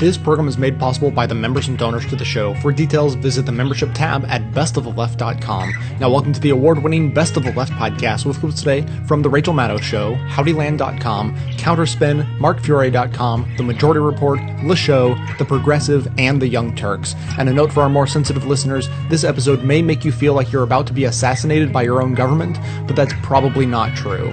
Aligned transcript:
This 0.00 0.16
program 0.16 0.48
is 0.48 0.56
made 0.56 0.78
possible 0.78 1.10
by 1.10 1.26
the 1.26 1.34
members 1.34 1.68
and 1.68 1.76
donors 1.76 2.06
to 2.06 2.16
the 2.16 2.24
show. 2.24 2.54
For 2.54 2.72
details, 2.72 3.16
visit 3.16 3.44
the 3.44 3.52
membership 3.52 3.90
tab 3.92 4.24
at 4.28 4.40
bestoftheleft.com. 4.52 5.74
Now, 6.00 6.08
welcome 6.08 6.32
to 6.32 6.40
the 6.40 6.48
award 6.48 6.82
winning 6.82 7.12
Best 7.12 7.36
of 7.36 7.44
the 7.44 7.52
Left 7.52 7.70
podcast 7.72 8.24
with 8.24 8.40
clips 8.40 8.60
today 8.60 8.86
from 9.06 9.20
The 9.20 9.28
Rachel 9.28 9.52
Maddow 9.52 9.78
Show, 9.82 10.14
HowdyLand.com, 10.30 11.36
Counterspin, 11.58 12.38
MarkFiore.com, 12.38 13.52
The 13.58 13.62
Majority 13.62 14.00
Report, 14.00 14.40
Le 14.64 14.74
Show, 14.74 15.16
The 15.38 15.44
Progressive, 15.44 16.08
and 16.16 16.40
The 16.40 16.48
Young 16.48 16.74
Turks. 16.74 17.14
And 17.38 17.50
a 17.50 17.52
note 17.52 17.70
for 17.70 17.82
our 17.82 17.90
more 17.90 18.06
sensitive 18.06 18.46
listeners 18.46 18.88
this 19.10 19.22
episode 19.22 19.64
may 19.64 19.82
make 19.82 20.02
you 20.02 20.12
feel 20.12 20.32
like 20.32 20.50
you're 20.50 20.62
about 20.62 20.86
to 20.86 20.94
be 20.94 21.04
assassinated 21.04 21.74
by 21.74 21.82
your 21.82 22.00
own 22.00 22.14
government, 22.14 22.56
but 22.86 22.96
that's 22.96 23.12
probably 23.20 23.66
not 23.66 23.94
true. 23.94 24.32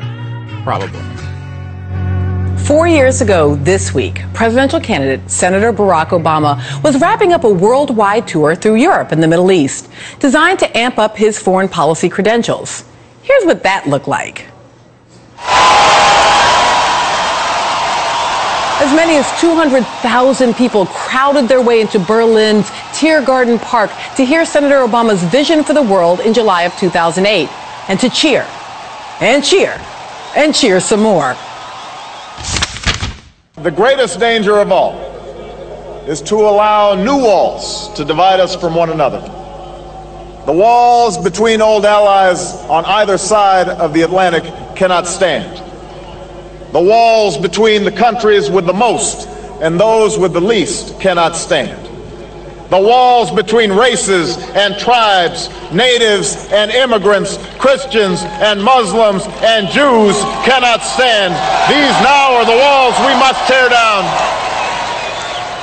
Probably. 0.64 1.37
Four 2.68 2.86
years 2.86 3.22
ago 3.22 3.56
this 3.56 3.94
week, 3.94 4.24
presidential 4.34 4.82
candidate 4.82 5.32
Senator 5.32 5.72
Barack 5.72 6.08
Obama 6.08 6.58
was 6.84 7.00
wrapping 7.00 7.32
up 7.32 7.46
a 7.46 7.50
worldwide 7.50 8.28
tour 8.28 8.56
through 8.56 8.76
Europe 8.76 9.14
and 9.14 9.24
the 9.24 9.28
Middle 9.30 9.54
East, 9.54 9.90
designed 10.20 10.60
to 10.60 10.78
amp 10.78 11.00
up 11.00 11.16
his 11.16 11.40
foreign 11.40 11.70
policy 11.70 12.10
credentials. 12.10 12.84
Here's 13.24 13.46
what 13.46 13.64
that 13.64 13.88
looked 13.88 14.10
like. 14.10 14.48
As 18.82 18.94
many 18.94 19.16
as 19.16 19.40
200,000 19.40 20.54
people 20.54 20.88
crowded 20.88 21.48
their 21.48 21.62
way 21.62 21.80
into 21.80 22.00
Berlin's 22.00 22.70
Tiergarten 22.92 23.60
Park 23.60 23.92
to 24.18 24.26
hear 24.26 24.44
Senator 24.44 24.86
Obama's 24.86 25.24
vision 25.24 25.64
for 25.64 25.72
the 25.72 25.84
world 25.84 26.20
in 26.20 26.34
July 26.34 26.64
of 26.64 26.78
2008 26.78 27.48
and 27.88 27.98
to 27.98 28.10
cheer 28.10 28.46
and 29.22 29.42
cheer 29.42 29.80
and 30.36 30.54
cheer 30.54 30.82
some 30.82 31.00
more. 31.00 31.38
The 33.58 33.72
greatest 33.72 34.20
danger 34.20 34.60
of 34.60 34.72
all 34.72 34.94
is 36.08 36.22
to 36.22 36.36
allow 36.36 36.94
new 36.94 37.18
walls 37.18 37.92
to 37.96 38.06
divide 38.06 38.40
us 38.40 38.56
from 38.56 38.76
one 38.76 38.92
another. 38.92 39.20
The 40.46 40.54
walls 40.54 41.18
between 41.18 41.60
old 41.60 41.84
allies 41.84 42.54
on 42.70 42.86
either 42.86 43.18
side 43.18 43.68
of 43.68 43.96
the 43.96 44.04
Atlantic 44.04 44.44
cannot 44.76 45.08
stand. 45.08 45.58
The 46.72 46.80
walls 46.80 47.36
between 47.36 47.84
the 47.84 47.92
countries 47.92 48.48
with 48.52 48.68
the 48.68 48.74
most 48.74 49.28
and 49.60 49.80
those 49.80 50.20
with 50.20 50.34
the 50.34 50.42
least 50.42 51.00
cannot 51.00 51.36
stand. 51.36 51.90
The 52.70 52.80
walls 52.80 53.32
between 53.32 53.72
races 53.72 54.38
and 54.38 54.78
tribes, 54.78 55.50
natives 55.72 56.48
and 56.52 56.70
immigrants, 56.70 57.38
Christians 57.58 58.24
and 58.24 58.62
Muslims 58.62 59.24
and 59.40 59.70
Jews 59.70 60.20
cannot 60.44 60.82
stand. 60.82 61.32
These 61.72 61.96
now 62.04 62.36
are 62.36 62.46
the 62.46 62.58
walls 62.58 62.94
we 63.00 63.14
must 63.16 63.48
tear 63.48 63.70
down. 63.70 64.04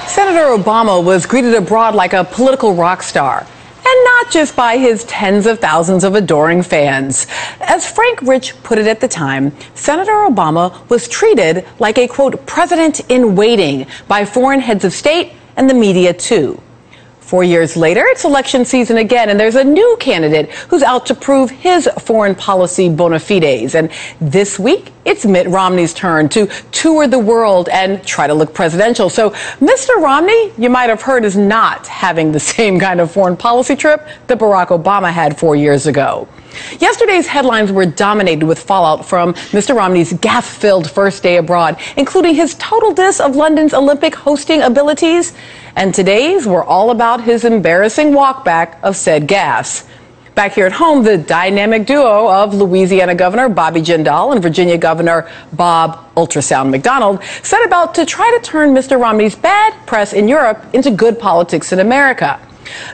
Senator 0.09 0.57
Obama 0.57 1.05
was 1.05 1.27
greeted 1.27 1.55
abroad 1.55 1.95
like 1.95 2.15
a 2.15 2.25
political 2.25 2.75
rock 2.75 3.03
star. 3.03 3.47
And 3.87 4.05
not 4.05 4.31
just 4.31 4.57
by 4.57 4.79
his 4.79 5.05
tens 5.05 5.45
of 5.45 5.59
thousands 5.59 6.05
of 6.05 6.15
adoring 6.15 6.63
fans. 6.63 7.27
As 7.61 7.87
Frank 7.87 8.23
Rich 8.23 8.55
put 8.63 8.79
it 8.79 8.87
at 8.87 9.01
the 9.01 9.09
time, 9.09 9.53
Senator 9.75 10.13
Obama 10.13 10.89
was 10.89 11.07
treated 11.07 11.67
like 11.79 11.99
a 11.99 12.09
quote, 12.09 12.47
president 12.47 13.01
in 13.11 13.37
waiting 13.37 13.87
by 14.09 14.25
foreign 14.25 14.61
heads 14.61 14.87
of 14.87 14.95
state 14.95 15.35
and 15.57 15.69
the 15.69 15.75
media 15.75 16.15
too. 16.15 16.59
Four 17.25 17.43
years 17.43 17.75
later, 17.75 18.05
it's 18.05 18.25
election 18.25 18.67
season 18.67 18.99
again, 18.99 19.31
and 19.31 19.41
there's 19.41 19.55
a 19.55 19.65
new 19.65 19.97
candidate 19.99 20.53
who's 20.69 20.83
out 20.83 21.07
to 21.07 21.15
prove 21.15 21.49
his 21.49 21.89
foreign 22.01 22.35
policy 22.35 22.91
bona 22.91 23.19
fides. 23.19 23.75
And 23.75 23.91
this 24.21 24.59
week, 24.59 24.93
it's 25.07 25.25
Mitt 25.25 25.49
Romney's 25.49 25.95
turn 25.95 26.29
to 26.29 26.47
tour 26.71 27.07
the 27.07 27.19
world 27.19 27.71
and 27.71 28.07
try 28.07 28.27
to 28.27 28.35
look 28.35 28.53
presidential. 28.53 29.09
So, 29.09 29.31
Mr. 29.59 29.97
Romney, 30.03 30.53
you 30.59 30.69
might 30.69 30.91
have 30.91 31.01
heard, 31.01 31.25
is 31.25 31.35
not 31.35 31.87
having 31.87 32.31
the 32.31 32.41
same 32.55 32.79
kind 32.79 33.01
of 33.01 33.11
foreign 33.11 33.39
policy 33.39 33.75
trip 33.75 34.07
that 34.27 34.39
Barack 34.39 34.67
Obama 34.67 35.11
had 35.11 35.39
four 35.39 35.57
years 35.57 35.87
ago. 35.87 36.29
Yesterday's 36.79 37.27
headlines 37.27 37.73
were 37.73 37.87
dominated 37.87 38.47
with 38.47 38.59
fallout 38.59 39.05
from 39.07 39.35
Mr. 39.53 39.77
Romney's 39.77 40.13
gaff 40.15 40.47
filled 40.47 40.91
first 40.91 41.23
day 41.23 41.37
abroad, 41.37 41.79
including 41.97 42.35
his 42.35 42.55
total 42.55 42.93
diss 42.93 43.21
of 43.21 43.37
London's 43.37 43.75
Olympic 43.75 44.15
hosting 44.15 44.63
abilities. 44.63 45.35
And 45.77 45.95
today's 45.95 46.47
were 46.47 46.65
all 46.65 46.91
about 46.91 47.23
his 47.25 47.45
embarrassing 47.45 48.13
walkback 48.13 48.81
of 48.83 48.97
said 48.97 49.27
gaffes. 49.27 49.87
Back 50.35 50.55
here 50.55 50.67
at 50.67 50.73
home, 50.73 51.05
the 51.05 51.17
dynamic 51.17 51.87
duo 51.87 52.29
of 52.29 52.55
Louisiana 52.55 53.15
Governor 53.15 53.49
Bobby 53.49 53.81
Jindal 53.81 54.33
and 54.33 54.43
Virginia 54.43 54.77
Governor 54.77 55.31
Bob 55.53 56.13
Ultrasound 56.17 56.75
McDonnell 56.75 57.23
set 57.45 57.65
about 57.65 57.95
to 57.95 58.05
try 58.05 58.37
to 58.37 58.45
turn 58.45 58.75
Mr. 58.75 59.01
Romney's 59.01 59.37
bad 59.37 59.75
press 59.87 60.13
in 60.13 60.27
Europe 60.27 60.65
into 60.73 60.91
good 60.91 61.21
politics 61.21 61.73
in 61.73 61.79
America. 61.79 62.41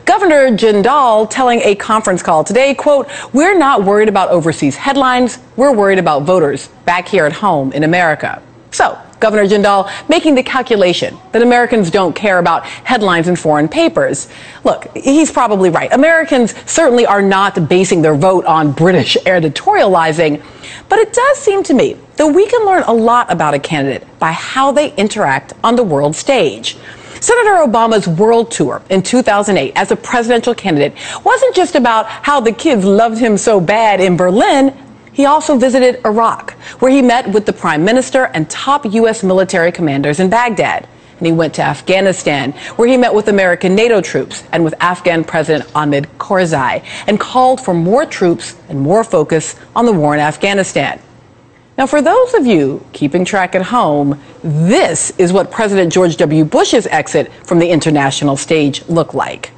Governor 0.04 0.50
Jindal 0.50 1.28
telling 1.31 1.60
a 1.60 1.75
conference 1.75 2.22
call 2.22 2.44
today, 2.44 2.75
quote, 2.75 3.08
we're 3.32 3.56
not 3.56 3.84
worried 3.84 4.08
about 4.08 4.31
overseas 4.31 4.76
headlines. 4.76 5.38
We're 5.56 5.72
worried 5.72 5.98
about 5.98 6.22
voters 6.22 6.69
back 6.84 7.08
here 7.08 7.26
at 7.26 7.32
home 7.32 7.72
in 7.72 7.84
America. 7.84 8.42
So, 8.72 8.98
Governor 9.20 9.47
Jindal 9.47 9.91
making 10.08 10.34
the 10.34 10.42
calculation 10.42 11.16
that 11.32 11.42
Americans 11.42 11.91
don't 11.91 12.14
care 12.14 12.38
about 12.38 12.64
headlines 12.64 13.28
in 13.28 13.36
foreign 13.36 13.69
papers. 13.69 14.28
Look, 14.64 14.86
he's 14.97 15.31
probably 15.31 15.69
right. 15.69 15.92
Americans 15.92 16.54
certainly 16.70 17.04
are 17.04 17.20
not 17.20 17.69
basing 17.69 18.00
their 18.00 18.14
vote 18.14 18.47
on 18.47 18.72
British 18.72 19.16
editorializing. 19.26 20.42
But 20.88 21.00
it 21.00 21.12
does 21.12 21.38
seem 21.38 21.62
to 21.64 21.75
me 21.75 21.97
that 22.16 22.26
we 22.26 22.47
can 22.47 22.64
learn 22.64 22.82
a 22.84 22.92
lot 22.92 23.31
about 23.31 23.54
a 23.54 23.58
candidate 23.58 24.06
by 24.19 24.32
how 24.32 24.72
they 24.72 24.94
interact 24.94 25.52
on 25.62 25.76
the 25.76 25.82
world 25.82 26.16
stage. 26.16 26.76
Senator 27.20 27.50
Obama's 27.56 28.08
world 28.08 28.50
tour 28.50 28.81
in 28.88 29.03
2008 29.03 29.75
as 29.76 29.91
a 29.91 29.97
presidential 29.97 30.54
candidate 30.54 30.94
wasn't 31.22 31.54
just 31.54 31.75
about 31.75 32.06
how 32.06 32.41
the 32.41 32.50
kids 32.50 32.82
loved 32.82 33.19
him 33.19 33.36
so 33.36 33.60
bad 33.60 34.00
in 34.00 34.16
Berlin. 34.16 34.75
He 35.12 35.26
also 35.26 35.58
visited 35.58 36.00
Iraq, 36.06 36.53
where 36.81 36.91
he 36.91 37.03
met 37.03 37.31
with 37.31 37.44
the 37.44 37.53
prime 37.53 37.84
minister 37.84 38.25
and 38.32 38.48
top 38.48 38.86
U.S. 38.91 39.22
military 39.22 39.70
commanders 39.70 40.19
in 40.19 40.31
Baghdad. 40.31 40.88
And 41.19 41.26
he 41.26 41.32
went 41.34 41.53
to 41.54 41.62
Afghanistan, 41.62 42.53
where 42.76 42.88
he 42.88 42.97
met 42.97 43.12
with 43.12 43.28
American 43.28 43.75
NATO 43.75 44.00
troops 44.00 44.42
and 44.52 44.64
with 44.64 44.72
Afghan 44.81 45.22
President 45.22 45.69
Hamid 45.72 46.08
Karzai, 46.16 46.82
and 47.06 47.20
called 47.20 47.60
for 47.60 47.75
more 47.75 48.06
troops 48.06 48.56
and 48.70 48.81
more 48.81 49.04
focus 49.04 49.56
on 49.76 49.84
the 49.84 49.92
war 49.92 50.14
in 50.14 50.20
Afghanistan. 50.20 50.98
Now, 51.78 51.86
for 51.86 52.02
those 52.02 52.34
of 52.34 52.46
you 52.46 52.86
keeping 52.94 53.25
track 53.25 53.53
at 53.53 53.62
home, 53.63 54.19
this 54.44 55.12
is 55.18 55.34
what 55.34 55.52
President 55.52 55.91
George 55.91 56.16
W. 56.18 56.46
Bush's 56.46 56.88
exit 56.88 57.31
from 57.44 57.59
the 57.59 57.69
international 57.69 58.38
stage 58.38 58.88
looked 58.88 59.13
like. 59.13 59.52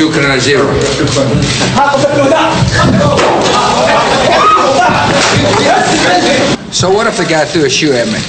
شكرا 0.00 0.36
جزيلا 0.36 0.64
So 6.72 6.90
what 6.90 7.06
if 7.06 7.16
the 7.16 7.24
guy 7.24 7.44
threw 7.44 7.66
a 7.66 7.70
shoe 7.70 7.92
at 7.92 8.06
me? 8.06 8.20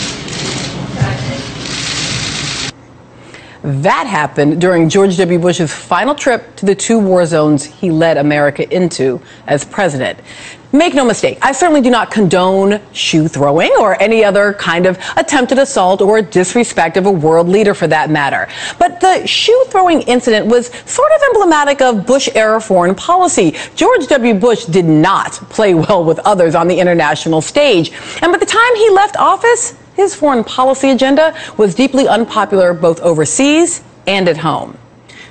That 3.63 4.07
happened 4.07 4.59
during 4.59 4.89
George 4.89 5.17
W. 5.17 5.38
Bush's 5.38 5.72
final 5.72 6.16
trip 6.16 6.55
to 6.57 6.66
the 6.66 6.73
two 6.73 6.97
war 6.97 7.25
zones 7.27 7.63
he 7.63 7.91
led 7.91 8.17
America 8.17 8.63
into 8.75 9.22
as 9.45 9.63
president. 9.63 10.19
Make 10.76 10.92
no 10.92 11.06
mistake, 11.06 11.38
I 11.41 11.53
certainly 11.53 11.81
do 11.81 11.88
not 11.88 12.10
condone 12.10 12.82
shoe 12.92 13.28
throwing 13.28 13.72
or 13.81 13.98
any 14.00 14.22
other 14.22 14.53
kind 14.53 14.84
of 14.84 14.98
attempted 15.16 15.59
assault 15.59 16.03
or 16.03 16.20
disrespect 16.20 16.98
of 16.98 17.06
a 17.06 17.10
world 17.10 17.48
leader 17.48 17.72
for 17.72 17.87
that 17.87 18.10
matter. 18.10 18.47
But 18.78 19.00
the 19.00 19.26
shoe 19.26 19.65
throwing 19.69 20.03
incident 20.03 20.48
was 20.48 20.66
sort 20.84 21.10
of 21.16 21.22
emblematic 21.31 21.81
of 21.81 22.04
Bush 22.04 22.28
era 22.34 22.60
foreign 22.60 22.94
policy. 22.94 23.56
George 23.75 24.06
W. 24.09 24.34
Bush 24.34 24.66
did 24.66 24.84
not 24.84 25.32
play 25.48 25.72
well 25.72 26.04
with 26.04 26.19
others 26.26 26.54
on 26.54 26.69
the 26.69 26.78
international 26.78 27.41
stage. 27.41 27.91
And 28.20 28.31
by 28.31 28.36
the 28.36 28.44
time 28.44 28.76
he 28.76 28.91
left 28.91 29.16
office, 29.16 29.75
his 29.94 30.15
foreign 30.15 30.45
policy 30.45 30.91
agenda 30.91 31.34
was 31.56 31.74
deeply 31.74 32.06
unpopular 32.06 32.74
both 32.74 33.00
overseas 33.00 33.83
and 34.06 34.28
at 34.28 34.36
home. 34.36 34.77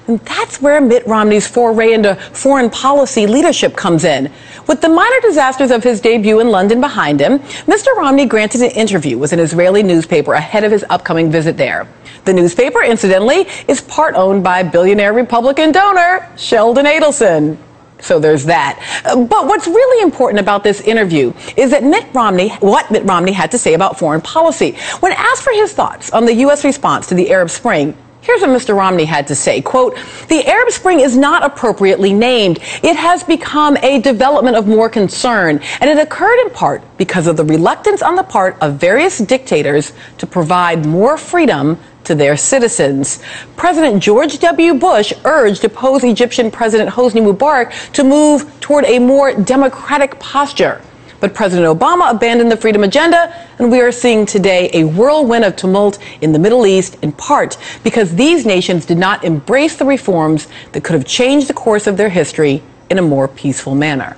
And 0.08 0.20
that's 0.22 0.62
where 0.62 0.80
Mitt 0.82 1.06
Romney's 1.08 1.48
foray 1.48 1.94
into 1.94 2.16
foreign 2.16 2.70
policy 2.70 3.26
leadership 3.26 3.76
comes 3.76 4.04
in. 4.04 4.32
With 4.68 4.82
the 4.82 4.90
minor 4.90 5.20
disasters 5.22 5.72
of 5.72 5.84
his 5.84 6.00
debut 6.00 6.40
in 6.40 6.50
London 6.50 6.80
behind 6.80 7.20
him, 7.20 7.40
Mr. 7.40 7.96
Romney 7.96 8.26
granted 8.26 8.62
an 8.62 8.72
interview 8.72 9.18
with 9.18 9.34
an 9.34 9.40
Israeli 9.40 9.82
newspaper 9.82 10.34
ahead 10.34 10.64
of 10.64 10.72
his 10.72 10.86
upcoming 10.90 11.32
visit 11.32 11.58
there. 11.58 11.88
The 12.26 12.34
newspaper, 12.34 12.82
incidentally, 12.82 13.48
is 13.68 13.82
part 13.82 14.16
owned 14.16 14.44
by 14.44 14.64
billionaire 14.64 15.14
Republican 15.14 15.72
donor 15.72 16.28
Sheldon 16.38 16.86
Adelson. 16.86 17.58
So 18.00 18.20
there's 18.20 18.46
that. 18.46 18.80
But 19.04 19.48
what's 19.48 19.68
really 19.68 20.04
important 20.04 20.40
about 20.40 20.64
this 20.64 20.82
interview 20.82 21.34
is 21.56 21.72
that 21.72 21.84
Mitt 21.84 22.06
Romney, 22.14 22.50
what 22.60 22.92
Mitt 22.92 23.04
Romney 23.04 23.32
had 23.32 23.52
to 23.52 23.58
say 23.58 23.74
about 23.74 23.98
foreign 23.98 24.22
policy. 24.22 24.76
When 25.00 25.12
asked 25.14 25.44
for 25.44 25.54
his 25.54 25.74
thoughts 25.74 26.12
on 26.12 26.26
the 26.26 26.34
U.S. 26.34 26.64
response 26.64 27.08
to 27.08 27.16
the 27.16 27.32
Arab 27.32 27.50
Spring, 27.50 27.96
Here's 28.26 28.42
what 28.42 28.50
Mr. 28.50 28.76
Romney 28.76 29.06
had 29.06 29.28
to 29.28 29.36
say. 29.36 29.62
Quote, 29.62 29.96
the 30.30 30.44
Arab 30.48 30.72
Spring 30.72 31.00
is 31.00 31.16
not 31.16 31.46
appropriately 31.46 32.12
named. 32.12 32.58
It 32.82 32.96
has 32.96 33.24
become 33.24 33.78
a 33.84 34.02
development 34.02 34.58
of 34.58 34.66
more 34.66 34.90
concern, 34.90 35.62
and 35.80 35.90
it 35.92 36.00
occurred 36.00 36.40
in 36.40 36.50
part 36.50 36.82
because 36.98 37.28
of 37.28 37.38
the 37.38 37.44
reluctance 37.44 38.02
on 38.02 38.16
the 38.16 38.24
part 38.24 38.58
of 38.62 38.78
various 38.78 39.20
dictators 39.20 39.94
to 40.18 40.26
provide 40.26 40.88
more 40.88 41.20
freedom 41.20 41.78
to 42.06 42.16
their 42.16 42.36
citizens. 42.36 43.22
President 43.58 44.02
George 44.02 44.40
W. 44.40 44.74
Bush 44.74 45.14
urged 45.24 45.64
opposed 45.64 46.04
Egyptian 46.04 46.50
President 46.50 46.90
Hosni 46.90 47.22
Mubarak 47.22 47.92
to 47.92 48.04
move 48.04 48.60
toward 48.60 48.86
a 48.86 48.98
more 48.98 49.36
democratic 49.36 50.20
posture. 50.20 50.82
But 51.26 51.34
President 51.34 51.68
Obama 51.80 52.12
abandoned 52.12 52.52
the 52.52 52.56
freedom 52.56 52.84
agenda, 52.84 53.36
and 53.58 53.72
we 53.72 53.82
are 53.82 53.92
seeing 53.92 54.28
today 54.28 54.70
a 54.74 54.84
whirlwind 54.84 55.44
of 55.44 55.56
tumult 55.56 55.98
in 56.22 56.34
the 56.34 56.38
Middle 56.38 56.68
East, 56.68 57.00
in 57.02 57.12
part 57.14 57.58
because 57.84 58.14
these 58.14 58.46
nations 58.46 58.86
did 58.86 59.00
not 59.00 59.24
embrace 59.24 59.76
the 59.76 59.86
reforms 59.86 60.48
that 60.74 60.84
could 60.84 60.94
have 60.94 61.04
changed 61.04 61.48
the 61.48 61.54
course 61.56 61.88
of 61.88 61.98
their 61.98 62.10
history 62.10 62.62
in 62.92 63.00
a 63.00 63.02
more 63.02 63.28
peaceful 63.28 63.74
manner. 63.74 64.16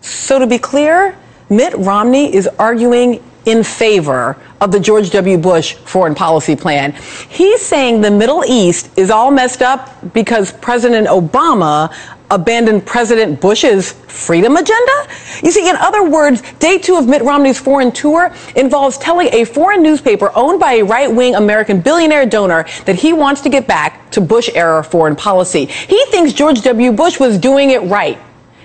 So, 0.00 0.40
to 0.40 0.48
be 0.48 0.58
clear, 0.58 1.16
Mitt 1.48 1.74
Romney 1.74 2.34
is 2.34 2.48
arguing 2.58 3.22
in 3.44 3.62
favor 3.62 4.36
of 4.60 4.72
the 4.72 4.80
George 4.80 5.10
W. 5.10 5.38
Bush 5.38 5.74
foreign 5.74 6.16
policy 6.16 6.56
plan. 6.56 6.92
He's 7.28 7.62
saying 7.62 8.00
the 8.00 8.10
Middle 8.10 8.44
East 8.44 8.90
is 8.98 9.10
all 9.10 9.30
messed 9.30 9.62
up 9.62 10.12
because 10.12 10.52
President 10.54 11.06
Obama 11.06 11.94
abandoned 12.30 12.86
President 12.86 13.40
Bush's 13.40 13.92
freedom 13.92 14.56
agenda? 14.56 15.08
You 15.42 15.50
see, 15.50 15.68
in 15.68 15.76
other 15.76 16.08
words, 16.08 16.42
day 16.58 16.78
two 16.78 16.96
of 16.96 17.06
Mitt 17.06 17.22
Romney's 17.22 17.58
foreign 17.58 17.92
tour 17.92 18.32
involves 18.54 18.98
telling 18.98 19.28
a 19.32 19.44
foreign 19.44 19.82
newspaper 19.82 20.32
owned 20.34 20.60
by 20.60 20.74
a 20.74 20.84
right 20.84 21.10
wing 21.12 21.34
American 21.34 21.80
billionaire 21.80 22.26
donor 22.26 22.64
that 22.84 22.96
he 22.96 23.12
wants 23.12 23.40
to 23.42 23.48
get 23.48 23.66
back 23.66 24.10
to 24.10 24.20
Bush 24.20 24.50
era 24.54 24.82
foreign 24.82 25.16
policy. 25.16 25.66
He 25.66 26.04
thinks 26.06 26.32
George 26.32 26.62
W. 26.62 26.92
Bush 26.92 27.20
was 27.20 27.38
doing 27.38 27.70
it 27.70 27.82
right. 27.82 28.18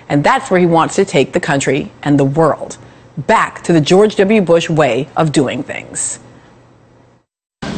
And 0.08 0.22
that's 0.22 0.50
where 0.50 0.60
he 0.60 0.66
wants 0.66 0.96
to 0.96 1.04
take 1.04 1.32
the 1.32 1.40
country 1.40 1.90
and 2.02 2.18
the 2.18 2.24
world 2.24 2.76
back 3.16 3.62
to 3.64 3.72
the 3.72 3.80
George 3.80 4.16
W. 4.16 4.40
Bush 4.40 4.68
way 4.68 5.08
of 5.16 5.32
doing 5.32 5.62
things. 5.62 6.18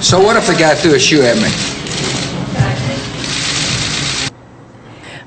So 0.01 0.21
what 0.21 0.37
if 0.37 0.47
the 0.47 0.55
guy 0.55 0.75
threw 0.75 0.95
a 0.95 0.99
shoe 0.99 1.23
at 1.23 1.37
me? 1.37 1.84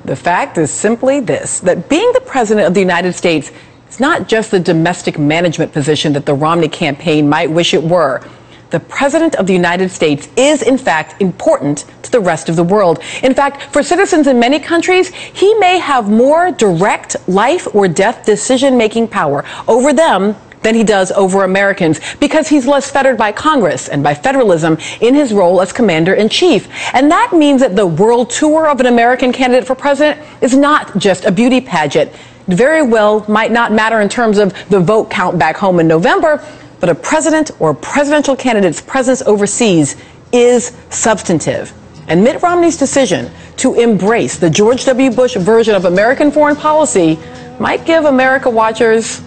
The 0.08 0.16
fact 0.16 0.56
is 0.56 0.70
simply 0.70 1.20
this 1.20 1.60
that 1.60 1.90
being 1.90 2.10
the 2.14 2.22
President 2.22 2.66
of 2.66 2.72
the 2.72 2.80
United 2.80 3.12
States 3.12 3.52
is 3.90 4.00
not 4.00 4.26
just 4.26 4.50
the 4.50 4.58
domestic 4.58 5.18
management 5.18 5.70
position 5.70 6.14
that 6.14 6.24
the 6.24 6.32
Romney 6.32 6.68
campaign 6.68 7.28
might 7.28 7.50
wish 7.50 7.74
it 7.74 7.82
were 7.82 8.22
the 8.70 8.80
President 8.80 9.34
of 9.36 9.46
the 9.46 9.52
United 9.52 9.90
States 9.90 10.28
is, 10.36 10.62
in 10.62 10.76
fact, 10.76 11.20
important 11.20 11.84
to 12.02 12.10
the 12.10 12.20
rest 12.20 12.48
of 12.48 12.56
the 12.56 12.62
world. 12.62 13.00
In 13.22 13.34
fact, 13.34 13.62
for 13.72 13.82
citizens 13.82 14.26
in 14.26 14.38
many 14.38 14.58
countries, 14.58 15.08
he 15.08 15.54
may 15.54 15.78
have 15.78 16.10
more 16.10 16.50
direct 16.52 17.16
life 17.28 17.66
or 17.74 17.88
death 17.88 18.26
decision 18.26 18.76
making 18.76 19.08
power 19.08 19.44
over 19.66 19.92
them 19.92 20.36
than 20.68 20.74
he 20.74 20.84
does 20.84 21.10
over 21.12 21.44
Americans 21.44 21.98
because 22.20 22.46
he's 22.46 22.66
less 22.66 22.90
fettered 22.90 23.16
by 23.16 23.32
Congress 23.32 23.88
and 23.88 24.02
by 24.02 24.12
federalism 24.12 24.76
in 25.00 25.14
his 25.14 25.32
role 25.32 25.62
as 25.62 25.72
commander 25.72 26.12
in 26.12 26.28
chief. 26.28 26.68
And 26.92 27.10
that 27.10 27.32
means 27.32 27.62
that 27.62 27.74
the 27.74 27.86
world 27.86 28.28
tour 28.28 28.68
of 28.68 28.78
an 28.78 28.84
American 28.84 29.32
candidate 29.32 29.66
for 29.66 29.74
president 29.74 30.20
is 30.42 30.54
not 30.54 30.98
just 30.98 31.24
a 31.24 31.32
beauty 31.32 31.62
pageant. 31.62 32.12
Very 32.48 32.82
well 32.82 33.24
might 33.28 33.50
not 33.50 33.72
matter 33.72 34.02
in 34.02 34.10
terms 34.10 34.36
of 34.36 34.52
the 34.68 34.78
vote 34.78 35.10
count 35.10 35.38
back 35.38 35.56
home 35.56 35.80
in 35.80 35.88
November, 35.88 36.44
but 36.80 36.90
a 36.90 36.94
president 36.94 37.50
or 37.60 37.72
presidential 37.72 38.36
candidate's 38.36 38.82
presence 38.82 39.22
overseas 39.22 39.96
is 40.32 40.76
substantive. 40.90 41.72
And 42.08 42.22
Mitt 42.22 42.42
Romney's 42.42 42.76
decision 42.76 43.30
to 43.56 43.80
embrace 43.80 44.36
the 44.36 44.50
George 44.50 44.84
W. 44.84 45.10
Bush 45.10 45.34
version 45.36 45.74
of 45.74 45.86
American 45.86 46.30
foreign 46.30 46.56
policy 46.56 47.18
might 47.58 47.86
give 47.86 48.04
America 48.04 48.50
watchers 48.50 49.22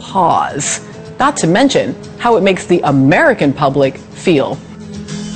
pause, 0.00 0.80
not 1.18 1.36
to 1.38 1.46
mention 1.46 1.94
how 2.18 2.36
it 2.36 2.42
makes 2.42 2.66
the 2.66 2.80
American 2.80 3.52
public 3.52 3.96
feel. 3.96 4.58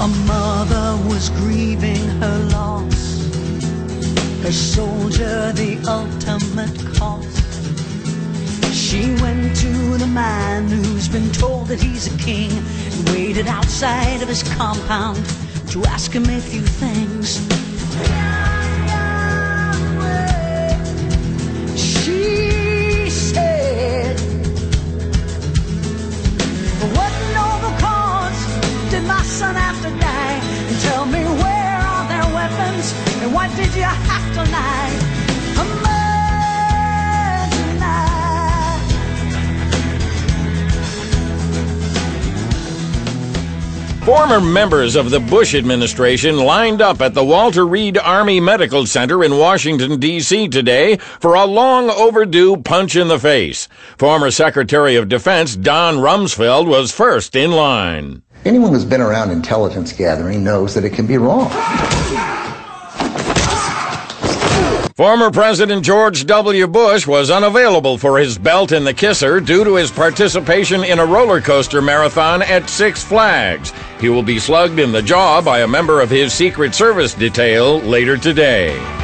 A 0.00 0.08
mother 0.26 0.98
was 1.08 1.30
grieving 1.30 2.02
her 2.20 2.38
loss, 2.50 3.32
her 4.42 4.52
soldier 4.52 5.52
the 5.52 5.78
ultimate 5.86 6.96
cost. 6.96 7.44
She 8.74 9.14
went 9.22 9.56
to 9.56 9.96
the 9.98 10.06
man 10.06 10.68
who's 10.68 11.08
been 11.08 11.30
told 11.32 11.68
that 11.68 11.80
he's 11.80 12.12
a 12.12 12.18
king 12.18 12.50
and 12.50 13.08
waited 13.10 13.46
outside 13.46 14.20
of 14.22 14.28
his 14.28 14.42
compound 14.42 15.24
to 15.68 15.84
ask 15.84 16.12
him 16.12 16.24
a 16.24 16.40
few 16.40 16.62
things. 16.62 17.40
My 29.06 29.22
son 29.22 29.54
have 29.54 29.80
to 29.82 29.90
die? 30.00 30.40
And 30.68 30.80
tell 30.80 31.06
me 31.06 31.22
where 31.42 31.78
are 31.78 32.08
their 32.08 32.34
weapons 32.34 32.92
and 33.22 33.56
did 33.56 33.74
you 33.74 33.82
have? 33.82 34.24
Former 44.04 44.38
members 44.38 44.96
of 44.96 45.08
the 45.08 45.18
Bush 45.18 45.54
administration 45.54 46.36
lined 46.36 46.82
up 46.82 47.00
at 47.00 47.14
the 47.14 47.24
Walter 47.24 47.66
Reed 47.66 47.96
Army 47.96 48.38
Medical 48.38 48.84
Center 48.84 49.24
in 49.24 49.38
Washington, 49.38 49.98
D.C. 49.98 50.48
today 50.48 50.98
for 50.98 51.32
a 51.32 51.46
long 51.46 51.88
overdue 51.88 52.58
punch 52.58 52.96
in 52.96 53.08
the 53.08 53.18
face. 53.18 53.66
Former 53.96 54.30
Secretary 54.30 54.96
of 54.96 55.08
Defense 55.08 55.56
Don 55.56 55.96
Rumsfeld 55.96 56.66
was 56.66 56.92
first 56.92 57.34
in 57.34 57.52
line. 57.52 58.22
Anyone 58.44 58.72
who's 58.72 58.84
been 58.84 59.00
around 59.00 59.30
intelligence 59.30 59.92
gathering 59.92 60.44
knows 60.44 60.74
that 60.74 60.84
it 60.84 60.90
can 60.90 61.06
be 61.06 61.16
wrong. 61.16 61.50
Former 64.96 65.30
President 65.30 65.82
George 65.82 66.26
W. 66.26 66.66
Bush 66.66 67.06
was 67.06 67.30
unavailable 67.30 67.96
for 67.96 68.18
his 68.18 68.36
belt 68.36 68.70
in 68.70 68.84
the 68.84 68.92
kisser 68.92 69.40
due 69.40 69.64
to 69.64 69.76
his 69.76 69.90
participation 69.90 70.84
in 70.84 70.98
a 70.98 71.06
roller 71.06 71.40
coaster 71.40 71.80
marathon 71.80 72.42
at 72.42 72.68
Six 72.68 73.02
Flags. 73.02 73.72
He 73.98 74.10
will 74.10 74.22
be 74.22 74.38
slugged 74.38 74.78
in 74.78 74.92
the 74.92 75.02
jaw 75.02 75.40
by 75.40 75.60
a 75.60 75.68
member 75.68 76.00
of 76.02 76.10
his 76.10 76.34
Secret 76.34 76.74
Service 76.74 77.14
detail 77.14 77.78
later 77.80 78.16
today. 78.16 79.03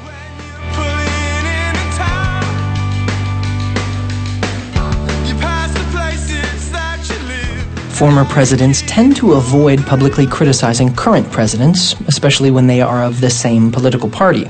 Former 8.01 8.25
presidents 8.25 8.81
tend 8.87 9.15
to 9.17 9.33
avoid 9.33 9.85
publicly 9.85 10.25
criticizing 10.25 10.91
current 10.91 11.31
presidents, 11.31 11.93
especially 12.07 12.49
when 12.49 12.65
they 12.65 12.81
are 12.81 13.03
of 13.03 13.21
the 13.21 13.29
same 13.29 13.71
political 13.71 14.09
party. 14.09 14.49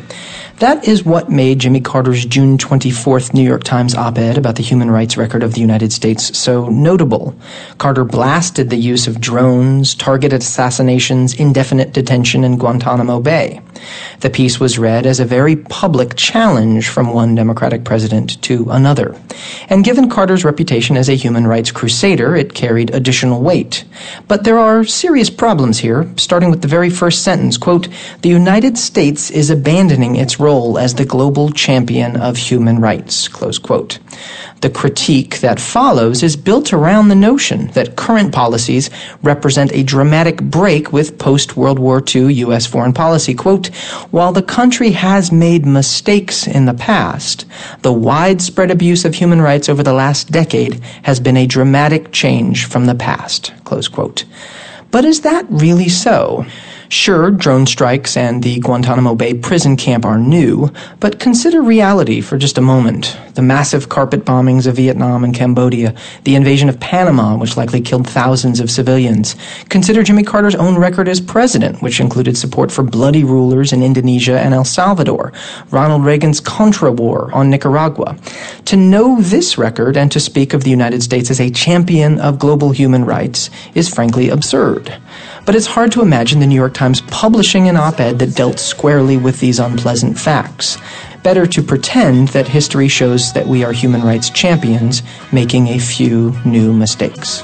That 0.60 0.88
is 0.88 1.04
what 1.04 1.30
made 1.30 1.60
Jimmy 1.60 1.82
Carter's 1.82 2.24
June 2.24 2.58
24th 2.58 3.34
New 3.34 3.44
York 3.44 3.66
Times 3.66 3.94
op 3.94 4.18
ed 4.18 4.38
about 4.38 4.56
the 4.56 4.64
human 4.64 4.90
rights 4.90 5.18
record 5.18 5.44
of 5.44 5.54
the 5.54 5.60
United 5.60 5.92
States 5.92 6.38
so 6.38 6.70
notable. 6.70 7.36
Carter 7.78 8.06
blasted 8.06 8.70
the 8.70 8.78
use 8.78 9.06
of 9.06 9.20
drones, 9.20 9.96
targeted 9.96 10.40
assassinations, 10.40 11.34
indefinite 11.34 11.92
detention 11.92 12.46
in 12.46 12.58
Guantanamo 12.58 13.20
Bay. 13.20 13.60
The 14.20 14.30
piece 14.30 14.60
was 14.60 14.80
read 14.80 15.06
as 15.06 15.20
a 15.20 15.26
very 15.26 15.56
public 15.56 16.16
challenge 16.16 16.88
from 16.88 17.14
one 17.14 17.36
Democratic 17.36 17.84
president 17.84 18.42
to 18.44 18.68
another. 18.70 19.16
And 19.70 19.84
given 19.84 20.10
Carter's 20.10 20.46
reputation 20.46 20.98
as 20.98 21.10
a 21.10 21.16
human 21.16 21.48
rights 21.48 21.72
crusader, 21.72 22.36
it 22.36 22.54
carried 22.54 22.94
additional 22.94 23.42
weight. 23.42 23.84
But 24.28 24.44
there 24.44 24.60
are 24.60 24.84
serious 24.84 25.30
problems 25.30 25.80
here, 25.80 26.08
starting 26.18 26.50
with 26.50 26.62
the 26.62 26.68
very 26.68 26.90
first 26.90 27.24
sentence, 27.24 27.58
quote, 27.58 27.88
"The 28.22 28.30
United 28.30 28.78
States 28.78 29.32
is 29.32 29.50
abandoning 29.50 30.16
its 30.16 30.40
role 30.40 30.78
as 30.78 30.96
the 30.96 31.06
global 31.06 31.52
champion 31.52 32.16
of 32.16 32.38
human 32.38 32.80
rights." 32.80 33.28
Close 33.28 33.58
quote. 33.58 34.00
The 34.62 34.70
critique 34.70 35.40
that 35.40 35.60
follows 35.60 36.22
is 36.22 36.36
built 36.36 36.72
around 36.72 37.08
the 37.08 37.16
notion 37.16 37.68
that 37.72 37.96
current 37.96 38.32
policies 38.32 38.92
represent 39.24 39.72
a 39.74 39.82
dramatic 39.82 40.40
break 40.40 40.94
with 40.94 41.18
post 41.18 41.58
World 41.58 41.80
War 41.80 42.04
II 42.16 42.32
U.S. 42.46 42.68
foreign 42.68 42.94
policy. 42.94 43.34
Quote, 43.34 43.68
while 44.12 44.32
the 44.32 44.44
country 44.44 44.92
has 44.92 45.32
made 45.32 45.66
mistakes 45.66 46.46
in 46.46 46.66
the 46.66 46.76
past, 46.76 47.46
the 47.82 47.92
widespread 47.92 48.70
abuse 48.70 49.04
of 49.04 49.16
human 49.16 49.42
rights 49.42 49.68
over 49.68 49.82
the 49.82 49.94
last 49.94 50.32
decade 50.32 50.80
has 51.04 51.20
been 51.20 51.38
a 51.38 51.48
dramatic 51.48 52.12
change 52.12 52.66
from 52.66 52.86
the 52.86 52.96
past. 52.96 53.52
Close 53.64 53.88
quote. 53.88 54.26
But 54.92 55.06
is 55.06 55.22
that 55.22 55.48
really 55.50 55.90
so? 55.90 56.46
Sure, 56.92 57.32
drone 57.32 57.66
strikes 57.66 58.18
and 58.18 58.44
the 58.44 58.60
Guantanamo 58.60 59.16
Bay 59.16 59.34
prison 59.34 59.78
camp 59.78 60.04
are 60.04 60.18
new, 60.18 60.70
but 61.00 61.22
consider 61.22 61.62
reality 61.62 62.20
for 62.20 62.38
just 62.38 62.58
a 62.58 62.62
moment. 62.62 63.18
The 63.36 63.42
massive 63.42 63.88
carpet 63.88 64.26
bombings 64.26 64.68
of 64.68 64.76
Vietnam 64.76 65.24
and 65.24 65.34
Cambodia, 65.34 65.96
the 66.26 66.36
invasion 66.36 66.68
of 66.68 66.82
Panama, 66.82 67.38
which 67.38 67.56
likely 67.56 67.80
killed 67.80 68.10
thousands 68.10 68.60
of 68.60 68.70
civilians. 68.70 69.38
Consider 69.70 70.04
Jimmy 70.04 70.24
Carter's 70.24 70.54
own 70.54 70.78
record 70.78 71.08
as 71.08 71.22
president, 71.22 71.82
which 71.82 72.02
included 72.02 72.38
support 72.38 72.74
for 72.74 72.84
bloody 72.84 73.24
rulers 73.24 73.72
in 73.72 73.84
Indonesia 73.84 74.38
and 74.38 74.54
El 74.54 74.66
Salvador, 74.66 75.32
Ronald 75.72 76.04
Reagan's 76.04 76.42
Contra 76.42 76.92
War 76.92 77.34
on 77.34 77.50
Nicaragua. 77.50 78.18
To 78.66 78.76
know 78.76 79.22
this 79.22 79.58
record 79.58 79.96
and 79.96 80.12
to 80.12 80.20
speak 80.20 80.54
of 80.54 80.66
the 80.66 80.70
United 80.70 81.02
States 81.02 81.32
as 81.32 81.40
a 81.40 81.52
champion 81.52 82.20
of 82.20 82.38
global 82.38 82.72
human 82.72 83.06
rights 83.06 83.50
is 83.76 83.88
frankly 83.88 84.28
absurd 84.28 84.94
but 85.46 85.56
it's 85.56 85.66
hard 85.66 85.92
to 85.92 86.02
imagine 86.02 86.40
the 86.40 86.48
New 86.48 86.56
York 86.56 86.74
Times 86.74 87.02
publishing 87.02 87.68
an 87.68 87.78
op 87.78 88.00
ed 88.00 88.20
that 88.20 88.36
dealt 88.36 88.60
squarely 88.60 89.18
with 89.18 89.40
these 89.40 89.60
unpleasant 89.60 90.18
facts. 90.18 90.78
Better 91.24 91.46
to 91.46 91.62
pretend 91.62 92.30
that 92.30 92.48
history 92.48 92.88
shows 92.88 93.34
that 93.34 93.48
we 93.48 93.64
are 93.64 93.72
human 93.72 94.02
rights 94.02 94.30
champions, 94.30 95.04
making 95.32 95.68
a 95.68 95.80
few 95.80 96.36
new 96.46 96.74
mistakes. 96.74 97.42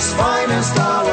Finest 0.00 0.78
hour. 0.78 1.07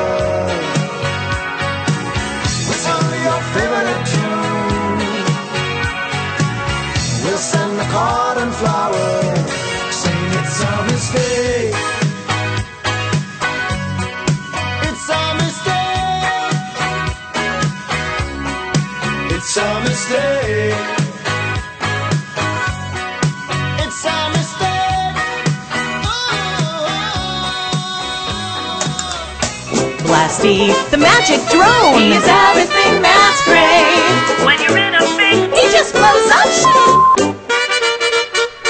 Blasty, 30.45 30.91
the 30.91 30.97
magic 30.97 31.41
drone. 31.49 32.01
He's 32.01 32.23
everything 32.27 33.01
that's 33.01 33.43
great. 33.45 34.45
When 34.45 34.61
you're 34.61 34.77
in 34.77 34.93
a 34.93 34.99
big, 35.17 35.51
he 35.51 35.71
just 35.71 35.91
blows 35.93 36.29
up. 36.31 36.49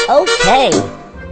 Okay. 0.10 0.72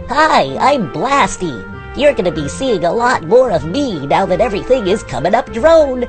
Hi, 0.08 0.54
I'm 0.60 0.92
Blasty. 0.92 1.64
You're 1.96 2.12
gonna 2.12 2.30
be 2.30 2.48
seeing 2.48 2.84
a 2.84 2.92
lot 2.92 3.22
more 3.24 3.52
of 3.52 3.64
me 3.64 4.06
now 4.06 4.26
that 4.26 4.42
everything 4.42 4.86
is 4.86 5.02
coming 5.02 5.34
up 5.34 5.50
drone. 5.50 6.06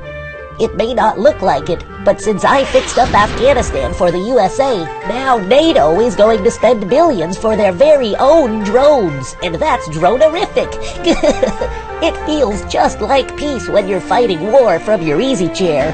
It 0.58 0.74
may 0.74 0.94
not 0.94 1.18
look 1.18 1.42
like 1.42 1.68
it, 1.68 1.84
but 2.02 2.18
since 2.18 2.42
I 2.42 2.64
fixed 2.64 2.96
up 2.96 3.12
Afghanistan 3.12 3.92
for 3.92 4.10
the 4.10 4.18
USA, 4.18 4.84
now 5.06 5.36
NATO 5.36 6.00
is 6.00 6.16
going 6.16 6.42
to 6.44 6.50
spend 6.50 6.88
billions 6.88 7.36
for 7.36 7.56
their 7.56 7.72
very 7.72 8.16
own 8.16 8.64
drones, 8.64 9.36
and 9.42 9.56
that's 9.56 9.86
dronerific. 9.90 10.72
it 12.02 12.16
feels 12.24 12.64
just 12.72 13.02
like 13.02 13.36
peace 13.36 13.68
when 13.68 13.86
you're 13.86 14.00
fighting 14.00 14.50
war 14.50 14.78
from 14.78 15.02
your 15.02 15.20
easy 15.20 15.50
chair. 15.50 15.92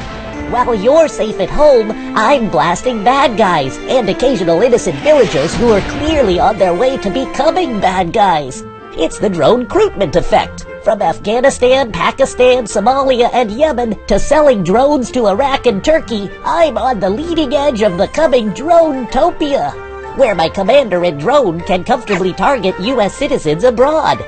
While 0.52 0.76
you're 0.76 1.08
safe 1.08 1.40
at 1.40 1.50
home, 1.50 1.90
I'm 2.16 2.48
blasting 2.48 3.02
bad 3.02 3.36
guys 3.36 3.76
and 3.78 4.08
occasional 4.08 4.62
innocent 4.62 4.96
villagers 5.00 5.56
who 5.56 5.72
are 5.72 5.80
clearly 5.98 6.38
on 6.38 6.56
their 6.58 6.74
way 6.74 6.98
to 6.98 7.10
becoming 7.10 7.80
bad 7.80 8.12
guys. 8.12 8.62
It's 8.96 9.18
the 9.18 9.30
drone 9.30 9.62
recruitment 9.62 10.14
effect. 10.14 10.66
From 10.84 11.00
Afghanistan, 11.00 11.92
Pakistan, 11.92 12.64
Somalia, 12.64 13.30
and 13.32 13.52
Yemen 13.52 13.96
to 14.08 14.18
selling 14.18 14.64
drones 14.64 15.12
to 15.12 15.28
Iraq 15.28 15.66
and 15.66 15.84
Turkey, 15.84 16.28
I'm 16.44 16.76
on 16.76 16.98
the 16.98 17.08
leading 17.08 17.54
edge 17.54 17.82
of 17.82 17.98
the 17.98 18.08
coming 18.08 18.48
drone-topia, 18.48 20.16
where 20.16 20.34
my 20.34 20.48
commander 20.48 21.04
and 21.04 21.20
drone 21.20 21.60
can 21.60 21.84
comfortably 21.84 22.32
target 22.32 22.74
U.S. 22.80 23.14
citizens 23.14 23.62
abroad. 23.62 24.24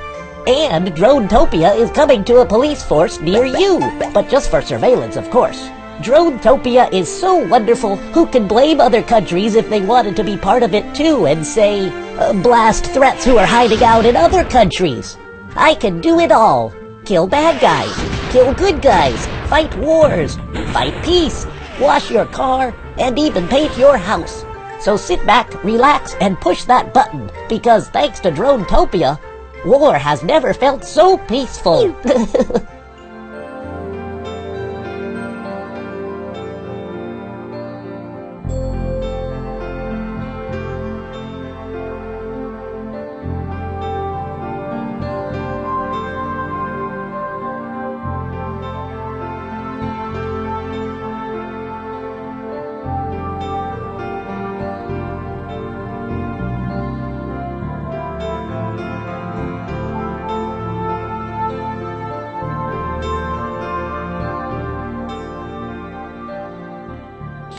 And 0.47 0.95
Drone-topia 0.95 1.75
is 1.75 1.91
coming 1.91 2.23
to 2.23 2.37
a 2.37 2.45
police 2.45 2.83
force 2.83 3.19
near 3.19 3.43
you, 3.43 3.79
but 4.13 4.29
just 4.29 4.49
for 4.49 4.61
surveillance, 4.61 5.17
of 5.17 5.29
course. 5.29 5.67
Drone-topia 6.03 6.89
is 6.93 7.09
so 7.09 7.35
wonderful, 7.35 7.97
who 7.97 8.27
can 8.27 8.47
blame 8.47 8.79
other 8.79 9.03
countries 9.03 9.55
if 9.55 9.69
they 9.69 9.81
wanted 9.81 10.15
to 10.15 10.23
be 10.23 10.37
part 10.37 10.63
of 10.63 10.73
it 10.73 10.95
too 10.95 11.27
and 11.27 11.45
say, 11.45 11.89
uh, 12.15 12.31
blast 12.31 12.85
threats 12.85 13.25
who 13.25 13.37
are 13.37 13.45
hiding 13.45 13.83
out 13.83 14.05
in 14.05 14.15
other 14.15 14.45
countries? 14.45 15.17
I 15.55 15.73
can 15.73 16.01
do 16.01 16.19
it 16.19 16.31
all. 16.31 16.73
Kill 17.05 17.27
bad 17.27 17.61
guys, 17.61 17.95
kill 18.31 18.53
good 18.53 18.81
guys, 18.81 19.25
fight 19.49 19.73
wars, 19.77 20.35
fight 20.73 21.01
peace, 21.03 21.45
wash 21.79 22.11
your 22.11 22.25
car, 22.25 22.75
and 22.97 23.17
even 23.17 23.47
paint 23.47 23.77
your 23.77 23.97
house. 23.97 24.43
So 24.81 24.97
sit 24.97 25.25
back, 25.25 25.63
relax, 25.63 26.15
and 26.19 26.39
push 26.41 26.65
that 26.65 26.93
button, 26.93 27.31
because 27.47 27.87
thanks 27.89 28.19
to 28.21 28.31
Dronetopia, 28.31 29.19
war 29.65 29.95
has 29.95 30.23
never 30.23 30.53
felt 30.53 30.83
so 30.83 31.17
peaceful. 31.17 31.95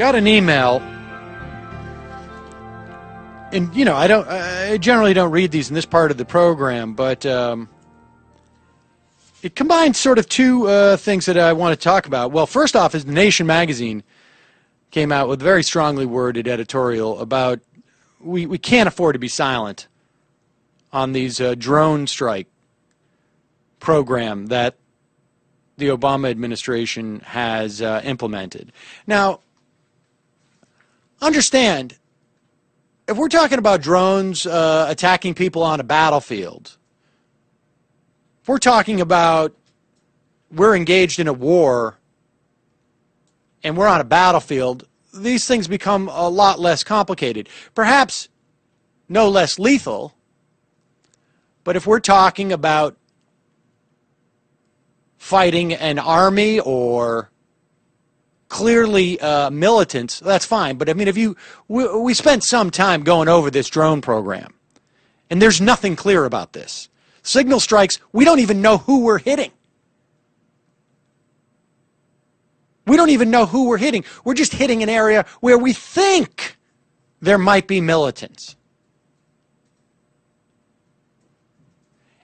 got 0.07 0.15
an 0.15 0.29
email 0.29 0.81
and 3.51 3.75
you 3.75 3.85
know 3.85 3.97
i 3.97 4.07
don't 4.07 4.29
i 4.29 4.79
generally 4.79 5.13
don't 5.13 5.33
read 5.33 5.51
these 5.51 5.69
in 5.69 5.75
this 5.75 5.85
part 5.85 6.13
of 6.13 6.17
the 6.17 6.25
program 6.25 6.95
but 6.95 7.27
um, 7.27 7.69
it 9.43 9.57
combines 9.57 9.99
sort 9.99 10.17
of 10.21 10.29
two 10.29 10.69
uh, 10.69 10.97
things 10.97 11.27
that 11.27 11.37
i 11.37 11.53
want 11.53 11.77
to 11.77 11.83
talk 11.83 12.07
about. 12.07 12.31
Well 12.31 12.47
first 12.47 12.77
off 12.77 12.95
is 12.95 13.05
nation 13.05 13.49
magazine 13.49 14.05
came 14.93 15.11
out 15.11 15.29
with 15.29 15.41
a 15.41 15.45
very 15.45 15.65
strongly 15.65 16.07
worded 16.07 16.47
editorial 16.47 17.19
about 17.19 17.59
we, 18.21 18.47
we 18.47 18.59
can't 18.59 18.87
afford 18.87 19.15
to 19.15 19.19
be 19.19 19.27
silent 19.27 19.89
on 20.93 21.15
these 21.15 21.41
uh, 21.41 21.57
drone 21.57 22.07
strike 22.07 22.47
program 23.81 24.47
that 24.47 24.77
the 25.79 25.89
obama 25.89 26.31
administration 26.31 27.19
has 27.25 27.83
uh, 27.83 28.01
implemented. 28.05 28.71
Now 29.09 29.41
understand 31.21 31.97
if 33.09 33.17
we're 33.17 33.29
talking 33.29 33.59
about 33.59 33.83
drones 33.83 34.47
uh, 34.47 34.87
attacking 34.89 35.35
people 35.35 35.63
on 35.63 35.81
a 35.81 35.85
battlefield, 35.85 36.77
if 38.43 38.49
we're 38.49 38.59
talking 38.59 39.01
about 39.01 39.55
we're 40.51 40.75
engaged 40.75 41.19
in 41.19 41.29
a 41.29 41.33
war 41.33 41.99
and 43.63 43.77
we're 43.77 43.87
on 43.87 44.01
a 44.01 44.05
battlefield, 44.05 44.87
these 45.15 45.47
things 45.47 45.69
become 45.69 46.09
a 46.09 46.29
lot 46.29 46.59
less 46.59 46.85
complicated. 46.85 47.49
Perhaps 47.75 48.29
no 49.09 49.29
less 49.29 49.59
lethal, 49.59 50.15
but 51.65 51.77
if 51.77 51.87
we're 51.87 52.01
talking 52.01 52.53
about 52.53 52.97
fighting 55.17 55.73
an 55.73 55.99
army 55.99 56.61
or 56.61 57.31
clearly 58.49 59.21
uh, 59.21 59.51
militants, 59.51 60.21
that's 60.21 60.45
fine. 60.45 60.77
But 60.77 60.89
I 60.89 60.95
mean, 60.95 61.09
if 61.09 61.17
you 61.17 61.37
we, 61.69 61.87
we 61.99 62.15
spent 62.15 62.45
some 62.45 62.71
time 62.71 63.03
going 63.03 63.29
over 63.29 63.51
this 63.51 63.69
drone 63.69 64.01
program, 64.01 64.55
and 65.31 65.41
there's 65.41 65.61
nothing 65.61 65.97
clear 65.97 66.25
about 66.25 66.53
this. 66.53 66.89
Signal 67.23 67.61
strikes, 67.61 67.99
we 68.13 68.25
don't 68.25 68.39
even 68.39 68.63
know 68.63 68.79
who 68.79 69.01
we're 69.01 69.19
hitting. 69.19 69.51
We 72.87 72.97
don't 72.97 73.11
even 73.11 73.31
know 73.31 73.47
who 73.47 73.67
we're 73.67 73.79
hitting. 73.79 74.05
We're 74.25 74.35
just 74.35 74.53
hitting 74.53 74.83
an 74.83 74.89
area 74.89 75.27
where 75.41 75.59
we 75.59 75.73
think 75.73 76.57
there 77.21 77.39
might 77.39 77.67
be 77.67 77.81
militants. 77.81 78.55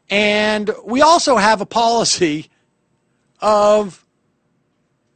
And 0.09 0.71
we 0.85 1.00
also 1.00 1.37
have 1.37 1.61
a 1.61 1.67
policy 1.67 2.50
of 3.41 4.05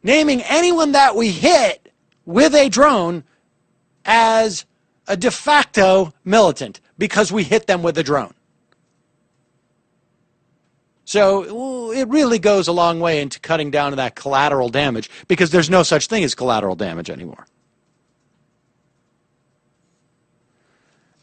naming 0.07 0.41
anyone 0.43 0.93
that 0.93 1.17
we 1.17 1.33
hit 1.33 1.93
with 2.25 2.55
a 2.55 2.69
drone 2.69 3.25
as 4.05 4.65
a 5.09 5.17
de 5.17 5.33
facto 5.33 6.13
militant 6.25 6.81
because 6.97 7.33
we 7.33 7.43
hit 7.43 7.67
them 7.67 7.83
with 7.83 7.99
a 7.99 8.05
drone. 8.05 8.33
So 11.05 11.93
it 11.93 12.09
really 12.09 12.39
goes 12.39 12.69
a 12.69 12.73
long 12.73 13.01
way 13.01 13.21
into 13.21 13.41
cutting 13.41 13.71
down 13.73 13.93
on 13.93 13.97
that 13.97 14.15
collateral 14.15 14.69
damage 14.69 15.11
because 15.27 15.51
there's 15.51 15.71
no 15.71 15.83
such 15.83 16.07
thing 16.07 16.23
as 16.23 16.37
collateral 16.37 16.77
damage 16.77 17.11
anymore. 17.11 17.47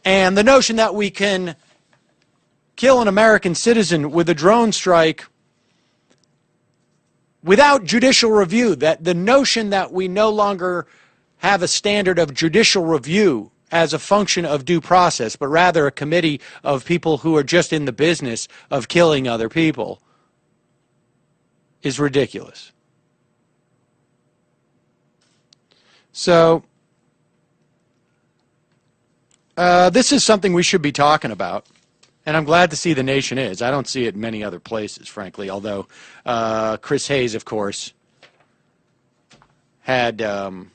And 0.05 0.37
the 0.37 0.43
notion 0.43 0.75
that 0.75 0.93
we 0.93 1.09
can 1.09 1.55
kill 2.75 3.01
an 3.01 3.07
American 3.07 3.55
citizen 3.55 4.11
with 4.11 4.27
a 4.27 4.33
drone 4.33 4.73
strike 4.73 5.25
without 7.43 7.83
judicial 7.83 8.31
review, 8.31 8.75
that 8.77 9.03
the 9.03 9.13
notion 9.13 9.69
that 9.69 9.91
we 9.91 10.07
no 10.07 10.29
longer 10.29 10.87
have 11.37 11.61
a 11.61 11.67
standard 11.67 12.17
of 12.17 12.33
judicial 12.33 12.85
review 12.85 13.51
as 13.71 13.93
a 13.93 13.99
function 13.99 14.45
of 14.45 14.65
due 14.65 14.79
process, 14.79 15.35
but 15.35 15.47
rather 15.47 15.87
a 15.87 15.91
committee 15.91 16.39
of 16.63 16.85
people 16.85 17.17
who 17.17 17.35
are 17.35 17.43
just 17.43 17.73
in 17.73 17.85
the 17.85 17.91
business 17.91 18.47
of 18.71 18.87
killing 18.87 19.27
other 19.27 19.49
people, 19.49 20.01
is 21.81 21.99
ridiculous. 21.99 22.71
So, 26.13 26.63
uh, 29.57 29.89
this 29.89 30.11
is 30.11 30.23
something 30.23 30.53
we 30.53 30.63
should 30.63 30.81
be 30.81 30.91
talking 30.91 31.31
about. 31.31 31.65
And 32.25 32.37
I'm 32.37 32.45
glad 32.45 32.69
to 32.71 32.77
see 32.77 32.93
the 32.93 33.03
nation 33.03 33.37
is. 33.37 33.61
I 33.61 33.69
don't 33.69 33.87
see 33.87 34.05
it 34.05 34.15
in 34.15 34.21
many 34.21 34.43
other 34.43 34.59
places, 34.59 35.07
frankly, 35.07 35.49
although 35.49 35.87
uh, 36.25 36.77
Chris 36.77 37.07
Hayes, 37.07 37.35
of 37.35 37.43
course, 37.43 37.93
had 39.81 40.21
um, 40.21 40.71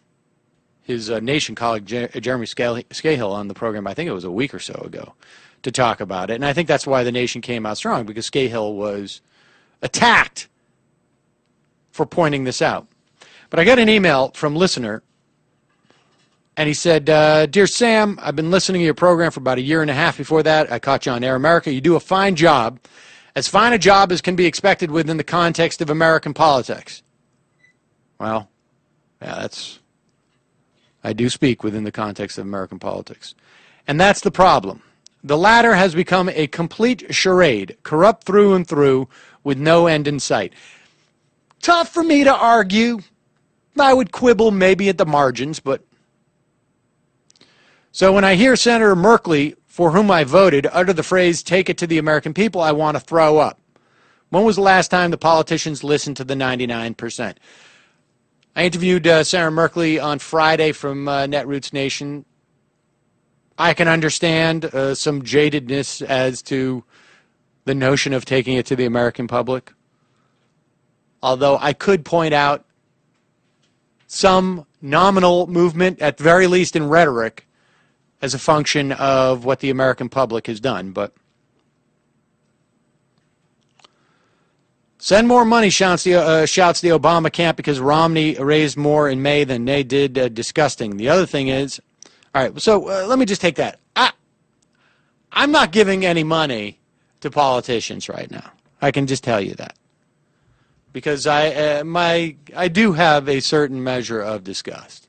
his 0.82 1.10
uh, 1.10 1.20
nation 1.20 1.54
colleague 1.54 1.86
Jeremy 1.86 2.46
Scahill 2.46 3.32
on 3.32 3.48
the 3.48 3.54
program. 3.54 3.86
I 3.86 3.94
think 3.94 4.08
it 4.08 4.12
was 4.12 4.24
a 4.24 4.30
week 4.30 4.52
or 4.52 4.58
so 4.58 4.74
ago 4.84 5.14
to 5.62 5.72
talk 5.72 6.00
about 6.00 6.30
it, 6.30 6.34
and 6.34 6.44
I 6.44 6.52
think 6.52 6.68
that's 6.68 6.86
why 6.86 7.02
the 7.02 7.12
nation 7.12 7.40
came 7.40 7.64
out 7.64 7.78
strong 7.78 8.04
because 8.04 8.30
Scahill 8.30 8.74
was 8.74 9.22
attacked 9.80 10.48
for 11.90 12.04
pointing 12.04 12.44
this 12.44 12.60
out. 12.60 12.86
But 13.50 13.58
I 13.58 13.64
got 13.64 13.78
an 13.78 13.88
email 13.88 14.30
from 14.34 14.54
listener, 14.54 15.02
and 16.58 16.66
he 16.66 16.74
said, 16.74 17.08
uh, 17.08 17.46
"Dear 17.46 17.68
Sam, 17.68 18.18
I've 18.20 18.34
been 18.34 18.50
listening 18.50 18.80
to 18.80 18.84
your 18.84 18.92
program 18.92 19.30
for 19.30 19.38
about 19.38 19.58
a 19.58 19.62
year 19.62 19.80
and 19.80 19.90
a 19.90 19.94
half. 19.94 20.18
Before 20.18 20.42
that, 20.42 20.70
I 20.70 20.80
caught 20.80 21.06
you 21.06 21.12
on 21.12 21.22
Air 21.22 21.36
America. 21.36 21.72
You 21.72 21.80
do 21.80 21.94
a 21.94 22.00
fine 22.00 22.34
job, 22.34 22.80
as 23.36 23.46
fine 23.46 23.72
a 23.72 23.78
job 23.78 24.10
as 24.10 24.20
can 24.20 24.34
be 24.34 24.44
expected 24.44 24.90
within 24.90 25.16
the 25.18 25.24
context 25.24 25.80
of 25.80 25.88
American 25.88 26.34
politics." 26.34 27.02
Well, 28.18 28.50
yeah, 29.22 29.36
that's 29.36 29.78
I 31.04 31.12
do 31.12 31.28
speak 31.28 31.62
within 31.62 31.84
the 31.84 31.92
context 31.92 32.38
of 32.38 32.44
American 32.44 32.80
politics. 32.80 33.36
And 33.86 34.00
that's 34.00 34.20
the 34.20 34.32
problem. 34.32 34.82
The 35.22 35.38
latter 35.38 35.74
has 35.76 35.94
become 35.94 36.28
a 36.28 36.48
complete 36.48 37.14
charade, 37.14 37.76
corrupt 37.84 38.24
through 38.24 38.54
and 38.54 38.66
through, 38.66 39.08
with 39.44 39.58
no 39.58 39.86
end 39.86 40.08
in 40.08 40.18
sight. 40.18 40.52
Tough 41.62 41.88
for 41.88 42.02
me 42.02 42.24
to 42.24 42.34
argue. 42.34 42.98
I 43.78 43.94
would 43.94 44.10
quibble 44.10 44.50
maybe 44.50 44.88
at 44.88 44.98
the 44.98 45.06
margins, 45.06 45.60
but. 45.60 45.82
So 47.92 48.12
when 48.12 48.24
I 48.24 48.34
hear 48.34 48.54
Senator 48.56 48.94
Merkley, 48.94 49.56
for 49.66 49.92
whom 49.92 50.10
I 50.10 50.24
voted, 50.24 50.66
utter 50.72 50.92
the 50.92 51.02
phrase, 51.02 51.42
take 51.42 51.68
it 51.68 51.78
to 51.78 51.86
the 51.86 51.98
American 51.98 52.34
people, 52.34 52.60
I 52.60 52.72
want 52.72 52.96
to 52.96 53.00
throw 53.00 53.38
up. 53.38 53.60
When 54.30 54.44
was 54.44 54.56
the 54.56 54.62
last 54.62 54.88
time 54.88 55.10
the 55.10 55.18
politicians 55.18 55.82
listened 55.82 56.16
to 56.18 56.24
the 56.24 56.34
99%? 56.34 57.36
I 58.54 58.64
interviewed 58.64 59.06
uh, 59.06 59.24
Senator 59.24 59.50
Merkley 59.50 60.02
on 60.02 60.18
Friday 60.18 60.72
from 60.72 61.08
uh, 61.08 61.26
Netroots 61.26 61.72
Nation. 61.72 62.24
I 63.56 63.72
can 63.72 63.88
understand 63.88 64.66
uh, 64.66 64.94
some 64.94 65.22
jadedness 65.22 66.02
as 66.02 66.42
to 66.42 66.84
the 67.64 67.74
notion 67.74 68.12
of 68.12 68.24
taking 68.24 68.56
it 68.56 68.66
to 68.66 68.76
the 68.76 68.84
American 68.84 69.28
public. 69.28 69.72
Although 71.22 71.58
I 71.58 71.72
could 71.72 72.04
point 72.04 72.34
out 72.34 72.64
some 74.06 74.66
nominal 74.80 75.46
movement, 75.46 76.00
at 76.00 76.16
the 76.16 76.24
very 76.24 76.46
least 76.46 76.76
in 76.76 76.88
rhetoric, 76.88 77.47
as 78.20 78.34
a 78.34 78.38
function 78.38 78.92
of 78.92 79.44
what 79.44 79.60
the 79.60 79.70
American 79.70 80.08
public 80.08 80.46
has 80.46 80.60
done. 80.60 80.92
But 80.92 81.12
Send 85.00 85.28
more 85.28 85.44
money, 85.44 85.70
shouts 85.70 86.02
the, 86.02 86.14
uh, 86.14 86.44
shouts 86.44 86.80
the 86.80 86.88
Obama 86.88 87.32
camp 87.32 87.56
because 87.56 87.78
Romney 87.78 88.34
raised 88.34 88.76
more 88.76 89.08
in 89.08 89.22
May 89.22 89.44
than 89.44 89.64
they 89.64 89.84
did. 89.84 90.18
Uh, 90.18 90.28
disgusting. 90.28 90.96
The 90.96 91.08
other 91.08 91.24
thing 91.24 91.48
is, 91.48 91.80
all 92.34 92.42
right, 92.42 92.60
so 92.60 92.88
uh, 92.90 93.06
let 93.06 93.18
me 93.18 93.24
just 93.24 93.40
take 93.40 93.54
that. 93.56 93.78
I, 93.94 94.12
I'm 95.30 95.52
not 95.52 95.70
giving 95.70 96.04
any 96.04 96.24
money 96.24 96.80
to 97.20 97.30
politicians 97.30 98.08
right 98.08 98.28
now. 98.28 98.50
I 98.82 98.90
can 98.90 99.06
just 99.06 99.22
tell 99.22 99.40
you 99.40 99.54
that. 99.54 99.76
Because 100.92 101.28
I, 101.28 101.48
uh, 101.48 101.84
my, 101.84 102.34
I 102.56 102.66
do 102.66 102.92
have 102.92 103.28
a 103.28 103.38
certain 103.38 103.82
measure 103.84 104.20
of 104.20 104.42
disgust. 104.42 105.08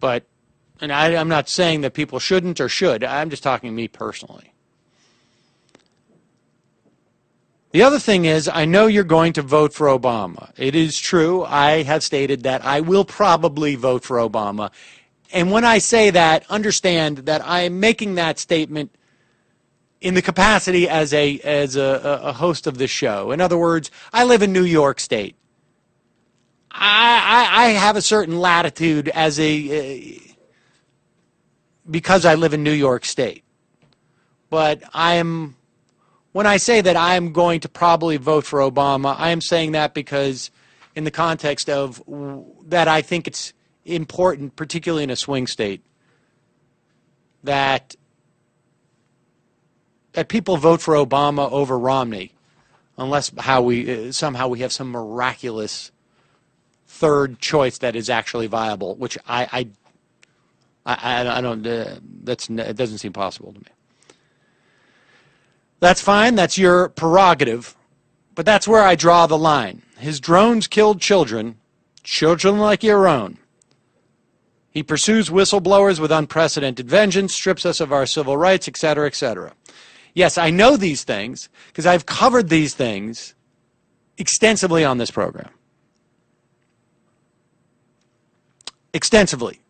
But, 0.00 0.24
and 0.80 0.92
I, 0.92 1.14
I'm 1.16 1.28
not 1.28 1.48
saying 1.48 1.82
that 1.82 1.94
people 1.94 2.18
shouldn't 2.18 2.60
or 2.60 2.68
should. 2.68 3.04
I'm 3.04 3.30
just 3.30 3.42
talking 3.42 3.74
me 3.74 3.88
personally. 3.88 4.52
The 7.72 7.82
other 7.82 8.00
thing 8.00 8.24
is, 8.24 8.48
I 8.48 8.64
know 8.64 8.88
you're 8.88 9.04
going 9.04 9.32
to 9.34 9.42
vote 9.42 9.72
for 9.72 9.86
Obama. 9.86 10.50
It 10.56 10.74
is 10.74 10.98
true. 10.98 11.44
I 11.44 11.84
have 11.84 12.02
stated 12.02 12.42
that 12.42 12.64
I 12.64 12.80
will 12.80 13.04
probably 13.04 13.76
vote 13.76 14.02
for 14.02 14.16
Obama. 14.16 14.72
And 15.32 15.52
when 15.52 15.64
I 15.64 15.78
say 15.78 16.10
that, 16.10 16.44
understand 16.50 17.18
that 17.18 17.46
I 17.46 17.60
am 17.60 17.78
making 17.78 18.16
that 18.16 18.40
statement 18.40 18.92
in 20.00 20.14
the 20.14 20.22
capacity 20.22 20.88
as 20.88 21.12
a 21.12 21.38
as 21.40 21.76
a, 21.76 22.20
a 22.24 22.32
host 22.32 22.66
of 22.66 22.78
this 22.78 22.90
show. 22.90 23.30
In 23.30 23.40
other 23.40 23.58
words, 23.58 23.90
I 24.12 24.24
live 24.24 24.42
in 24.42 24.52
New 24.52 24.64
York 24.64 24.98
State. 24.98 25.36
I, 26.72 27.48
I, 27.52 27.64
I 27.64 27.68
have 27.70 27.96
a 27.96 28.02
certain 28.02 28.40
latitude 28.40 29.08
as 29.10 29.38
a 29.38 30.20
because 31.90 32.24
I 32.24 32.34
live 32.34 32.54
in 32.54 32.62
New 32.62 32.72
York 32.72 33.04
State. 33.04 33.44
But 34.48 34.82
I 34.92 35.14
am 35.14 35.56
when 36.32 36.46
I 36.46 36.58
say 36.58 36.80
that 36.80 36.96
I'm 36.96 37.32
going 37.32 37.60
to 37.60 37.68
probably 37.68 38.16
vote 38.16 38.44
for 38.46 38.60
Obama, 38.60 39.16
I 39.18 39.30
am 39.30 39.40
saying 39.40 39.72
that 39.72 39.94
because, 39.94 40.50
in 40.94 41.04
the 41.04 41.10
context 41.10 41.68
of 41.68 42.02
that, 42.66 42.86
I 42.86 43.02
think 43.02 43.26
it's 43.26 43.52
important, 43.84 44.54
particularly 44.56 45.04
in 45.04 45.10
a 45.10 45.16
swing 45.16 45.46
state, 45.46 45.82
that 47.42 47.96
that 50.12 50.28
people 50.28 50.56
vote 50.56 50.80
for 50.80 50.94
Obama 50.94 51.50
over 51.50 51.78
Romney, 51.78 52.32
unless 52.98 53.32
how 53.38 53.62
we 53.62 54.08
uh, 54.08 54.12
somehow 54.12 54.48
we 54.48 54.60
have 54.60 54.72
some 54.72 54.90
miraculous 54.90 55.90
third 56.86 57.38
choice 57.38 57.78
that 57.78 57.96
is 57.96 58.10
actually 58.10 58.46
viable, 58.46 58.94
which 58.96 59.16
I, 59.26 59.48
I 59.52 59.68
I 60.86 60.94
I, 60.94 61.38
I 61.38 61.40
don't. 61.40 61.66
Uh, 61.66 61.96
that's 62.22 62.48
it 62.48 62.76
doesn't 62.76 62.98
seem 62.98 63.12
possible 63.12 63.52
to 63.52 63.58
me. 63.58 63.66
That's 65.80 66.02
fine, 66.02 66.34
that's 66.34 66.58
your 66.58 66.90
prerogative. 66.90 67.74
But 68.34 68.46
that's 68.46 68.68
where 68.68 68.82
I 68.82 68.94
draw 68.94 69.26
the 69.26 69.38
line. 69.38 69.82
His 69.98 70.20
drones 70.20 70.66
killed 70.66 71.00
children, 71.00 71.58
children 72.02 72.58
like 72.58 72.82
your 72.82 73.08
own. 73.08 73.38
He 74.70 74.82
pursues 74.82 75.30
whistleblowers 75.30 75.98
with 75.98 76.12
unprecedented 76.12 76.88
vengeance, 76.88 77.34
strips 77.34 77.66
us 77.66 77.80
of 77.80 77.92
our 77.92 78.06
civil 78.06 78.36
rights, 78.36 78.68
etc., 78.68 79.06
etc. 79.06 79.52
Yes, 80.14 80.38
I 80.38 80.50
know 80.50 80.76
these 80.76 81.02
things 81.02 81.48
because 81.68 81.86
I've 81.86 82.06
covered 82.06 82.48
these 82.48 82.74
things 82.74 83.34
extensively 84.16 84.84
on 84.84 84.98
this 84.98 85.10
program. 85.10 85.50
Extensively. 88.92 89.60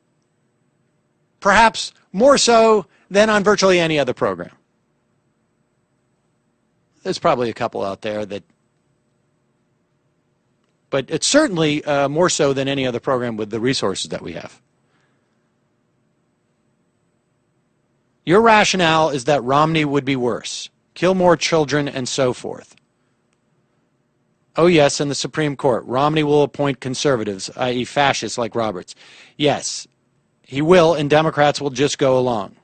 Perhaps 1.41 1.93
more 2.13 2.39
so 2.39 2.87
than 3.11 3.29
on 3.29 3.43
virtually 3.43 3.81
any 3.81 3.99
other 3.99 4.15
program 4.15 4.51
there's 7.03 7.19
probably 7.19 7.51
a 7.51 7.55
couple 7.55 7.85
out 7.85 8.03
there 8.03 8.27
that 8.27 8.43
but 10.91 11.07
it's 11.09 11.27
certainly 11.27 11.85
uh, 11.85 12.09
more 12.09 12.29
so 12.29 12.53
than 12.53 12.67
any 12.67 12.85
other 12.85 12.99
program 12.99 13.37
with 13.37 13.51
the 13.51 13.61
resources 13.61 14.11
that 14.11 14.23
we 14.23 14.33
have. 14.33 14.61
Your 18.27 18.41
rationale 18.41 19.11
is 19.11 19.25
that 19.27 19.41
Romney 19.45 19.85
would 19.85 20.05
be 20.05 20.17
worse, 20.17 20.69
kill 20.95 21.15
more 21.15 21.37
children, 21.37 21.87
and 21.87 22.09
so 22.09 22.33
forth. 22.33 22.75
Oh, 24.57 24.67
yes, 24.67 25.01
in 25.01 25.09
the 25.09 25.15
Supreme 25.15 25.55
Court, 25.55 25.85
Romney 25.85 26.25
will 26.25 26.43
appoint 26.43 26.81
conservatives, 26.81 27.51
i.e., 27.57 27.85
fascists 27.85 28.37
like 28.37 28.57
Roberts. 28.57 28.97
Yes, 29.37 29.87
he 30.51 30.61
will, 30.61 30.95
and 30.95 31.09
Democrats 31.09 31.61
will 31.61 31.71
just 31.71 31.97
go 31.97 32.19
along. 32.19 32.57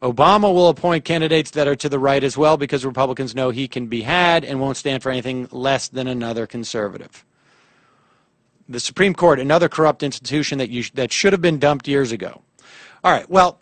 Obama 0.00 0.54
will 0.54 0.68
appoint 0.68 1.04
candidates 1.04 1.50
that 1.50 1.66
are 1.66 1.74
to 1.74 1.88
the 1.88 1.98
right 1.98 2.22
as 2.22 2.38
well 2.38 2.56
because 2.56 2.86
Republicans 2.86 3.34
know 3.34 3.50
he 3.50 3.66
can 3.66 3.88
be 3.88 4.02
had 4.02 4.44
and 4.44 4.60
won't 4.60 4.76
stand 4.76 5.02
for 5.02 5.10
anything 5.10 5.48
less 5.50 5.88
than 5.88 6.06
another 6.06 6.46
conservative. 6.46 7.24
The 8.68 8.78
Supreme 8.78 9.12
Court, 9.12 9.40
another 9.40 9.68
corrupt 9.68 10.04
institution 10.04 10.58
that, 10.58 10.70
you, 10.70 10.84
that 10.94 11.10
should 11.12 11.32
have 11.32 11.42
been 11.42 11.58
dumped 11.58 11.88
years 11.88 12.12
ago. 12.12 12.42
All 13.02 13.10
right, 13.10 13.28
well, 13.28 13.58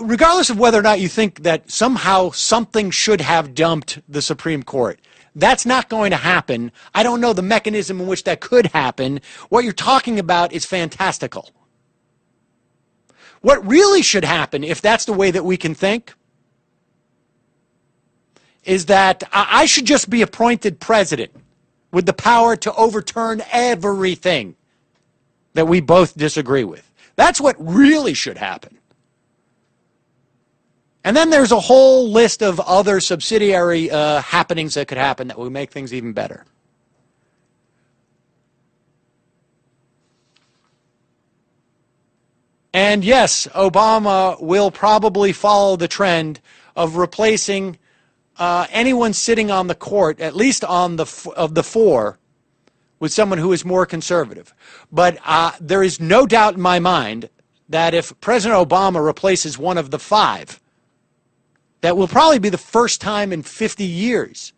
regardless 0.00 0.50
of 0.50 0.58
whether 0.60 0.78
or 0.78 0.82
not 0.82 1.00
you 1.00 1.08
think 1.08 1.42
that 1.42 1.68
somehow 1.68 2.30
something 2.30 2.92
should 2.92 3.20
have 3.20 3.56
dumped 3.56 3.98
the 4.08 4.22
Supreme 4.22 4.62
Court, 4.62 5.00
that's 5.34 5.64
not 5.64 5.88
going 5.88 6.10
to 6.10 6.16
happen. 6.16 6.72
I 6.94 7.02
don't 7.02 7.20
know 7.20 7.32
the 7.32 7.42
mechanism 7.42 8.00
in 8.00 8.06
which 8.06 8.24
that 8.24 8.40
could 8.40 8.66
happen. 8.66 9.20
What 9.48 9.64
you're 9.64 9.72
talking 9.72 10.18
about 10.18 10.52
is 10.52 10.64
fantastical. 10.64 11.50
What 13.40 13.66
really 13.66 14.02
should 14.02 14.24
happen, 14.24 14.62
if 14.62 14.80
that's 14.80 15.04
the 15.04 15.12
way 15.12 15.30
that 15.30 15.44
we 15.44 15.56
can 15.56 15.74
think, 15.74 16.14
is 18.64 18.86
that 18.86 19.24
I 19.32 19.66
should 19.66 19.86
just 19.86 20.08
be 20.08 20.22
appointed 20.22 20.78
president 20.78 21.32
with 21.90 22.06
the 22.06 22.12
power 22.12 22.54
to 22.56 22.74
overturn 22.74 23.42
everything 23.50 24.54
that 25.54 25.66
we 25.66 25.80
both 25.80 26.16
disagree 26.16 26.64
with. 26.64 26.88
That's 27.16 27.40
what 27.40 27.56
really 27.58 28.14
should 28.14 28.38
happen. 28.38 28.78
And 31.04 31.16
then 31.16 31.30
there's 31.30 31.50
a 31.50 31.60
whole 31.60 32.10
list 32.10 32.42
of 32.42 32.60
other 32.60 33.00
subsidiary 33.00 33.90
uh, 33.90 34.22
happenings 34.22 34.74
that 34.74 34.86
could 34.86 34.98
happen 34.98 35.28
that 35.28 35.38
would 35.38 35.52
make 35.52 35.72
things 35.72 35.92
even 35.92 36.12
better. 36.12 36.44
And 42.72 43.04
yes, 43.04 43.46
Obama 43.48 44.40
will 44.40 44.70
probably 44.70 45.32
follow 45.32 45.76
the 45.76 45.88
trend 45.88 46.40
of 46.74 46.96
replacing 46.96 47.78
uh, 48.38 48.66
anyone 48.70 49.12
sitting 49.12 49.50
on 49.50 49.66
the 49.66 49.74
court, 49.74 50.20
at 50.20 50.34
least 50.34 50.64
on 50.64 50.96
the 50.96 51.32
of 51.36 51.54
the 51.54 51.62
four, 51.62 52.18
with 52.98 53.12
someone 53.12 53.38
who 53.38 53.52
is 53.52 53.64
more 53.64 53.84
conservative. 53.84 54.54
But 54.90 55.18
uh, 55.24 55.52
there 55.60 55.82
is 55.82 56.00
no 56.00 56.26
doubt 56.26 56.54
in 56.54 56.62
my 56.62 56.78
mind 56.78 57.28
that 57.68 57.92
if 57.92 58.18
President 58.20 58.68
Obama 58.68 59.04
replaces 59.04 59.58
one 59.58 59.76
of 59.76 59.90
the 59.90 59.98
five, 59.98 60.61
that 61.82 61.96
will 61.96 62.08
probably 62.08 62.38
be 62.38 62.48
the 62.48 62.58
first 62.58 63.00
time 63.00 63.32
in 63.32 63.42
50 63.42 63.84
years 63.84 64.52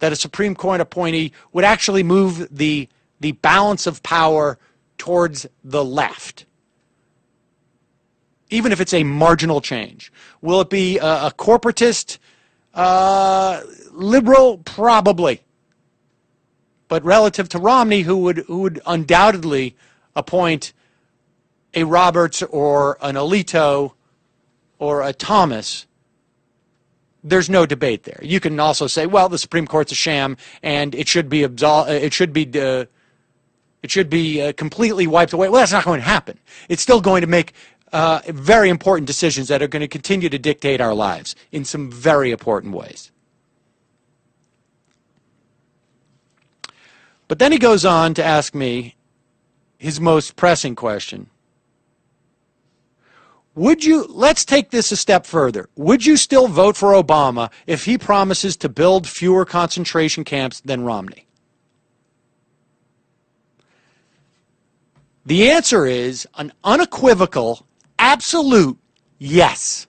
that 0.00 0.12
a 0.12 0.16
Supreme 0.16 0.54
Court 0.54 0.80
appointee 0.80 1.32
would 1.52 1.64
actually 1.64 2.02
move 2.02 2.48
the 2.50 2.88
the 3.20 3.32
balance 3.32 3.86
of 3.86 4.02
power 4.02 4.58
towards 4.98 5.46
the 5.62 5.84
left 5.84 6.44
even 8.52 8.70
if 8.70 8.80
it's 8.80 8.94
a 8.94 9.02
marginal 9.02 9.60
change? 9.60 10.12
Will 10.40 10.60
it 10.60 10.70
be 10.70 10.98
a, 10.98 11.26
a 11.26 11.34
corporatist 11.36 12.18
uh, 12.74 13.62
liberal? 13.90 14.58
Probably. 14.58 15.40
But 16.88 17.02
relative 17.04 17.48
to 17.50 17.58
Romney, 17.58 18.02
who 18.02 18.18
would, 18.18 18.38
who 18.38 18.60
would 18.60 18.80
undoubtedly 18.86 19.74
appoint 20.14 20.74
a 21.74 21.84
Roberts 21.84 22.42
or 22.42 22.98
an 23.00 23.14
Alito 23.14 23.92
or 24.78 25.02
a 25.02 25.14
Thomas, 25.14 25.86
there's 27.24 27.48
no 27.48 27.66
debate 27.66 28.02
there. 28.04 28.20
You 28.22 28.40
can 28.40 28.58
also 28.58 28.86
say, 28.86 29.06
well, 29.06 29.28
the 29.28 29.38
Supreme 29.38 29.66
Court's 29.66 29.92
a 29.92 29.94
sham 29.94 30.36
and 30.62 30.94
it 30.94 31.08
should 31.08 31.28
be 31.28 31.40
absol- 31.40 31.88
it 31.88 32.12
should 32.12 32.32
be 32.32 32.44
uh, 32.60 32.86
it 33.82 33.90
should 33.90 34.08
be 34.08 34.40
uh, 34.40 34.52
completely 34.52 35.06
wiped 35.06 35.32
away. 35.32 35.48
Well, 35.48 35.60
that's 35.60 35.72
not 35.72 35.84
going 35.84 36.00
to 36.00 36.06
happen. 36.06 36.38
It's 36.68 36.82
still 36.82 37.00
going 37.00 37.20
to 37.22 37.26
make 37.26 37.52
uh, 37.92 38.20
very 38.28 38.68
important 38.68 39.06
decisions 39.06 39.48
that 39.48 39.60
are 39.60 39.68
going 39.68 39.80
to 39.80 39.88
continue 39.88 40.28
to 40.28 40.38
dictate 40.38 40.80
our 40.80 40.94
lives 40.94 41.34
in 41.50 41.64
some 41.64 41.90
very 41.90 42.30
important 42.30 42.74
ways. 42.74 43.10
But 47.28 47.38
then 47.38 47.52
he 47.52 47.58
goes 47.58 47.84
on 47.84 48.14
to 48.14 48.24
ask 48.24 48.54
me 48.54 48.94
his 49.78 50.00
most 50.00 50.36
pressing 50.36 50.74
question. 50.74 51.28
Would 53.54 53.84
you, 53.84 54.06
let's 54.08 54.44
take 54.44 54.70
this 54.70 54.92
a 54.92 54.96
step 54.96 55.26
further. 55.26 55.68
Would 55.76 56.06
you 56.06 56.16
still 56.16 56.48
vote 56.48 56.76
for 56.76 56.92
Obama 56.92 57.50
if 57.66 57.84
he 57.84 57.98
promises 57.98 58.56
to 58.58 58.68
build 58.68 59.06
fewer 59.06 59.44
concentration 59.44 60.24
camps 60.24 60.60
than 60.60 60.84
Romney? 60.84 61.26
The 65.26 65.50
answer 65.50 65.86
is 65.86 66.26
an 66.36 66.52
unequivocal 66.64 67.66
absolute 67.98 68.78
yes. 69.18 69.86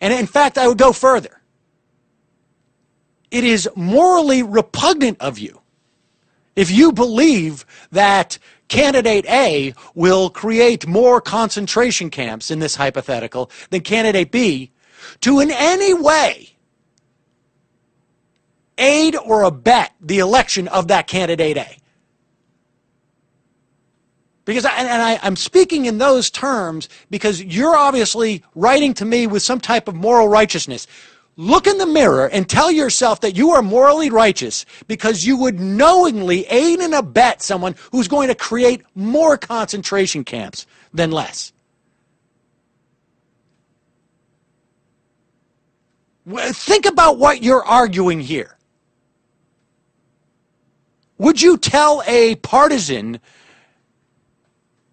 And 0.00 0.14
in 0.14 0.26
fact, 0.26 0.58
I 0.58 0.68
would 0.68 0.78
go 0.78 0.92
further. 0.92 1.40
It 3.30 3.44
is 3.44 3.68
morally 3.74 4.42
repugnant 4.42 5.20
of 5.20 5.38
you 5.38 5.60
if 6.54 6.70
you 6.70 6.92
believe 6.92 7.64
that 7.90 8.38
candidate 8.72 9.26
A 9.28 9.74
will 9.94 10.30
create 10.30 10.86
more 10.86 11.20
concentration 11.20 12.08
camps 12.08 12.50
in 12.50 12.58
this 12.58 12.74
hypothetical 12.74 13.50
than 13.68 13.82
candidate 13.82 14.30
B 14.30 14.70
to 15.20 15.40
in 15.40 15.50
any 15.50 15.92
way 15.92 16.56
aid 18.78 19.14
or 19.14 19.42
abet 19.42 19.90
the 20.00 20.20
election 20.20 20.68
of 20.68 20.88
that 20.88 21.06
candidate 21.06 21.58
A. 21.58 21.76
Because 24.46 24.64
I, 24.64 24.74
and 24.76 25.02
I, 25.02 25.20
I'm 25.22 25.36
speaking 25.36 25.84
in 25.84 25.98
those 25.98 26.30
terms 26.30 26.88
because 27.10 27.44
you're 27.44 27.76
obviously 27.76 28.42
writing 28.54 28.94
to 28.94 29.04
me 29.04 29.26
with 29.26 29.42
some 29.42 29.60
type 29.60 29.86
of 29.86 29.94
moral 29.94 30.28
righteousness. 30.28 30.86
Look 31.42 31.66
in 31.66 31.76
the 31.76 31.86
mirror 31.86 32.28
and 32.28 32.48
tell 32.48 32.70
yourself 32.70 33.20
that 33.22 33.34
you 33.34 33.50
are 33.50 33.62
morally 33.62 34.10
righteous 34.10 34.64
because 34.86 35.26
you 35.26 35.36
would 35.38 35.58
knowingly 35.58 36.46
aid 36.46 36.78
and 36.78 36.94
abet 36.94 37.42
someone 37.42 37.74
who's 37.90 38.06
going 38.06 38.28
to 38.28 38.34
create 38.36 38.84
more 38.94 39.36
concentration 39.36 40.22
camps 40.22 40.68
than 40.94 41.10
less. 41.10 41.52
Think 46.28 46.86
about 46.86 47.18
what 47.18 47.42
you're 47.42 47.64
arguing 47.64 48.20
here. 48.20 48.56
Would 51.18 51.42
you 51.42 51.58
tell 51.58 52.04
a 52.06 52.36
partisan 52.36 53.18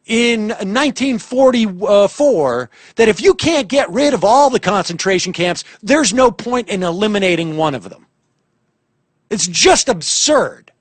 in 0.09 0.49
1944 0.49 2.69
that 2.95 3.07
if 3.07 3.21
you 3.21 3.33
can't 3.35 3.69
get 3.69 3.89
rid 3.91 4.13
of 4.13 4.25
all 4.25 4.49
the 4.49 4.59
concentration 4.59 5.31
camps, 5.31 5.63
there's 5.81 6.13
no 6.13 6.31
point 6.31 6.67
in 6.67 6.83
eliminating 6.83 7.55
one 7.55 7.75
of 7.75 7.89
them. 7.89 8.05
It's 9.29 9.47
just 9.47 9.87
absurd. 9.87 10.73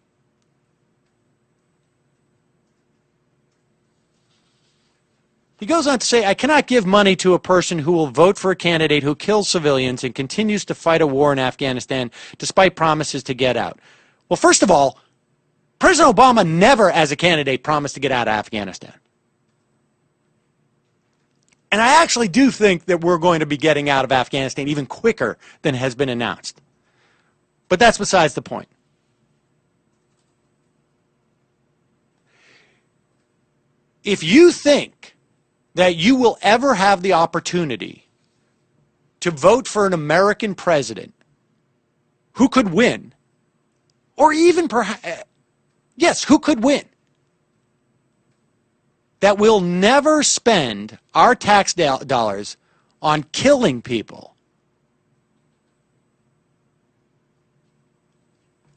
He 5.58 5.66
goes 5.66 5.86
on 5.86 5.98
to 5.98 6.06
say, 6.06 6.24
I 6.24 6.34
cannot 6.34 6.66
give 6.66 6.86
money 6.86 7.14
to 7.16 7.34
a 7.34 7.38
person 7.38 7.80
who 7.80 7.92
will 7.92 8.06
vote 8.06 8.38
for 8.38 8.50
a 8.50 8.56
candidate 8.56 9.02
who 9.02 9.14
kills 9.14 9.48
civilians 9.48 10.04
and 10.04 10.14
continues 10.14 10.64
to 10.66 10.74
fight 10.74 11.02
a 11.02 11.06
war 11.06 11.32
in 11.32 11.38
Afghanistan 11.38 12.10
despite 12.38 12.76
promises 12.76 13.22
to 13.24 13.34
get 13.34 13.56
out. 13.56 13.78
Well, 14.30 14.38
first 14.38 14.62
of 14.62 14.70
all, 14.70 14.98
President 15.80 16.16
Obama 16.16 16.48
never, 16.48 16.90
as 16.90 17.12
a 17.12 17.16
candidate, 17.16 17.62
promised 17.62 17.94
to 17.94 18.00
get 18.00 18.12
out 18.12 18.28
of 18.28 18.34
Afghanistan. 18.34 18.94
And 21.70 21.82
I 21.82 22.02
actually 22.02 22.28
do 22.28 22.50
think 22.50 22.86
that 22.86 23.02
we're 23.02 23.18
going 23.18 23.40
to 23.40 23.46
be 23.46 23.56
getting 23.56 23.90
out 23.90 24.04
of 24.04 24.12
Afghanistan 24.12 24.68
even 24.68 24.86
quicker 24.86 25.36
than 25.62 25.74
has 25.74 25.94
been 25.94 26.08
announced. 26.08 26.60
But 27.68 27.78
that's 27.78 27.98
besides 27.98 28.34
the 28.34 28.42
point. 28.42 28.68
If 34.02 34.22
you 34.22 34.52
think 34.52 35.16
that 35.74 35.96
you 35.96 36.16
will 36.16 36.38
ever 36.40 36.74
have 36.74 37.02
the 37.02 37.12
opportunity 37.12 38.08
to 39.20 39.30
vote 39.30 39.68
for 39.68 39.86
an 39.86 39.92
American 39.92 40.54
president 40.54 41.12
who 42.32 42.48
could 42.48 42.72
win, 42.72 43.12
or 44.16 44.32
even 44.32 44.68
perhaps, 44.68 45.00
eh, 45.04 45.22
yes, 45.96 46.24
who 46.24 46.38
could 46.38 46.64
win, 46.64 46.84
that 49.20 49.38
we'll 49.38 49.60
never 49.60 50.22
spend 50.22 50.98
our 51.14 51.34
tax 51.34 51.74
dollars 51.74 52.56
on 53.02 53.24
killing 53.32 53.82
people, 53.82 54.34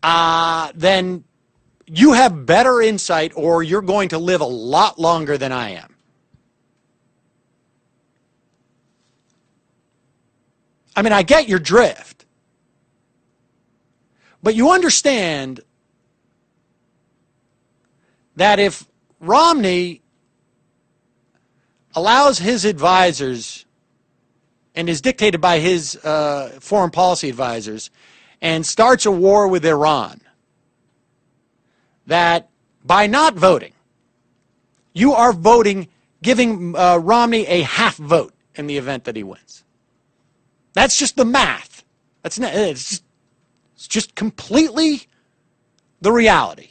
uh, 0.03 0.71
then 0.73 1.23
you 1.85 2.13
have 2.13 2.45
better 2.45 2.81
insight 2.81 3.31
or 3.35 3.61
you're 3.61 3.81
going 3.81 4.09
to 4.09 4.17
live 4.17 4.41
a 4.41 4.45
lot 4.45 4.97
longer 4.97 5.37
than 5.37 5.51
I 5.51 5.71
am. 5.71 5.95
I 10.95 11.01
mean, 11.01 11.13
I 11.13 11.23
get 11.23 11.47
your 11.47 11.59
drift. 11.59 12.25
But 14.43 14.55
you 14.55 14.71
understand 14.71 15.61
that 18.35 18.59
if 18.59 18.87
Romney 19.19 20.00
allows 21.95 22.39
his 22.39 22.65
advisors 22.65 23.65
and 24.75 24.89
is 24.89 25.01
dictated 25.01 25.41
by 25.41 25.59
his 25.59 25.97
uh, 25.97 26.57
foreign 26.59 26.91
policy 26.91 27.29
advisors 27.29 27.89
and 28.41 28.65
starts 28.65 29.05
a 29.05 29.11
war 29.11 29.47
with 29.47 29.65
Iran, 29.65 30.21
that 32.07 32.49
by 32.83 33.07
not 33.07 33.35
voting, 33.35 33.73
you 34.93 35.13
are 35.13 35.33
voting, 35.33 35.87
giving 36.21 36.75
uh, 36.75 36.97
Romney 36.97 37.45
a 37.47 37.61
half 37.61 37.97
vote 37.97 38.33
in 38.55 38.67
the 38.67 38.77
event 38.77 39.03
that 39.03 39.15
he 39.15 39.23
wins. 39.23 39.63
That's 40.73 40.97
just 40.97 41.15
the 41.15 41.25
math. 41.25 41.83
That's 42.23 42.39
not, 42.39 42.53
it's 42.53 42.89
just, 42.89 43.03
it's 43.75 43.87
just 43.87 44.15
completely 44.15 45.03
the 46.01 46.11
reality. 46.11 46.70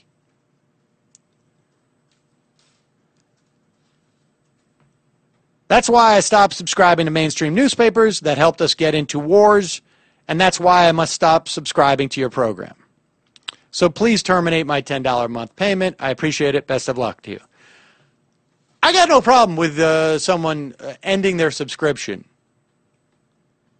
That's 5.70 5.88
why 5.88 6.16
I 6.16 6.20
stopped 6.20 6.54
subscribing 6.54 7.06
to 7.06 7.12
mainstream 7.12 7.54
newspapers 7.54 8.18
that 8.22 8.36
helped 8.36 8.60
us 8.60 8.74
get 8.74 8.92
into 8.92 9.20
wars, 9.20 9.82
and 10.26 10.40
that's 10.40 10.58
why 10.58 10.88
I 10.88 10.90
must 10.90 11.14
stop 11.14 11.48
subscribing 11.48 12.08
to 12.08 12.20
your 12.20 12.28
program. 12.28 12.74
So 13.70 13.88
please 13.88 14.20
terminate 14.20 14.66
my 14.66 14.82
$10 14.82 15.24
a 15.24 15.28
month 15.28 15.54
payment. 15.54 15.94
I 16.00 16.10
appreciate 16.10 16.56
it. 16.56 16.66
Best 16.66 16.88
of 16.88 16.98
luck 16.98 17.22
to 17.22 17.30
you. 17.30 17.40
I 18.82 18.92
got 18.92 19.08
no 19.08 19.20
problem 19.20 19.56
with 19.56 19.78
uh, 19.78 20.18
someone 20.18 20.74
uh, 20.80 20.94
ending 21.04 21.36
their 21.36 21.52
subscription 21.52 22.24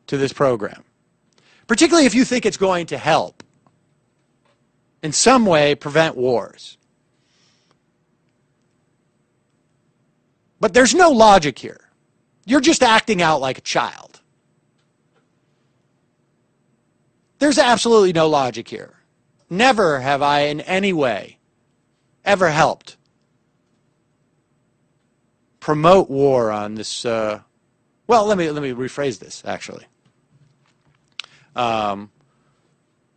to 0.07 0.17
this 0.17 0.33
program, 0.33 0.85
particularly 1.67 2.07
if 2.07 2.15
you 2.15 2.25
think 2.25 2.47
it's 2.47 2.57
going 2.57 2.87
to 2.87 2.99
help 2.99 3.43
in 5.03 5.11
some 5.11 5.45
way 5.45 5.75
prevent 5.75 6.17
wars. 6.17 6.79
But 10.61 10.75
there's 10.75 10.95
no 10.95 11.11
logic 11.11 11.59
here. 11.59 11.81
You're 12.45 12.61
just 12.61 12.83
acting 12.83 13.23
out 13.23 13.41
like 13.41 13.59
a 13.59 13.63
child. 13.63 14.21
There's 17.39 17.59
absolutely 17.59 18.13
no 18.13 18.29
logic 18.29 18.69
here. 18.69 18.97
Never 19.49 20.01
have 20.01 20.21
I 20.23 20.41
in 20.43 20.61
any 20.61 20.93
way 20.93 21.39
ever 22.25 22.51
helped 22.51 22.99
promote 25.59 26.11
war 26.11 26.51
on 26.51 26.75
this. 26.75 27.05
Uh, 27.05 27.41
well, 28.07 28.27
let 28.27 28.37
me 28.37 28.51
let 28.51 28.63
me 28.63 28.73
rephrase 28.73 29.19
this 29.19 29.43
actually, 29.47 29.87
um, 31.57 32.11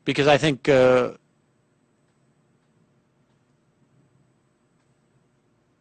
because 0.06 0.28
I 0.28 0.38
think 0.38 0.70
uh, 0.70 1.12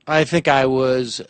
I 0.07 0.25
think 0.25 0.49
I 0.49 0.67
was 0.67 1.21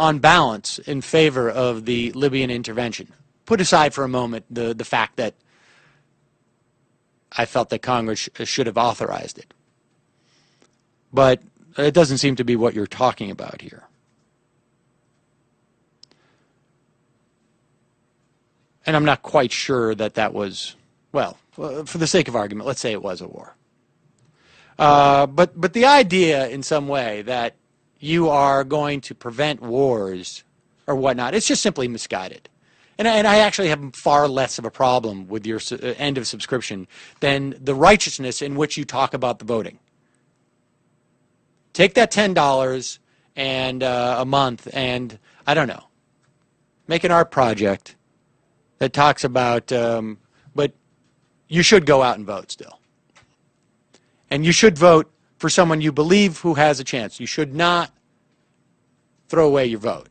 on 0.00 0.18
balance 0.18 0.78
in 0.78 1.02
favor 1.02 1.50
of 1.50 1.84
the 1.84 2.10
Libyan 2.12 2.50
intervention. 2.50 3.12
Put 3.44 3.60
aside 3.60 3.92
for 3.92 4.02
a 4.02 4.08
moment 4.08 4.46
the, 4.48 4.72
the 4.72 4.84
fact 4.84 5.16
that 5.16 5.34
I 7.36 7.44
felt 7.44 7.68
that 7.68 7.82
Congress 7.82 8.30
should 8.44 8.66
have 8.66 8.78
authorized 8.78 9.38
it. 9.38 9.52
But 11.12 11.42
it 11.76 11.92
doesn't 11.92 12.16
seem 12.16 12.34
to 12.36 12.44
be 12.44 12.56
what 12.56 12.72
you're 12.72 12.86
talking 12.86 13.30
about 13.30 13.60
here. 13.60 13.84
And 18.86 18.96
I'm 18.96 19.04
not 19.04 19.20
quite 19.20 19.52
sure 19.52 19.94
that 19.94 20.14
that 20.14 20.32
was, 20.32 20.76
well, 21.12 21.36
for 21.52 21.98
the 21.98 22.06
sake 22.06 22.26
of 22.26 22.34
argument, 22.34 22.66
let's 22.66 22.80
say 22.80 22.92
it 22.92 23.02
was 23.02 23.20
a 23.20 23.28
war. 23.28 23.54
Uh, 24.78 25.26
but, 25.26 25.60
but 25.60 25.74
the 25.74 25.84
idea 25.84 26.48
in 26.48 26.62
some 26.62 26.88
way 26.88 27.20
that 27.22 27.54
you 28.00 28.30
are 28.30 28.64
going 28.64 29.02
to 29.02 29.14
prevent 29.14 29.60
wars 29.60 30.42
or 30.86 30.96
whatnot. 30.96 31.34
It's 31.34 31.46
just 31.46 31.62
simply 31.62 31.86
misguided. 31.86 32.48
And, 32.98 33.06
and 33.06 33.26
I 33.26 33.38
actually 33.38 33.68
have 33.68 33.94
far 33.94 34.26
less 34.26 34.58
of 34.58 34.64
a 34.64 34.70
problem 34.70 35.28
with 35.28 35.46
your 35.46 35.60
su- 35.60 35.78
uh, 35.82 35.94
end 35.98 36.18
of 36.18 36.26
subscription 36.26 36.88
than 37.20 37.54
the 37.60 37.74
righteousness 37.74 38.42
in 38.42 38.56
which 38.56 38.76
you 38.76 38.84
talk 38.84 39.14
about 39.14 39.38
the 39.38 39.44
voting. 39.44 39.78
Take 41.72 41.94
that 41.94 42.10
$10 42.10 42.98
and 43.36 43.82
uh, 43.82 44.16
a 44.18 44.24
month 44.24 44.68
and, 44.72 45.18
I 45.46 45.54
don't 45.54 45.68
know, 45.68 45.84
make 46.88 47.04
an 47.04 47.10
art 47.10 47.30
project 47.30 47.96
that 48.78 48.92
talks 48.92 49.24
about, 49.24 49.70
um, 49.72 50.18
but 50.54 50.72
you 51.48 51.62
should 51.62 51.86
go 51.86 52.02
out 52.02 52.16
and 52.16 52.26
vote 52.26 52.50
still. 52.50 52.80
And 54.30 54.44
you 54.44 54.52
should 54.52 54.76
vote 54.76 55.10
for 55.40 55.48
someone 55.48 55.80
you 55.80 55.90
believe 55.90 56.38
who 56.38 56.52
has 56.52 56.80
a 56.80 56.84
chance. 56.84 57.18
You 57.18 57.26
should 57.26 57.54
not 57.54 57.90
throw 59.28 59.46
away 59.46 59.64
your 59.64 59.80
vote. 59.80 60.08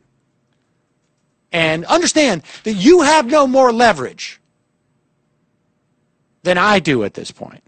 And 1.52 1.86
understand 1.86 2.42
that 2.64 2.74
you 2.74 3.02
have 3.02 3.28
no 3.28 3.46
more 3.46 3.72
leverage 3.72 4.42
than 6.42 6.58
I 6.58 6.80
do 6.80 7.04
at 7.04 7.14
this 7.14 7.30
point. 7.30 7.64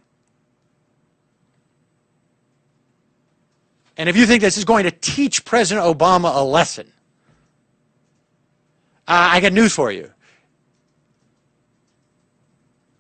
And 3.96 4.10
if 4.10 4.18
you 4.18 4.26
think 4.26 4.42
this 4.42 4.58
is 4.58 4.66
going 4.66 4.86
to 4.86 4.92
teach 4.92 5.46
President 5.46 5.86
Obama 5.86 6.36
a 6.36 6.44
lesson, 6.44 6.92
uh, 9.08 9.30
I 9.34 9.40
got 9.40 9.54
news 9.54 9.74
for 9.74 9.92
you. 9.92 10.10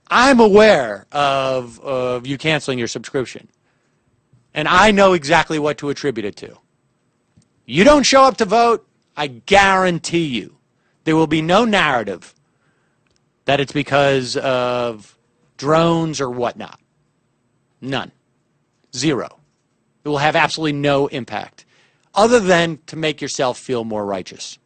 I'm 0.07 0.39
aware 0.39 1.07
of, 1.11 1.79
of 1.79 2.27
you 2.27 2.37
canceling 2.37 2.77
your 2.77 2.89
subscription. 2.89 3.47
And 4.53 4.67
I 4.67 4.91
know 4.91 5.13
exactly 5.13 5.59
what 5.59 5.77
to 5.79 5.89
attribute 5.89 6.25
it 6.25 6.35
to. 6.37 6.57
You 7.65 7.83
don't 7.83 8.03
show 8.03 8.23
up 8.23 8.37
to 8.37 8.45
vote, 8.45 8.87
I 9.15 9.27
guarantee 9.27 10.25
you 10.25 10.57
there 11.03 11.15
will 11.15 11.27
be 11.27 11.41
no 11.41 11.65
narrative 11.65 12.35
that 13.45 13.59
it's 13.59 13.71
because 13.71 14.37
of 14.37 15.17
drones 15.57 16.21
or 16.21 16.29
whatnot. 16.29 16.79
None. 17.79 18.11
Zero. 18.95 19.39
It 20.03 20.09
will 20.09 20.17
have 20.17 20.35
absolutely 20.35 20.73
no 20.73 21.07
impact 21.07 21.65
other 22.13 22.39
than 22.39 22.79
to 22.87 22.95
make 22.95 23.21
yourself 23.21 23.57
feel 23.57 23.83
more 23.83 24.05
righteous. 24.05 24.57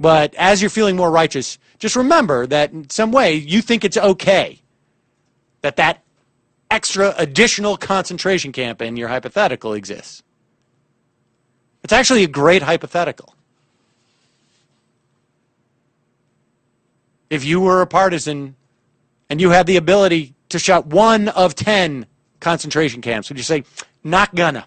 But 0.00 0.34
as 0.34 0.60
you're 0.60 0.70
feeling 0.70 0.96
more 0.96 1.10
righteous, 1.10 1.58
just 1.78 1.96
remember 1.96 2.46
that 2.46 2.72
in 2.72 2.90
some 2.90 3.12
way 3.12 3.34
you 3.34 3.62
think 3.62 3.84
it's 3.84 3.96
okay 3.96 4.60
that 5.60 5.76
that 5.76 6.03
extra 6.74 7.14
additional 7.18 7.76
concentration 7.76 8.50
camp 8.50 8.82
in 8.82 8.96
your 8.96 9.06
hypothetical 9.06 9.74
exists. 9.74 10.24
It's 11.84 11.92
actually 11.92 12.24
a 12.24 12.26
great 12.26 12.62
hypothetical. 12.62 13.36
If 17.30 17.44
you 17.44 17.60
were 17.60 17.80
a 17.80 17.86
partisan 17.86 18.56
and 19.30 19.40
you 19.40 19.50
had 19.50 19.68
the 19.68 19.76
ability 19.76 20.34
to 20.48 20.58
shut 20.58 20.86
one 20.86 21.28
of 21.28 21.54
10 21.54 22.06
concentration 22.40 23.00
camps, 23.00 23.28
would 23.28 23.38
you 23.38 23.44
say, 23.44 23.62
not 24.02 24.34
gonna? 24.34 24.66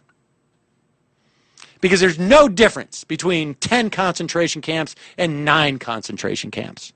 Because 1.82 2.00
there's 2.00 2.17
no 2.17 2.48
difference 2.48 3.04
between 3.04 3.56
10 3.56 3.89
concentration 3.89 4.62
camps 4.62 4.96
and 5.17 5.43
9 5.43 5.78
concentration 5.78 6.52
camps. 6.52 6.93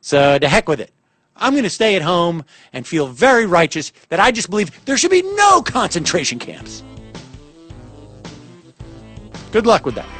So 0.00 0.38
to 0.38 0.48
heck 0.48 0.68
with 0.68 0.80
it. 0.80 0.90
I'm 1.40 1.52
going 1.52 1.64
to 1.64 1.70
stay 1.70 1.96
at 1.96 2.02
home 2.02 2.44
and 2.72 2.86
feel 2.86 3.06
very 3.06 3.46
righteous 3.46 3.92
that 4.10 4.20
I 4.20 4.30
just 4.30 4.50
believe 4.50 4.84
there 4.84 4.96
should 4.96 5.10
be 5.10 5.22
no 5.22 5.62
concentration 5.62 6.38
camps. 6.38 6.82
Good 9.50 9.66
luck 9.66 9.84
with 9.84 9.96
that. 9.96 10.19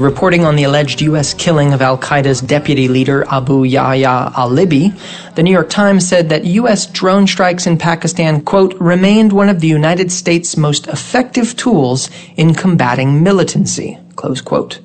Reporting 0.00 0.46
on 0.46 0.56
the 0.56 0.64
alleged 0.64 1.02
U.S. 1.02 1.34
killing 1.34 1.74
of 1.74 1.82
Al 1.82 1.98
Qaeda's 1.98 2.40
deputy 2.40 2.88
leader 2.88 3.26
Abu 3.30 3.64
Yahya 3.64 4.32
al 4.34 4.48
Libi, 4.48 4.98
the 5.34 5.42
New 5.42 5.50
York 5.50 5.68
Times 5.68 6.08
said 6.08 6.30
that 6.30 6.46
U.S. 6.46 6.86
drone 6.86 7.26
strikes 7.26 7.66
in 7.66 7.76
Pakistan, 7.76 8.40
quote, 8.40 8.72
remained 8.80 9.30
one 9.30 9.50
of 9.50 9.60
the 9.60 9.68
United 9.68 10.10
States' 10.10 10.56
most 10.56 10.86
effective 10.86 11.54
tools 11.54 12.08
in 12.36 12.54
combating 12.54 13.22
militancy, 13.22 13.98
close 14.16 14.40
quote. 14.40 14.80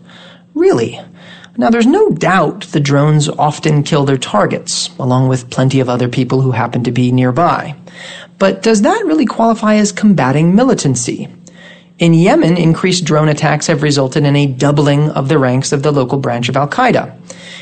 Really? 0.54 1.00
Now, 1.56 1.70
there's 1.70 1.88
no 1.88 2.10
doubt 2.10 2.66
the 2.74 2.82
drones 2.82 3.30
often 3.30 3.84
kill 3.84 4.04
their 4.04 4.18
targets, 4.18 4.90
along 5.00 5.30
with 5.30 5.50
plenty 5.50 5.80
of 5.80 5.88
other 5.88 6.10
people 6.10 6.42
who 6.42 6.52
happen 6.52 6.84
to 6.84 6.92
be 6.92 7.14
nearby. 7.14 7.74
But 8.38 8.62
does 8.62 8.82
that 8.82 9.06
really 9.06 9.26
qualify 9.26 9.76
as 9.76 9.94
combating 9.94 10.56
militancy? 10.56 11.30
In 11.98 12.14
Yemen, 12.14 12.58
increased 12.58 13.06
drone 13.06 13.30
attacks 13.30 13.68
have 13.68 13.82
resulted 13.82 14.26
in 14.26 14.36
a 14.36 14.48
doubling 14.48 15.12
of 15.12 15.30
the 15.30 15.40
ranks 15.40 15.72
of 15.72 15.82
the 15.82 15.94
local 15.94 16.18
branch 16.18 16.50
of 16.50 16.58
Al 16.58 16.68
Qaeda. 16.68 17.16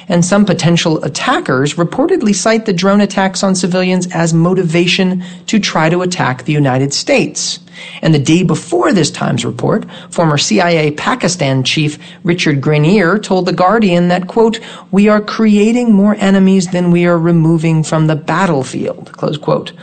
And 0.08 0.26
some 0.26 0.44
potential 0.44 1.04
attackers 1.04 1.76
reportedly 1.76 2.34
cite 2.34 2.66
the 2.66 2.74
drone 2.74 3.00
attacks 3.00 3.44
on 3.44 3.54
civilians 3.54 4.12
as 4.12 4.34
motivation 4.34 5.24
to 5.46 5.60
try 5.60 5.88
to 5.88 6.02
attack 6.02 6.44
the 6.44 6.52
United 6.52 6.96
States. 6.96 7.60
And 8.02 8.12
the 8.12 8.20
day 8.20 8.42
before 8.42 8.92
this 8.92 9.12
Times 9.12 9.46
report, 9.46 9.86
former 10.10 10.40
CIA 10.40 10.90
Pakistan 10.90 11.64
chief 11.64 12.00
Richard 12.24 12.60
Grenier 12.60 13.20
told 13.20 13.46
The 13.46 13.54
Guardian 13.54 14.08
that, 14.08 14.28
quote, 14.28 14.60
we 14.90 15.10
are 15.10 15.22
creating 15.22 15.94
more 15.94 16.16
enemies 16.16 16.72
than 16.72 16.90
we 16.90 17.06
are 17.06 17.20
removing 17.20 17.84
from 17.84 18.08
the 18.08 18.16
battlefield, 18.16 19.12
close 19.12 19.38
quote. 19.38 19.74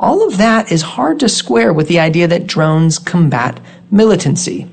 All 0.00 0.26
of 0.26 0.38
that 0.38 0.70
is 0.70 0.82
hard 0.82 1.18
to 1.20 1.28
square 1.28 1.72
with 1.72 1.88
the 1.88 1.98
idea 1.98 2.28
that 2.28 2.46
drones 2.46 3.00
combat 3.00 3.60
militancy. 3.90 4.66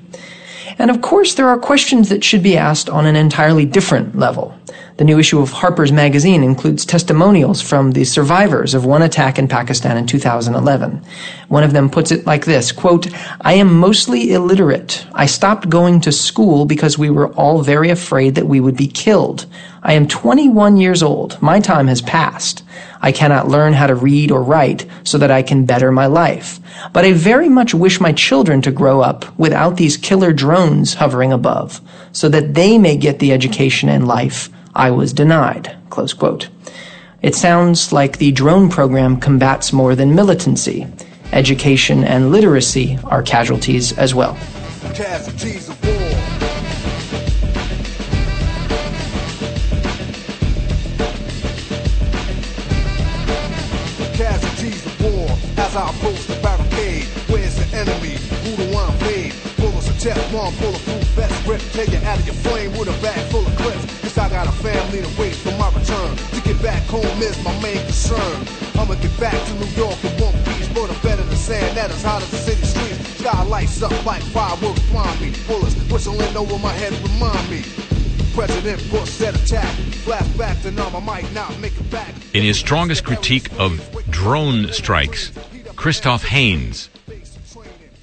And 0.77 0.91
of 0.91 1.01
course, 1.01 1.35
there 1.35 1.47
are 1.47 1.57
questions 1.57 2.09
that 2.09 2.23
should 2.23 2.43
be 2.43 2.57
asked 2.57 2.89
on 2.89 3.05
an 3.05 3.15
entirely 3.15 3.65
different 3.65 4.17
level. 4.17 4.57
The 4.97 5.03
new 5.03 5.19
issue 5.19 5.41
of 5.41 5.51
Harper's 5.51 5.91
Magazine 5.91 6.41
includes 6.41 6.85
testimonials 6.85 7.61
from 7.61 7.91
the 7.91 8.05
survivors 8.05 8.73
of 8.73 8.85
one 8.85 9.01
attack 9.01 9.37
in 9.37 9.49
Pakistan 9.49 9.97
in 9.97 10.07
2011. 10.07 11.03
One 11.49 11.65
of 11.65 11.73
them 11.73 11.89
puts 11.89 12.11
it 12.11 12.25
like 12.25 12.45
this, 12.45 12.71
quote, 12.71 13.07
I 13.41 13.55
am 13.55 13.77
mostly 13.77 14.31
illiterate. 14.31 15.05
I 15.13 15.25
stopped 15.25 15.69
going 15.69 15.99
to 15.99 16.13
school 16.13 16.65
because 16.65 16.97
we 16.97 17.09
were 17.09 17.33
all 17.33 17.61
very 17.61 17.89
afraid 17.89 18.35
that 18.35 18.47
we 18.47 18.61
would 18.61 18.77
be 18.77 18.87
killed. 18.87 19.47
I 19.83 19.93
am 19.93 20.07
21 20.07 20.77
years 20.77 21.03
old. 21.03 21.41
My 21.41 21.59
time 21.59 21.87
has 21.87 22.01
passed. 22.01 22.63
I 23.01 23.11
cannot 23.11 23.49
learn 23.49 23.73
how 23.73 23.87
to 23.87 23.95
read 23.95 24.31
or 24.31 24.41
write 24.41 24.85
so 25.03 25.17
that 25.17 25.29
I 25.29 25.43
can 25.43 25.65
better 25.65 25.91
my 25.91 26.05
life. 26.05 26.61
But 26.93 27.03
I 27.03 27.11
very 27.11 27.49
much 27.49 27.73
wish 27.73 27.99
my 27.99 28.13
children 28.13 28.61
to 28.61 28.71
grow 28.71 29.01
up 29.01 29.37
without 29.37 29.75
these 29.75 29.97
killer 29.97 30.31
drones 30.31 30.93
hovering 30.93 31.33
above, 31.33 31.81
so 32.13 32.29
that 32.29 32.53
they 32.53 32.77
may 32.77 32.95
get 32.95 33.19
the 33.19 33.33
education 33.33 33.89
and 33.89 34.07
life 34.07 34.49
I 34.75 34.91
was 34.91 35.13
denied. 35.13 35.75
It 37.21 37.33
sounds 37.33 37.93
like 37.93 38.17
the 38.17 38.33
drone 38.33 38.69
program 38.69 39.17
combats 39.17 39.71
more 39.71 39.95
than 39.95 40.13
militancy. 40.13 40.85
Education 41.31 42.03
and 42.03 42.31
literacy 42.31 42.99
are 43.05 43.23
casualties 43.23 43.97
as 43.97 44.13
well. 44.13 44.37
Casualties 44.93 45.69
of 45.69 45.85
war. 45.85 45.95
Casualties 54.13 54.85
of 54.85 55.01
war. 55.01 55.29
As 55.57 55.75
I 55.75 55.89
approach 55.89 56.27
the 56.27 56.39
barricade, 56.43 57.05
where's 57.29 57.55
the 57.55 57.77
enemy? 57.77 58.17
Who 58.43 58.55
made? 59.01 59.33
Bullets 59.57 59.89
of 59.89 59.95
Teflon, 59.95 60.59
bulletproof 60.59 61.03
vest, 61.15 61.47
rip, 61.47 61.61
take 61.71 61.89
you 61.89 61.99
out 62.07 62.19
of 62.19 62.25
your 62.25 62.35
flame 62.35 62.71
with 62.77 62.89
a 62.89 63.01
bag 63.01 63.19
full 63.31 63.47
of 63.47 63.55
clips. 63.55 63.94
Cause 64.15 64.31
I 64.31 64.45
got 64.45 64.47
a 64.47 64.51
family 64.63 65.01
to 65.01 65.19
wait 65.19 65.35
for 65.35 65.51
my 65.57 65.67
return. 65.77 66.15
To 66.15 66.41
get 66.41 66.61
back 66.63 66.81
home 66.83 67.03
is 67.21 67.35
my 67.43 67.51
main 67.61 67.75
concern. 67.79 68.47
I'ma 68.79 68.95
get 68.95 69.19
back 69.19 69.33
to 69.33 69.53
New 69.55 69.67
York 69.75 70.01
in 70.05 70.11
one 70.23 70.33
piece, 70.45 70.69
but 70.69 70.89
I'm 70.89 71.01
better 71.01 71.21
than 71.21 71.35
sand 71.35 71.75
that 71.75 71.91
is 71.91 72.01
hot 72.01 72.21
as 72.21 72.31
the 72.31 72.37
city 72.37 72.63
streets. 72.63 73.19
Sky 73.19 73.43
lights 73.43 73.81
up 73.81 74.05
like 74.05 74.23
fireworks 74.23 74.79
blind 74.89 75.19
me. 75.19 75.33
Bullets 75.47 75.75
whistling 75.91 76.37
over 76.37 76.57
my 76.59 76.71
head 76.71 76.93
remind 76.93 77.51
me. 77.51 77.63
President 78.33 78.89
Bush 78.89 79.09
said 79.09 79.35
attack. 79.35 79.75
Flashback 80.05 80.61
to 80.61 80.71
numb, 80.71 80.95
I 80.95 81.01
might 81.01 81.29
not 81.33 81.59
make 81.59 81.77
it 81.77 81.91
back. 81.91 82.15
In 82.33 82.41
his 82.41 82.57
strongest 82.57 83.03
critique 83.03 83.51
of 83.59 83.81
drone 84.09 84.71
strikes, 84.71 85.31
Christof 85.75 86.23
Heyns 86.23 86.87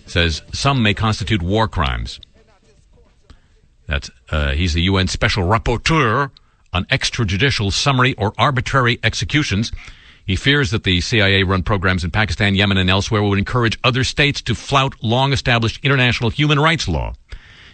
says 0.04 0.42
some 0.52 0.82
may 0.82 0.92
constitute 0.92 1.40
war 1.40 1.68
crimes. 1.68 2.20
That's 3.92 4.10
uh, 4.30 4.52
he's 4.52 4.72
the 4.72 4.80
UN 4.82 5.06
Special 5.06 5.44
Rapporteur 5.44 6.30
on 6.72 6.86
extrajudicial 6.86 7.70
summary 7.70 8.14
or 8.14 8.32
arbitrary 8.38 8.98
executions. 9.02 9.70
He 10.24 10.34
fears 10.34 10.70
that 10.70 10.84
the 10.84 11.02
CIA-run 11.02 11.62
programs 11.62 12.02
in 12.02 12.10
Pakistan, 12.10 12.54
Yemen, 12.54 12.78
and 12.78 12.88
elsewhere 12.88 13.22
would 13.22 13.38
encourage 13.38 13.78
other 13.84 14.02
states 14.02 14.40
to 14.42 14.54
flout 14.54 14.94
long-established 15.02 15.84
international 15.84 16.30
human 16.30 16.58
rights 16.58 16.88
law. 16.88 17.12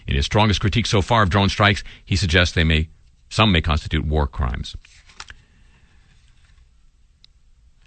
In 0.09 0.17
his 0.17 0.27
strongest 0.27 0.61
critique 0.61 0.87
so 0.87 1.03
far 1.03 1.23
of 1.23 1.31
drone 1.31 1.51
strikes, 1.51 1.85
he 2.05 2.17
suggests 2.17 2.53
they 2.53 2.65
may, 2.65 2.89
some 3.29 3.53
may 3.53 3.61
constitute 3.61 4.05
war 4.05 4.27
crimes. 4.27 4.75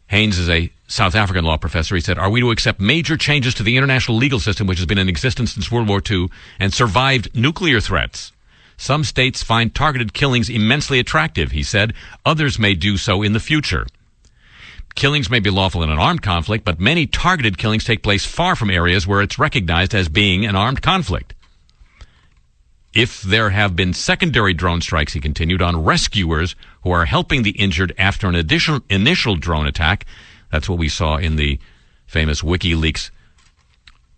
Heyns 0.07 0.37
is 0.37 0.49
a 0.49 0.71
South 0.91 1.15
African 1.15 1.45
law 1.45 1.55
professor. 1.55 1.95
He 1.95 2.01
said, 2.01 2.17
Are 2.17 2.29
we 2.29 2.41
to 2.41 2.51
accept 2.51 2.81
major 2.81 3.15
changes 3.15 3.53
to 3.55 3.63
the 3.63 3.77
international 3.77 4.17
legal 4.17 4.39
system, 4.39 4.67
which 4.67 4.77
has 4.77 4.85
been 4.85 4.97
in 4.97 5.07
existence 5.07 5.53
since 5.53 5.71
World 5.71 5.87
War 5.87 6.01
II 6.07 6.27
and 6.59 6.73
survived 6.73 7.33
nuclear 7.33 7.79
threats? 7.79 8.33
Some 8.75 9.05
states 9.05 9.41
find 9.41 9.73
targeted 9.73 10.13
killings 10.13 10.49
immensely 10.49 10.99
attractive, 10.99 11.51
he 11.51 11.63
said. 11.63 11.93
Others 12.25 12.59
may 12.59 12.73
do 12.73 12.97
so 12.97 13.21
in 13.21 13.31
the 13.31 13.39
future. 13.39 13.87
Killings 14.95 15.29
may 15.29 15.39
be 15.39 15.49
lawful 15.49 15.81
in 15.81 15.89
an 15.89 15.99
armed 15.99 16.23
conflict, 16.23 16.65
but 16.65 16.81
many 16.81 17.07
targeted 17.07 17.57
killings 17.57 17.85
take 17.85 18.03
place 18.03 18.25
far 18.25 18.57
from 18.57 18.69
areas 18.69 19.07
where 19.07 19.21
it's 19.21 19.39
recognized 19.39 19.95
as 19.95 20.09
being 20.09 20.45
an 20.45 20.57
armed 20.57 20.81
conflict. 20.81 21.33
If 22.93 23.21
there 23.21 23.51
have 23.51 23.77
been 23.77 23.93
secondary 23.93 24.53
drone 24.53 24.81
strikes, 24.81 25.13
he 25.13 25.21
continued, 25.21 25.61
on 25.61 25.85
rescuers 25.85 26.57
who 26.83 26.91
are 26.91 27.05
helping 27.05 27.43
the 27.43 27.51
injured 27.51 27.93
after 27.97 28.27
an 28.27 28.35
additional 28.35 28.81
initial 28.89 29.37
drone 29.37 29.65
attack, 29.65 30.05
that's 30.51 30.69
what 30.69 30.79
we 30.79 30.89
saw 30.89 31.17
in 31.17 31.35
the 31.35 31.59
famous 32.05 32.41
WikiLeaks 32.41 33.09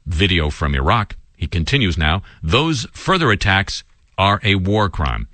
video 0.05 0.49
from 0.49 0.75
Iraq. 0.75 1.15
He 1.37 1.47
continues 1.47 1.97
now, 1.97 2.23
those 2.41 2.87
further 2.93 3.31
attacks 3.31 3.83
are 4.17 4.39
a 4.43 4.55
war 4.55 4.89
crime. 4.89 5.27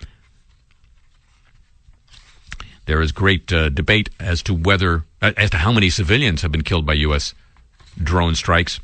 There 2.86 3.02
is 3.02 3.12
great 3.12 3.52
uh, 3.54 3.70
debate 3.70 4.10
as 4.20 4.42
to 4.44 4.54
whether, 4.54 5.06
uh, 5.22 5.34
as 5.38 5.52
to 5.52 5.58
how 5.58 5.72
many 5.72 5.90
civilians 5.90 6.42
have 6.42 6.52
been 6.52 6.64
killed 6.64 6.86
by 6.86 6.94
U.S. 6.94 7.36
drone 8.02 8.36
strikes. 8.36 8.80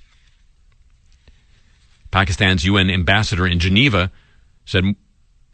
Pakistan's 2.11 2.63
UN 2.63 2.91
ambassador 2.91 3.47
in 3.47 3.59
Geneva 3.59 4.11
said 4.65 4.95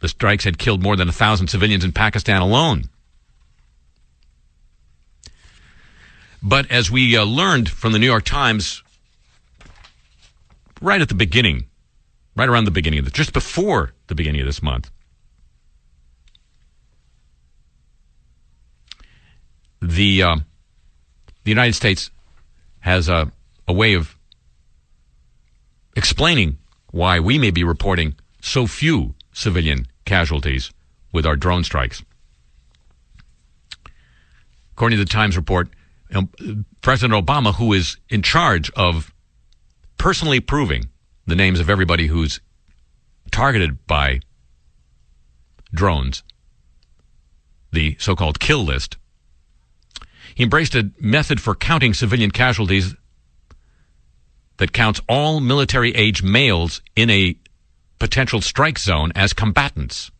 the 0.00 0.08
strikes 0.08 0.44
had 0.44 0.58
killed 0.58 0.82
more 0.82 0.96
than 0.96 1.08
a 1.08 1.12
thousand 1.12 1.48
civilians 1.48 1.84
in 1.84 1.92
Pakistan 1.92 2.42
alone. 2.42 2.84
But 6.42 6.70
as 6.70 6.90
we 6.90 7.16
uh, 7.16 7.24
learned 7.24 7.68
from 7.68 7.92
the 7.92 7.98
New 7.98 8.06
York 8.06 8.24
Times 8.24 8.82
right 10.80 11.00
at 11.00 11.08
the 11.08 11.14
beginning, 11.14 11.66
right 12.34 12.48
around 12.48 12.64
the 12.64 12.72
beginning 12.72 12.98
of 12.98 13.04
the, 13.04 13.10
just 13.12 13.32
before 13.32 13.92
the 14.08 14.14
beginning 14.14 14.40
of 14.40 14.46
this 14.46 14.62
month, 14.62 14.90
the 19.80 20.22
uh, 20.22 20.36
the 21.44 21.50
United 21.50 21.74
States 21.74 22.10
has 22.80 23.08
a, 23.08 23.30
a 23.68 23.72
way 23.72 23.94
of 23.94 24.16
explaining 25.96 26.58
why 26.90 27.20
we 27.20 27.38
may 27.38 27.50
be 27.50 27.64
reporting 27.64 28.14
so 28.40 28.66
few 28.66 29.14
civilian 29.32 29.86
casualties 30.04 30.72
with 31.12 31.26
our 31.26 31.36
drone 31.36 31.64
strikes. 31.64 32.02
According 34.72 34.98
to 34.98 35.04
the 35.04 35.10
Times 35.10 35.36
report, 35.36 35.68
Um, 36.14 36.66
President 36.82 37.26
Obama, 37.26 37.54
who 37.54 37.72
is 37.72 37.96
in 38.08 38.22
charge 38.22 38.70
of 38.72 39.12
personally 39.96 40.40
proving 40.40 40.88
the 41.26 41.36
names 41.36 41.60
of 41.60 41.70
everybody 41.70 42.08
who's 42.08 42.40
targeted 43.30 43.86
by 43.86 44.20
drones, 45.72 46.22
the 47.72 47.96
so 47.98 48.14
called 48.14 48.40
kill 48.40 48.64
list. 48.64 48.96
He 50.34 50.42
embraced 50.42 50.74
a 50.74 50.90
method 50.98 51.40
for 51.40 51.54
counting 51.54 51.94
civilian 51.94 52.30
casualties 52.30 52.94
that 54.58 54.72
counts 54.72 55.00
all 55.08 55.40
military 55.40 55.94
age 55.94 56.22
males 56.22 56.82
in 56.94 57.10
a 57.10 57.36
potential 57.98 58.40
strike 58.40 58.78
zone 58.78 59.12
as 59.14 59.32
combatants, 59.32 60.10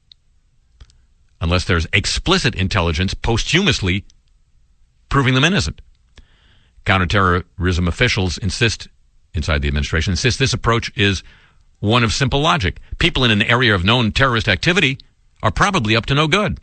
unless 1.40 1.64
there's 1.64 1.86
explicit 1.93 2.55
intelligence 2.55 3.14
posthumously 3.14 4.05
proving 5.12 5.34
them 5.34 5.44
innocent. 5.44 5.82
Counterterrorism 6.86 7.86
officials 7.86 8.38
insist, 8.38 8.88
inside 9.34 9.60
the 9.60 9.68
administration, 9.68 10.14
insist 10.14 10.38
this 10.38 10.54
approach 10.54 10.90
is 10.96 11.22
one 11.80 12.02
of 12.02 12.14
simple 12.14 12.40
logic. 12.40 12.80
People 12.98 13.22
in 13.22 13.30
an 13.30 13.42
area 13.42 13.74
of 13.74 13.84
known 13.84 14.12
terrorist 14.12 14.48
activity 14.48 14.96
are 15.42 15.50
probably 15.50 15.94
up 15.94 16.06
to 16.06 16.14
no 16.14 16.28
good. 16.28 16.60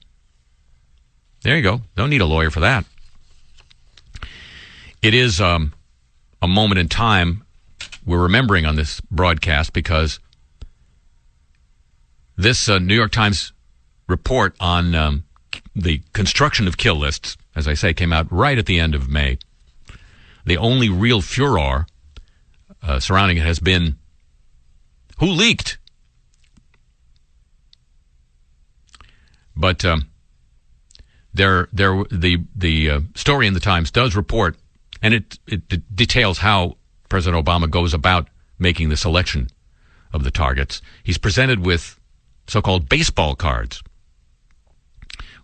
There 1.44 1.56
you 1.56 1.62
go. 1.62 1.82
Don't 1.96 2.10
need 2.10 2.22
a 2.22 2.26
lawyer 2.26 2.50
for 2.50 2.60
that. 2.62 2.86
It 5.04 5.14
is 5.14 5.40
um, 5.40 5.74
a 6.42 6.48
moment 6.48 6.80
in 6.80 6.90
time 6.90 7.46
we're 8.04 8.24
remembering 8.24 8.66
on 8.66 8.76
this 8.76 9.00
broadcast 9.12 9.74
because 9.74 10.20
this 12.36 12.68
uh, 12.68 12.80
New 12.80 12.96
York 12.96 13.12
Times 13.12 13.54
report 14.08 14.56
on 14.60 14.96
um, 14.96 15.24
the 15.76 16.02
construction 16.14 16.68
of 16.68 16.78
kill 16.78 16.96
lists, 16.96 17.38
as 17.56 17.68
I 17.68 17.74
say, 17.74 17.94
came 17.94 18.14
out 18.14 18.32
right 18.32 18.58
at 18.58 18.66
the 18.66 18.80
end 18.80 18.96
of 18.96 19.10
May. 19.10 19.38
The 20.46 20.58
only 20.58 20.90
real 20.90 21.22
furor 21.22 21.86
uh, 22.82 23.00
surrounding 23.00 23.38
it 23.38 23.46
has 23.46 23.60
been 23.60 23.98
who 25.20 25.28
leaked. 25.28 25.78
But 29.56 29.84
um, 29.84 30.10
there, 31.34 31.68
there, 31.74 32.04
the 32.10 32.38
the 32.56 32.90
uh, 32.90 33.00
story 33.16 33.46
in 33.46 33.54
the 33.54 33.60
Times 33.60 33.92
does 33.92 34.16
report, 34.16 34.56
and 35.02 35.14
it, 35.14 35.38
it, 35.48 35.62
it 35.70 35.96
details 35.96 36.38
how 36.38 36.78
President 37.10 37.46
Obama 37.46 37.70
goes 37.70 37.94
about 37.94 38.30
making 38.58 38.90
the 38.90 38.98
selection 38.98 39.50
of 40.14 40.24
the 40.24 40.32
targets. 40.32 40.82
He's 41.04 41.18
presented 41.18 41.66
with 41.66 42.00
so-called 42.48 42.90
baseball 42.90 43.36
cards 43.36 43.84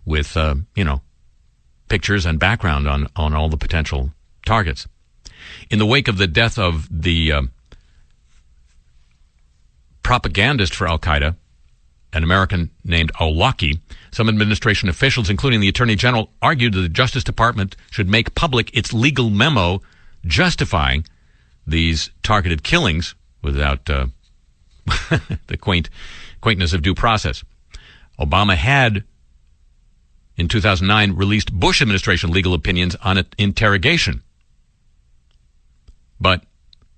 with, 0.04 0.36
uh, 0.36 0.56
you 0.74 0.84
know, 0.84 1.02
pictures 1.88 2.26
and 2.26 2.38
background 2.38 2.88
on, 2.88 3.08
on 3.16 3.34
all 3.34 3.48
the 3.48 3.56
potential 3.56 4.12
targets. 4.44 4.86
In 5.70 5.78
the 5.78 5.86
wake 5.86 6.08
of 6.08 6.18
the 6.18 6.26
death 6.26 6.58
of 6.58 6.88
the 6.90 7.32
uh, 7.32 7.42
propagandist 10.02 10.74
for 10.74 10.88
Al 10.88 10.98
Qaeda, 10.98 11.36
an 12.12 12.22
American 12.22 12.70
named 12.84 13.12
Awlaki, 13.14 13.80
some 14.10 14.28
administration 14.28 14.88
officials, 14.88 15.28
including 15.28 15.60
the 15.60 15.68
Attorney 15.68 15.96
General, 15.96 16.30
argued 16.40 16.72
that 16.74 16.80
the 16.80 16.88
Justice 16.88 17.24
Department 17.24 17.76
should 17.90 18.08
make 18.08 18.34
public 18.34 18.74
its 18.76 18.92
legal 18.92 19.30
memo 19.30 19.82
justifying 20.24 21.04
these 21.66 22.10
targeted 22.22 22.62
killings 22.62 23.14
without 23.42 23.88
uh, 23.90 24.06
the 25.48 25.56
quaint 25.60 25.90
quaintness 26.40 26.72
of 26.72 26.82
due 26.82 26.94
process. 26.94 27.42
Obama 28.18 28.54
had, 28.56 29.04
in 30.36 30.48
2009, 30.48 31.16
released 31.16 31.52
Bush 31.52 31.80
administration 31.80 32.30
legal 32.30 32.54
opinions 32.54 32.96
on 33.02 33.24
interrogation. 33.38 34.22
But 36.20 36.42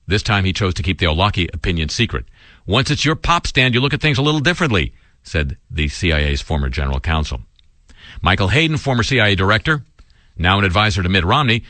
this 0.07 0.23
time 0.23 0.45
he 0.45 0.53
chose 0.53 0.75
to 0.75 0.83
keep 0.83 0.99
the 0.99 1.07
Awlaki 1.07 1.53
opinion 1.55 1.89
secret. 1.89 2.25
Once 2.67 2.91
it's 2.91 3.05
your 3.05 3.15
pop 3.15 3.47
stand, 3.47 3.75
you 3.75 3.81
look 3.81 3.95
at 3.95 4.01
things 4.01 4.19
a 4.19 4.23
little 4.23 4.41
differently, 4.41 4.93
said 5.23 5.57
the 5.71 5.89
CIA's 5.89 6.41
former 6.41 6.69
general 6.69 7.01
counsel. 7.01 7.41
Michael 8.23 8.49
Hayden, 8.49 8.77
former 8.77 9.03
CIA 9.03 9.35
director, 9.35 9.85
now 10.37 10.59
an 10.59 10.65
advisor 10.65 11.03
to 11.03 11.09
Mitt 11.09 11.25
Romney, 11.25 11.65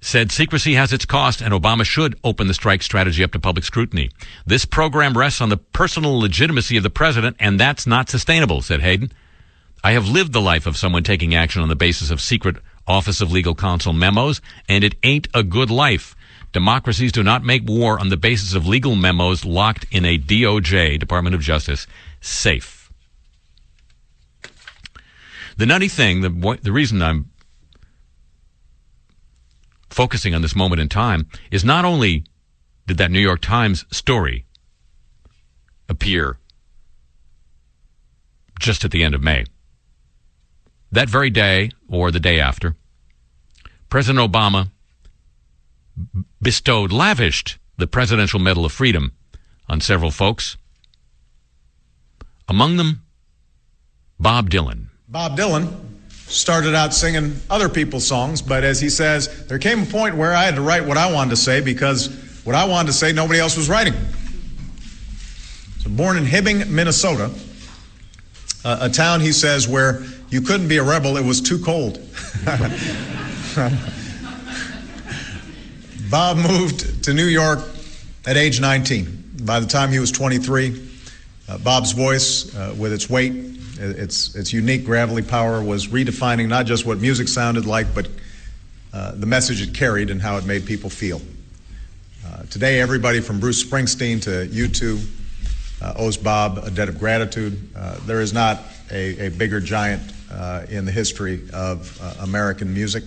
said 0.00 0.30
secrecy 0.30 0.74
has 0.74 0.92
its 0.92 1.04
cost 1.04 1.40
and 1.40 1.52
Obama 1.52 1.84
should 1.84 2.18
open 2.22 2.46
the 2.46 2.54
strike 2.54 2.82
strategy 2.82 3.24
up 3.24 3.32
to 3.32 3.38
public 3.38 3.64
scrutiny. 3.64 4.10
This 4.46 4.64
program 4.64 5.16
rests 5.16 5.40
on 5.40 5.48
the 5.48 5.56
personal 5.56 6.18
legitimacy 6.18 6.76
of 6.76 6.82
the 6.82 6.90
president, 6.90 7.36
and 7.40 7.58
that's 7.58 7.86
not 7.86 8.08
sustainable, 8.08 8.62
said 8.62 8.80
Hayden. 8.80 9.12
I 9.82 9.92
have 9.92 10.08
lived 10.08 10.32
the 10.32 10.40
life 10.40 10.66
of 10.66 10.76
someone 10.76 11.02
taking 11.02 11.34
action 11.34 11.62
on 11.62 11.68
the 11.68 11.76
basis 11.76 12.10
of 12.10 12.20
secret 12.20 12.56
Office 12.86 13.20
of 13.20 13.32
Legal 13.32 13.54
Counsel 13.54 13.92
memos, 13.92 14.40
and 14.68 14.84
it 14.84 14.94
ain't 15.02 15.28
a 15.34 15.42
good 15.42 15.70
life. 15.70 16.14
Democracies 16.52 17.12
do 17.12 17.22
not 17.22 17.44
make 17.44 17.68
war 17.68 17.98
on 17.98 18.08
the 18.08 18.16
basis 18.16 18.54
of 18.54 18.66
legal 18.66 18.94
memos 18.94 19.44
locked 19.44 19.84
in 19.90 20.04
a 20.04 20.18
DOJ, 20.18 20.98
Department 20.98 21.34
of 21.34 21.40
Justice, 21.40 21.86
safe. 22.20 22.90
The 25.56 25.66
nutty 25.66 25.88
thing, 25.88 26.20
the, 26.20 26.58
the 26.62 26.72
reason 26.72 27.02
I'm 27.02 27.30
focusing 29.96 30.34
on 30.34 30.42
this 30.42 30.54
moment 30.54 30.78
in 30.78 30.88
time 30.90 31.26
is 31.50 31.64
not 31.64 31.86
only 31.86 32.22
did 32.86 32.98
that 32.98 33.10
New 33.10 33.18
York 33.18 33.40
Times 33.40 33.86
story 33.90 34.44
appear 35.88 36.38
just 38.60 38.84
at 38.84 38.90
the 38.90 39.02
end 39.02 39.14
of 39.14 39.22
May, 39.22 39.46
that 40.92 41.08
very 41.08 41.30
day 41.30 41.70
or 41.88 42.10
the 42.10 42.20
day 42.20 42.38
after, 42.38 42.76
President 43.88 44.30
Obama 44.30 44.70
bestowed, 46.42 46.92
lavished 46.92 47.58
the 47.78 47.86
Presidential 47.86 48.38
Medal 48.38 48.66
of 48.66 48.72
Freedom 48.72 49.12
on 49.66 49.80
several 49.80 50.10
folks. 50.10 50.58
Among 52.48 52.76
them, 52.76 53.02
Bob 54.20 54.50
Dylan. 54.50 54.88
Bob 55.08 55.38
Dylan 55.38 55.95
started 56.28 56.74
out 56.74 56.92
singing 56.92 57.36
other 57.48 57.68
people's 57.68 58.06
songs, 58.06 58.42
but 58.42 58.64
as 58.64 58.80
he 58.80 58.88
says, 58.88 59.46
there 59.46 59.58
came 59.58 59.82
a 59.82 59.86
point 59.86 60.16
where 60.16 60.34
I 60.34 60.44
had 60.44 60.56
to 60.56 60.60
write 60.60 60.84
what 60.84 60.96
I 60.96 61.12
wanted 61.12 61.30
to 61.30 61.36
say 61.36 61.60
because 61.60 62.08
what 62.44 62.56
I 62.56 62.64
wanted 62.64 62.88
to 62.88 62.92
say 62.92 63.12
nobody 63.12 63.38
else 63.38 63.56
was 63.56 63.68
writing. 63.68 63.94
So 65.78 65.90
born 65.90 66.16
in 66.16 66.24
Hibbing, 66.24 66.68
Minnesota, 66.68 67.30
a 68.64 68.90
town 68.90 69.20
he 69.20 69.30
says 69.30 69.68
where 69.68 70.02
you 70.30 70.40
couldn't 70.40 70.66
be 70.68 70.78
a 70.78 70.82
rebel, 70.82 71.16
it 71.16 71.24
was 71.24 71.40
too 71.40 71.58
cold. 71.58 72.00
Bob 76.10 76.36
moved 76.36 77.04
to 77.04 77.14
New 77.14 77.26
York 77.26 77.60
at 78.26 78.36
age 78.36 78.60
19. 78.60 79.24
By 79.42 79.60
the 79.60 79.66
time 79.66 79.92
he 79.92 80.00
was 80.00 80.10
23, 80.10 80.88
uh, 81.48 81.58
Bob's 81.58 81.92
voice, 81.92 82.54
uh, 82.56 82.74
with 82.76 82.92
its 82.92 83.08
weight, 83.08 83.55
its, 83.78 84.34
its 84.34 84.52
unique 84.52 84.84
gravelly 84.84 85.22
power, 85.22 85.62
was 85.62 85.88
redefining 85.88 86.48
not 86.48 86.66
just 86.66 86.86
what 86.86 86.98
music 86.98 87.28
sounded 87.28 87.66
like, 87.66 87.94
but 87.94 88.08
uh, 88.92 89.12
the 89.12 89.26
message 89.26 89.62
it 89.62 89.74
carried 89.74 90.10
and 90.10 90.20
how 90.20 90.36
it 90.36 90.44
made 90.44 90.66
people 90.66 90.90
feel. 90.90 91.20
Uh, 92.26 92.42
today, 92.44 92.80
everybody 92.80 93.20
from 93.20 93.38
Bruce 93.38 93.62
Springsteen 93.62 94.20
to 94.22 94.48
U2 94.52 95.06
uh, 95.82 95.94
owes 95.96 96.16
Bob 96.16 96.58
a 96.58 96.70
debt 96.70 96.88
of 96.88 96.98
gratitude. 96.98 97.58
Uh, 97.76 97.98
there 98.06 98.20
is 98.20 98.32
not 98.32 98.60
a, 98.90 99.26
a 99.26 99.30
bigger 99.30 99.60
giant 99.60 100.02
in 100.68 100.84
the 100.84 100.92
history 100.92 101.40
of 101.52 101.98
American 102.20 102.72
music. 102.74 103.04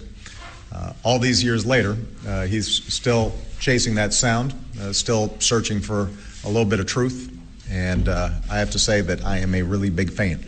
Uh, 0.72 0.94
all 1.04 1.18
these 1.18 1.44
years 1.44 1.66
later, 1.66 1.98
uh, 2.28 2.46
he's 2.46 2.68
still 2.68 3.34
chasing 3.60 3.96
that 3.96 4.14
sound, 4.14 4.54
uh, 4.82 4.94
still 4.94 5.36
searching 5.40 5.80
for 5.80 6.10
a 6.44 6.48
little 6.48 6.66
bit 6.66 6.80
of 6.80 6.86
truth, 6.86 7.36
and 7.70 8.08
uh, 8.08 8.30
I 8.50 8.60
have 8.60 8.72
to 8.72 8.80
say 8.80 9.02
that 9.02 9.24
I 9.24 9.38
am 9.38 9.54
a 9.54 9.62
really 9.62 9.90
big 9.90 10.12
fan. 10.12 10.40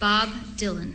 Bob 0.00 0.28
Dylan. 0.56 0.94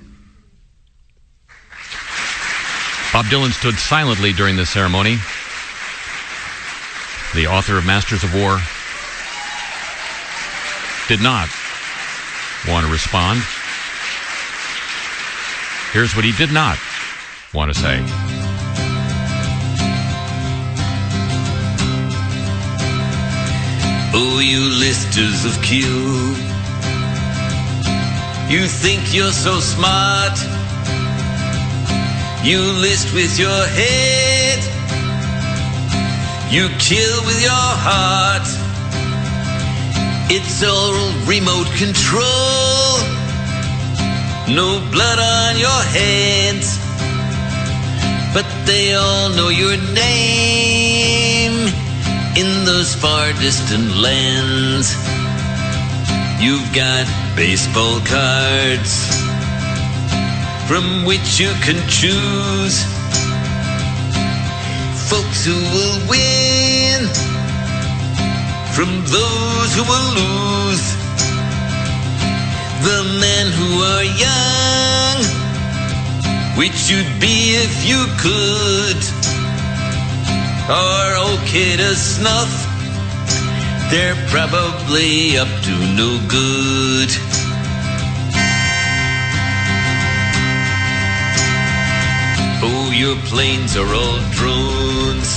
Bob 3.14 3.26
Dylan 3.26 3.52
stood 3.52 3.76
silently 3.76 4.34
during 4.34 4.56
the 4.56 4.66
ceremony. 4.66 5.18
The 7.36 7.48
author 7.48 7.78
of 7.78 7.86
Masters 7.86 8.24
of 8.24 8.34
War 8.34 8.60
did 11.08 11.22
not 11.22 11.50
want 12.68 12.86
to 12.86 12.92
respond. 12.92 13.42
Here's 15.94 16.16
what 16.16 16.26
he 16.26 16.32
did 16.34 16.52
not 16.52 16.78
want 17.54 17.74
to 17.74 17.80
say. 17.80 18.27
Oh, 24.20 24.40
you 24.40 24.62
listers 24.86 25.46
of 25.46 25.54
Q. 25.62 25.86
You 28.50 28.66
think 28.66 29.14
you're 29.14 29.38
so 29.48 29.60
smart. 29.60 30.38
You 32.44 32.60
list 32.86 33.14
with 33.14 33.38
your 33.38 33.62
head. 33.80 34.60
You 36.50 36.70
kill 36.80 37.18
with 37.30 37.40
your 37.44 37.68
heart. 37.88 38.48
It's 40.36 40.64
all 40.64 40.98
remote 41.28 41.70
control. 41.78 42.98
No 44.60 44.82
blood 44.92 45.20
on 45.20 45.60
your 45.60 45.82
hands 46.00 46.88
but 48.34 48.46
they 48.68 48.94
all 48.94 49.30
know 49.30 49.50
your 49.50 49.78
name 49.94 50.97
in 52.38 52.66
those 52.66 52.94
far 52.94 53.34
distant 53.42 53.98
lands. 53.98 54.94
You've 56.40 56.70
got 56.72 57.06
baseball 57.36 58.00
cards 58.06 58.94
from 60.68 61.04
which 61.10 61.40
you 61.40 61.52
can 61.66 61.80
choose. 61.90 62.78
Folks 65.10 65.40
who 65.48 65.58
will 65.74 65.98
win 66.14 67.02
from 68.76 68.92
those 69.18 69.70
who 69.76 69.84
will 69.92 70.10
lose. 70.22 70.86
The 72.88 73.00
men 73.26 73.46
who 73.58 73.70
are 73.94 74.06
young 74.26 75.20
which 76.60 76.90
you'd 76.90 77.20
be 77.20 77.58
if 77.66 77.74
you 77.90 78.06
could 78.22 79.37
are 80.70 81.16
okay 81.34 81.78
to 81.78 81.96
snuff 81.96 82.68
they're 83.90 84.16
probably 84.28 85.38
up 85.38 85.48
to 85.48 85.72
no 85.96 86.20
good. 86.28 87.10
Oh, 92.62 92.92
your 92.94 93.16
planes 93.28 93.78
are 93.78 93.88
all 93.88 94.20
drones. 94.36 95.32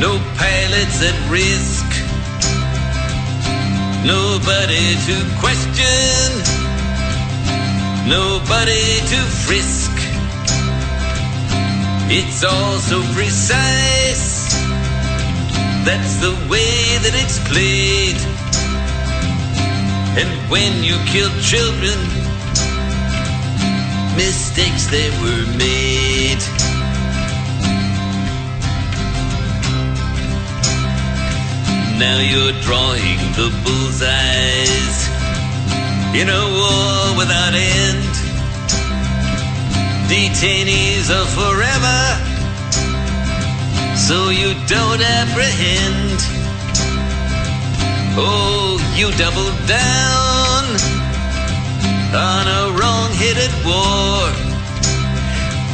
No 0.00 0.16
pilots 0.40 1.02
at 1.04 1.18
risk. 1.28 1.88
Nobody 4.06 4.96
to 5.08 5.16
question. 5.40 6.32
Nobody 8.08 8.96
to 9.12 9.20
frisk. 9.44 9.87
It's 12.10 12.42
all 12.42 12.78
so 12.78 13.02
precise. 13.12 14.54
That's 15.84 16.16
the 16.24 16.32
way 16.48 16.96
that 17.04 17.12
it's 17.12 17.38
played. 17.50 18.16
And 20.16 20.30
when 20.50 20.82
you 20.82 20.96
kill 21.04 21.28
children, 21.42 21.98
mistakes 24.16 24.86
they 24.88 25.10
were 25.20 25.44
made. 25.58 26.40
Now 32.00 32.20
you're 32.24 32.56
drawing 32.62 33.20
the 33.36 33.52
bullseyes 33.64 34.98
in 36.16 36.28
a 36.30 36.44
war 36.56 37.18
without 37.18 37.52
end. 37.52 38.17
Detainees 40.08 41.10
are 41.10 41.26
forever 41.26 42.28
so 44.08 44.30
you 44.30 44.54
don't 44.66 45.02
apprehend. 45.02 46.18
Oh, 48.16 48.80
you 48.96 49.10
double 49.18 49.50
down 49.68 50.64
on 52.16 52.44
a 52.48 52.62
wrong 52.78 53.10
headed 53.12 53.52
war. 53.68 54.24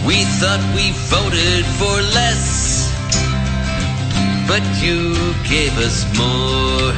We 0.04 0.24
thought 0.40 0.62
we 0.74 0.90
voted 1.14 1.64
for 1.78 1.96
less, 2.18 2.90
but 4.48 4.64
you 4.82 5.14
gave 5.48 5.78
us 5.78 6.02
more. 6.18 6.90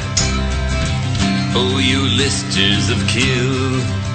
Oh, 1.59 1.79
you 1.85 2.01
listers 2.17 2.89
of 2.89 2.99
kill. 3.09 4.06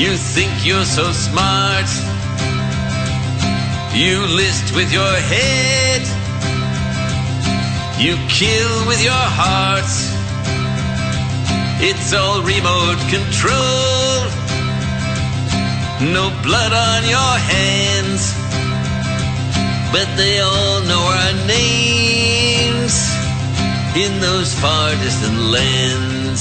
You 0.00 0.16
think 0.16 0.64
you're 0.64 0.86
so 0.86 1.12
smart. 1.12 1.84
You 3.92 4.24
list 4.34 4.74
with 4.74 4.90
your 4.90 5.14
head. 5.32 6.00
You 8.00 8.16
kill 8.30 8.86
with 8.86 9.04
your 9.04 9.26
heart. 9.40 9.92
It's 11.84 12.14
all 12.14 12.40
remote 12.40 13.00
control. 13.12 14.24
No 16.16 16.32
blood 16.40 16.72
on 16.72 17.02
your 17.04 17.34
hands. 17.52 18.32
But 19.92 20.08
they 20.16 20.40
all 20.40 20.80
know 20.88 21.04
our 21.12 21.34
names 21.46 22.96
in 23.94 24.18
those 24.22 24.54
far 24.60 24.92
distant 24.92 25.38
lands. 25.52 26.40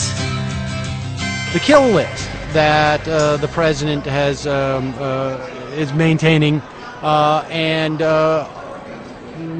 The 1.52 1.60
kill 1.60 1.84
list 1.90 2.29
that 2.54 3.08
uh, 3.08 3.38
the 3.38 3.48
president 3.48 4.06
has 4.06 4.48
um, 4.48 4.94
uh, 4.98 5.38
is 5.74 5.94
maintaining, 5.94 6.62
uh, 7.02 7.46
and 7.50 8.02
uh, 8.02 8.48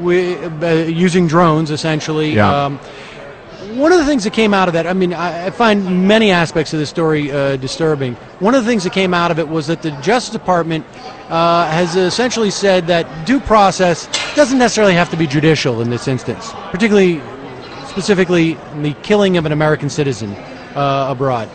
we, 0.02 0.36
uh, 0.36 0.74
using 0.84 1.26
drones 1.26 1.70
essentially. 1.70 2.34
Yeah. 2.34 2.64
Um, 2.64 2.80
one 3.76 3.92
of 3.92 3.98
the 3.98 4.04
things 4.04 4.24
that 4.24 4.32
came 4.32 4.52
out 4.52 4.68
of 4.68 4.74
that, 4.74 4.86
I 4.86 4.92
mean, 4.94 5.12
I, 5.12 5.46
I 5.46 5.50
find 5.50 6.08
many 6.08 6.30
aspects 6.30 6.72
of 6.72 6.80
the 6.80 6.86
story 6.86 7.30
uh, 7.30 7.56
disturbing. 7.56 8.14
One 8.40 8.54
of 8.54 8.64
the 8.64 8.70
things 8.70 8.84
that 8.84 8.92
came 8.92 9.14
out 9.14 9.30
of 9.30 9.38
it 9.38 9.48
was 9.48 9.68
that 9.68 9.82
the 9.82 9.90
Justice 10.02 10.32
Department 10.32 10.84
uh, 11.28 11.70
has 11.70 11.94
essentially 11.94 12.50
said 12.50 12.86
that 12.88 13.26
due 13.26 13.38
process 13.38 14.08
doesn't 14.34 14.58
necessarily 14.58 14.94
have 14.94 15.10
to 15.10 15.16
be 15.16 15.26
judicial 15.26 15.82
in 15.82 15.90
this 15.90 16.08
instance, 16.08 16.50
particularly, 16.70 17.20
specifically, 17.86 18.54
the 18.82 18.94
killing 19.02 19.36
of 19.36 19.46
an 19.46 19.52
American 19.52 19.88
citizen 19.88 20.32
uh, 20.74 21.06
abroad. 21.08 21.48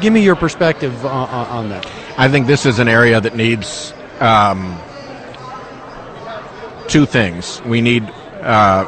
Give 0.00 0.12
me 0.12 0.22
your 0.22 0.36
perspective 0.36 1.06
on, 1.06 1.28
on, 1.28 1.68
that. 1.70 1.90
I 2.18 2.28
think 2.28 2.46
this 2.46 2.66
is 2.66 2.78
an 2.78 2.88
area 2.88 3.20
that 3.20 3.34
needs 3.34 3.94
um, 4.20 4.78
two 6.88 7.06
things. 7.06 7.62
We 7.62 7.80
need 7.80 8.02
uh, 8.42 8.84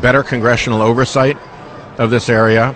better 0.00 0.22
congressional 0.22 0.82
oversight 0.82 1.36
of 1.98 2.10
this 2.10 2.28
area, 2.28 2.74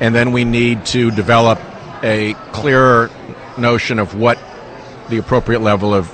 and 0.00 0.14
then 0.14 0.32
we 0.32 0.44
need 0.44 0.86
to 0.86 1.10
develop 1.10 1.60
a 2.02 2.34
clearer 2.52 3.10
notion 3.58 3.98
of 3.98 4.14
what 4.14 4.38
the 5.10 5.18
appropriate 5.18 5.60
level 5.60 5.94
of 5.94 6.12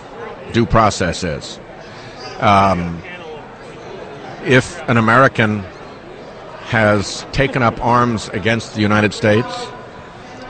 due 0.52 0.66
process 0.66 1.22
is. 1.22 1.60
Um, 2.40 3.02
if 4.44 4.80
an 4.88 4.96
American 4.96 5.60
has 6.64 7.24
taken 7.32 7.62
up 7.62 7.80
arms 7.84 8.28
against 8.30 8.74
the 8.74 8.80
United 8.80 9.14
States, 9.14 9.68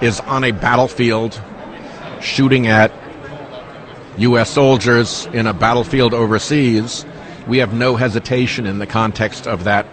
is 0.02 0.20
on 0.20 0.44
a 0.44 0.50
battlefield 0.50 1.40
shooting 2.20 2.66
at 2.66 2.92
U.S. 4.18 4.50
soldiers 4.50 5.26
in 5.26 5.46
a 5.46 5.54
battlefield 5.54 6.12
overseas, 6.12 7.06
we 7.46 7.58
have 7.58 7.72
no 7.72 7.96
hesitation 7.96 8.66
in 8.66 8.78
the 8.78 8.86
context 8.86 9.46
of 9.46 9.64
that 9.64 9.86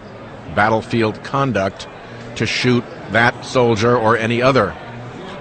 battlefield 0.54 1.22
conduct 1.24 1.88
to 2.36 2.46
shoot 2.46 2.84
that 3.10 3.44
soldier 3.44 3.96
or 3.96 4.16
any 4.16 4.42
other 4.42 4.76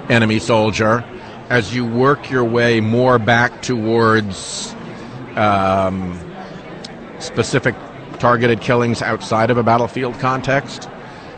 enemy 0.09 0.39
soldier 0.39 1.03
as 1.49 1.75
you 1.75 1.85
work 1.85 2.29
your 2.29 2.43
way 2.43 2.79
more 2.79 3.19
back 3.19 3.61
towards 3.61 4.73
um, 5.35 6.19
specific 7.19 7.75
targeted 8.19 8.61
killings 8.61 9.01
outside 9.01 9.49
of 9.49 9.57
a 9.57 9.63
battlefield 9.63 10.17
context. 10.19 10.89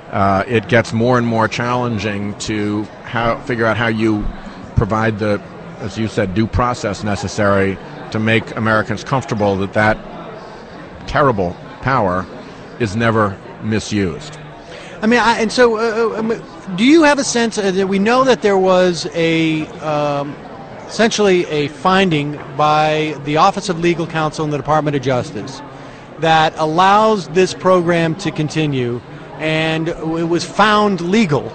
Uh, 0.10 0.44
it 0.48 0.68
gets 0.68 0.92
more 0.92 1.18
and 1.18 1.26
more 1.26 1.48
challenging 1.48 2.38
to 2.38 2.86
how, 3.12 3.38
figure 3.42 3.66
out 3.66 3.76
how 3.76 3.88
you 3.88 4.26
provide 4.78 5.20
the, 5.20 5.42
as 5.80 5.98
you 5.98 6.08
said, 6.08 6.34
due 6.34 6.48
process 6.48 7.04
necessary 7.04 7.78
to 8.12 8.20
make 8.20 8.56
Americans 8.56 9.04
comfortable 9.04 9.58
that 9.58 9.74
that 9.74 9.98
terrible 11.08 11.56
power 11.82 12.26
is 12.80 12.96
never 12.96 13.38
misused. 13.64 14.38
I 15.02 15.08
mean, 15.08 15.20
I, 15.20 15.42
and 15.42 15.52
so, 15.52 15.78
uh, 15.78 16.20
um, 16.20 16.42
do 16.78 16.86
you 16.86 17.04
have 17.04 17.20
a 17.20 17.24
sense 17.24 17.58
uh, 17.58 17.72
that 17.72 17.88
we 17.88 18.00
know 18.00 18.24
that 18.24 18.42
there 18.42 18.58
was 18.58 19.08
a 19.14 19.68
um, 19.80 20.34
essentially 20.88 21.46
a 21.48 21.68
finding 21.68 22.40
by 22.56 23.20
the 23.26 23.38
Office 23.38 23.68
of 23.68 23.80
Legal 23.80 24.08
Counsel 24.08 24.46
in 24.46 24.52
the 24.52 24.58
Department 24.58 24.96
of 24.96 25.02
Justice 25.02 25.62
that 26.20 26.54
allows 26.58 27.28
this 27.30 27.54
program 27.54 28.16
to 28.16 28.32
continue, 28.32 29.02
and 29.40 29.90
it 29.90 30.30
was 30.30 30.46
found 30.46 31.02
legal. 31.02 31.52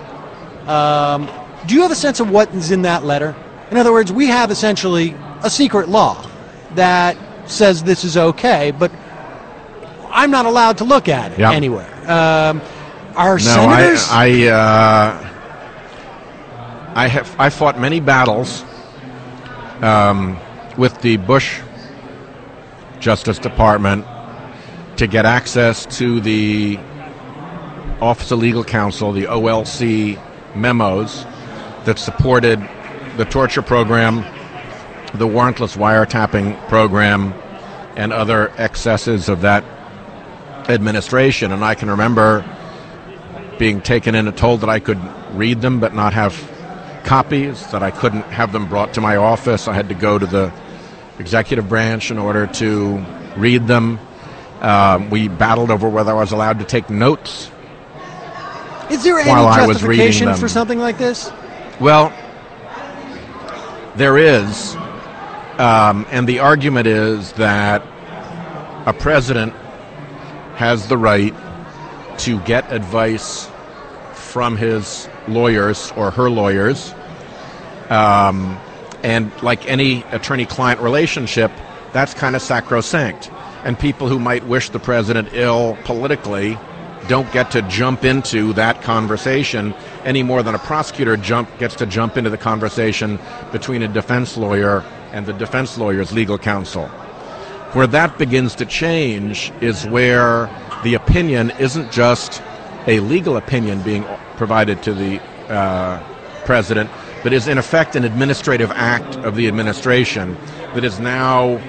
Um, 0.68 1.30
do 1.66 1.74
you 1.74 1.82
have 1.82 1.90
a 1.90 1.96
sense 1.96 2.20
of 2.20 2.30
what 2.30 2.52
is 2.54 2.70
in 2.70 2.82
that 2.82 3.04
letter? 3.04 3.34
In 3.70 3.76
other 3.76 3.92
words, 3.92 4.12
we 4.12 4.28
have 4.28 4.50
essentially 4.50 5.14
a 5.42 5.50
secret 5.50 5.88
law 5.88 6.24
that 6.74 7.16
says 7.46 7.82
this 7.82 8.04
is 8.04 8.16
okay, 8.16 8.70
but 8.70 8.90
I'm 10.10 10.30
not 10.30 10.46
allowed 10.46 10.78
to 10.78 10.84
look 10.84 11.08
at 11.08 11.32
it 11.32 11.38
Yep. 11.40 11.52
anywhere. 11.52 11.88
Um, 12.10 12.62
are 13.16 13.34
No, 13.34 13.38
senators? 13.38 14.08
I, 14.10 14.26
I, 14.26 14.48
uh, 14.48 15.28
I 16.94 17.08
have 17.08 17.34
I 17.38 17.50
fought 17.50 17.78
many 17.78 18.00
battles 18.00 18.64
um, 19.82 20.38
with 20.76 21.00
the 21.02 21.16
Bush 21.18 21.60
Justice 23.00 23.38
Department 23.38 24.06
to 24.96 25.06
get 25.06 25.26
access 25.26 25.84
to 25.98 26.20
the 26.20 26.78
Office 28.00 28.30
of 28.30 28.38
Legal 28.38 28.64
Counsel, 28.64 29.12
the 29.12 29.24
OLC 29.24 30.18
memos 30.54 31.26
that 31.86 31.98
supported 31.98 32.60
the 33.16 33.24
torture 33.24 33.62
program, 33.62 34.16
the 35.14 35.26
warrantless 35.26 35.76
wiretapping 35.76 36.68
program, 36.68 37.32
and 37.96 38.12
other 38.12 38.52
excesses 38.58 39.28
of 39.28 39.40
that 39.40 39.64
administration. 40.68 41.52
And 41.52 41.64
I 41.64 41.74
can 41.74 41.88
remember 41.88 42.44
being 43.58 43.80
taken 43.80 44.14
in 44.14 44.28
and 44.28 44.36
told 44.36 44.60
that 44.60 44.68
I 44.68 44.80
could 44.80 45.00
read 45.32 45.62
them 45.62 45.80
but 45.80 45.94
not 45.94 46.12
have 46.12 46.34
copies, 47.04 47.64
that 47.70 47.82
I 47.82 47.90
couldn't 47.90 48.22
have 48.24 48.52
them 48.52 48.68
brought 48.68 48.92
to 48.94 49.00
my 49.00 49.16
office. 49.16 49.68
I 49.68 49.72
had 49.72 49.88
to 49.88 49.94
go 49.94 50.18
to 50.18 50.26
the 50.26 50.52
executive 51.18 51.68
branch 51.68 52.10
in 52.10 52.18
order 52.18 52.46
to 52.48 53.04
read 53.36 53.66
them. 53.66 53.98
Um, 54.60 55.08
we 55.08 55.28
battled 55.28 55.70
over 55.70 55.88
whether 55.88 56.10
I 56.10 56.14
was 56.14 56.32
allowed 56.32 56.58
to 56.58 56.64
take 56.64 56.90
notes. 56.90 57.50
Is 58.90 59.04
there 59.04 59.18
any 59.18 59.30
While 59.30 59.46
I 59.46 59.66
was 59.66 59.82
reading 59.82 60.06
justification 60.06 60.34
for 60.36 60.48
something 60.48 60.78
like 60.78 60.98
this? 60.98 61.30
Well, 61.78 62.10
there 63.96 64.16
is, 64.16 64.74
um, 65.58 66.06
and 66.10 66.26
the 66.26 66.38
argument 66.38 66.86
is 66.86 67.32
that 67.32 67.82
a 68.86 68.94
president 68.94 69.52
has 70.54 70.88
the 70.88 70.96
right 70.96 71.34
to 72.20 72.40
get 72.40 72.72
advice 72.72 73.50
from 74.14 74.56
his 74.56 75.06
lawyers 75.28 75.92
or 75.96 76.10
her 76.10 76.30
lawyers. 76.30 76.94
Um, 77.90 78.58
and 79.02 79.30
like 79.42 79.68
any 79.68 80.02
attorney 80.12 80.46
client 80.46 80.80
relationship, 80.80 81.52
that's 81.92 82.14
kind 82.14 82.34
of 82.34 82.40
sacrosanct. 82.40 83.30
And 83.64 83.78
people 83.78 84.08
who 84.08 84.18
might 84.18 84.44
wish 84.44 84.70
the 84.70 84.78
president 84.78 85.28
ill 85.32 85.76
politically 85.84 86.58
don't 87.08 87.30
get 87.32 87.50
to 87.52 87.62
jump 87.62 88.04
into 88.04 88.52
that 88.54 88.82
conversation 88.82 89.74
any 90.04 90.22
more 90.22 90.42
than 90.42 90.54
a 90.54 90.58
prosecutor 90.58 91.16
jump 91.16 91.48
gets 91.58 91.76
to 91.76 91.86
jump 91.86 92.16
into 92.16 92.30
the 92.30 92.38
conversation 92.38 93.18
between 93.52 93.82
a 93.82 93.88
defense 93.88 94.36
lawyer 94.36 94.84
and 95.12 95.26
the 95.26 95.32
defense 95.32 95.78
lawyer's 95.78 96.12
legal 96.12 96.38
counsel. 96.38 96.88
Where 97.72 97.86
that 97.88 98.18
begins 98.18 98.54
to 98.56 98.66
change 98.66 99.52
is 99.60 99.86
where 99.86 100.48
the 100.82 100.94
opinion 100.94 101.50
isn't 101.58 101.90
just 101.90 102.42
a 102.86 103.00
legal 103.00 103.36
opinion 103.36 103.82
being 103.82 104.04
provided 104.36 104.82
to 104.84 104.94
the 104.94 105.20
uh, 105.48 106.02
president, 106.44 106.90
but 107.22 107.32
is 107.32 107.48
in 107.48 107.58
effect 107.58 107.96
an 107.96 108.04
administrative 108.04 108.70
act 108.70 109.16
of 109.16 109.34
the 109.36 109.48
administration 109.48 110.36
that 110.74 110.84
is 110.84 111.00
now 111.00 111.60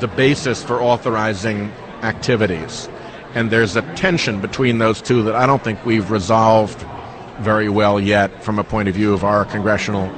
the 0.00 0.08
basis 0.08 0.62
for 0.62 0.82
authorizing 0.82 1.70
activities. 2.02 2.88
And 3.34 3.50
there's 3.50 3.76
a 3.76 3.82
tension 3.94 4.40
between 4.40 4.78
those 4.78 5.00
two 5.00 5.22
that 5.24 5.34
I 5.34 5.46
don't 5.46 5.62
think 5.64 5.84
we've 5.86 6.10
resolved 6.10 6.84
very 7.40 7.68
well 7.68 7.98
yet 7.98 8.42
from 8.44 8.58
a 8.58 8.64
point 8.64 8.88
of 8.88 8.94
view 8.94 9.12
of 9.14 9.24
our 9.24 9.44
congressional 9.44 10.10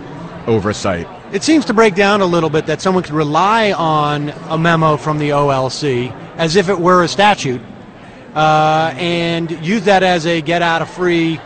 oversight. 0.47 1.07
It 1.33 1.43
seems 1.43 1.65
to 1.67 1.75
break 1.75 1.95
down 1.95 2.21
a 2.21 2.27
little 2.27 2.51
bit 2.51 2.67
that 2.67 2.81
someone 2.81 3.03
could 3.03 3.15
rely 3.15 3.73
on 3.73 4.31
a 4.49 4.59
memo 4.59 4.97
from 4.97 5.19
the 5.19 5.31
OLC 5.31 6.13
as 6.37 6.57
if 6.57 6.69
it 6.69 6.79
were 6.79 7.03
a 7.03 7.09
statute 7.09 7.61
uh, 8.35 8.93
and 8.97 9.51
use 9.65 9.85
that 9.85 10.03
as 10.03 10.27
a 10.27 10.41
get 10.41 10.61
out 10.63 10.83
of 10.83 10.91
free 10.91 11.41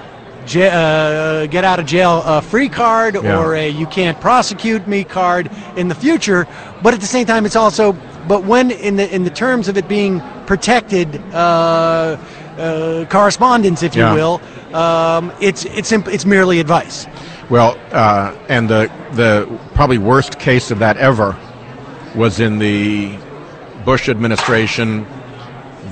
ja- 0.48 0.62
uh, 0.62 1.46
get 1.46 1.64
out 1.64 1.78
of 1.78 1.86
jail 1.86 2.22
uh, 2.24 2.40
free 2.40 2.68
card 2.68 3.14
Yeah. 3.14 3.38
or 3.38 3.54
a 3.54 3.68
you 3.68 3.86
can't 3.86 4.18
prosecute 4.20 4.86
me 4.88 5.04
card 5.04 5.50
in 5.76 5.88
the 5.88 5.94
future 5.94 6.46
but 6.82 6.94
at 6.94 7.00
the 7.00 7.06
same 7.06 7.26
time 7.26 7.44
it's 7.46 7.56
also 7.56 7.92
but 8.28 8.44
when 8.44 8.70
in 8.70 8.96
the 8.96 9.12
in 9.14 9.24
the 9.24 9.30
terms 9.30 9.68
of 9.68 9.76
it 9.76 9.88
being 9.88 10.20
protected 10.46 11.08
uh, 11.34 12.16
uh, 12.58 13.04
correspondence 13.08 13.82
if 13.82 13.94
Yeah. 13.96 14.10
you 14.10 14.16
will 14.20 14.40
um, 14.76 15.32
it's 15.40 15.64
it's 15.64 15.90
imp- 15.92 16.08
it's 16.08 16.26
merely 16.26 16.60
advice 16.60 17.06
Well, 17.50 17.78
uh, 17.92 18.36
and 18.48 18.68
the 18.68 18.90
the 19.12 19.46
probably 19.74 19.98
worst 19.98 20.38
case 20.38 20.70
of 20.70 20.78
that 20.80 20.96
ever 20.98 21.34
was 22.14 22.40
in 22.40 22.58
the 22.58 23.16
Bush 23.84 24.08
administration. 24.08 25.06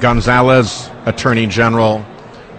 Gonzales, 0.00 0.90
Attorney 1.06 1.46
General, 1.46 2.04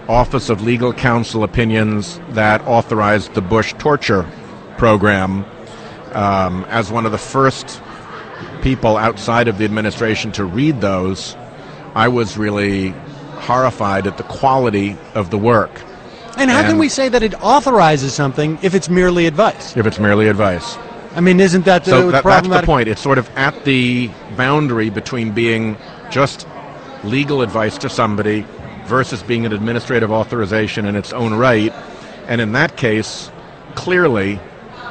Office 0.08 0.48
of 0.50 0.62
Legal 0.62 0.92
Counsel 0.92 1.44
opinions 1.44 2.18
that 2.30 2.60
authorized 2.66 3.34
the 3.34 3.40
Bush 3.40 3.74
torture 3.78 4.26
program 4.78 5.44
um, 6.14 6.64
as 6.68 6.90
one 6.90 7.06
of 7.06 7.12
the 7.12 7.18
first 7.18 7.80
people 8.62 8.96
outside 8.96 9.48
of 9.48 9.58
the 9.58 9.64
administration 9.64 10.32
to 10.32 10.44
read 10.44 10.80
those. 10.80 11.36
I 11.94 12.08
was 12.08 12.36
really 12.36 12.90
horrified 13.36 14.06
at 14.06 14.16
the 14.16 14.24
quality 14.24 14.96
of 15.14 15.30
the 15.30 15.38
work. 15.38 15.82
and 16.36 16.50
how 16.50 16.62
can 16.62 16.78
we 16.78 16.88
say 16.88 17.08
that 17.08 17.22
it 17.22 17.34
authorizes 17.42 18.12
something 18.12 18.58
if 18.62 18.74
it's 18.74 18.88
merely 18.88 19.26
advice 19.26 19.76
If 19.76 19.86
it's 19.86 19.98
merely 19.98 20.28
advice. 20.28 20.76
I 21.14 21.20
mean, 21.20 21.40
isn't 21.40 21.64
that 21.64 21.84
the 21.84 21.90
so 21.90 22.10
that, 22.10 22.22
that's 22.22 22.46
the 22.48 22.62
point. 22.62 22.88
It's 22.88 23.00
sort 23.00 23.18
of 23.18 23.28
at 23.36 23.64
the 23.64 24.10
boundary 24.36 24.90
between 24.90 25.32
being 25.32 25.76
just 26.10 26.46
legal 27.02 27.42
advice 27.42 27.78
to 27.78 27.88
somebody 27.88 28.44
versus 28.84 29.22
being 29.22 29.46
an 29.46 29.52
administrative 29.52 30.12
authorization 30.12 30.86
in 30.86 30.96
its 30.96 31.12
own 31.12 31.34
right. 31.34 31.72
And 32.28 32.40
in 32.40 32.52
that 32.52 32.76
case, 32.76 33.30
clearly, 33.74 34.38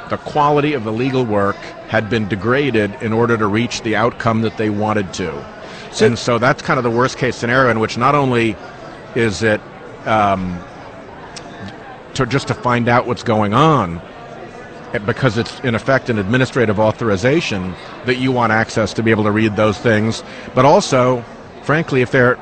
the 0.10 0.18
quality 0.18 0.74
of 0.74 0.84
the 0.84 0.92
legal 0.92 1.26
work 1.26 1.56
had 1.88 2.10
been 2.10 2.28
degraded 2.28 2.94
in 3.02 3.14
order 3.14 3.38
to 3.38 3.48
reach 3.48 3.82
the 3.82 3.96
outcome 3.96 4.42
that 4.42 4.58
they 4.58 4.70
wanted 4.70 5.14
to. 5.14 5.46
and 6.02 6.18
so 6.18 6.38
that's 6.38 6.62
kind 6.62 6.78
of 6.78 6.84
the 6.84 6.92
worst 6.92 7.18
case 7.18 7.36
scenario 7.36 7.72
in 7.72 7.80
which 7.80 7.98
not 7.98 8.16
only 8.16 8.56
is 9.16 9.44
it 9.44 9.62
um, 10.06 10.60
to 12.14 12.26
just 12.26 12.48
to 12.48 12.54
find 12.54 12.88
out 12.88 13.08
what's 13.08 13.24
going 13.24 13.54
on, 13.54 14.02
eh, 14.94 15.00
because 15.00 15.38
it's 15.38 15.60
in 15.62 15.76
effect 15.76 16.10
an 16.10 16.18
administrative 16.18 16.80
authorization 16.80 17.76
that 18.06 18.16
you 18.16 18.32
want 18.32 18.52
access 18.52 18.94
to 18.94 19.04
be 19.04 19.12
able 19.12 19.24
to 19.24 19.32
read 19.32 19.56
those 19.56 19.78
things, 19.78 20.24
but 20.56 20.66
also, 20.66 21.24
frankly, 21.64 22.02
if 22.02 22.12
they're 22.12 22.38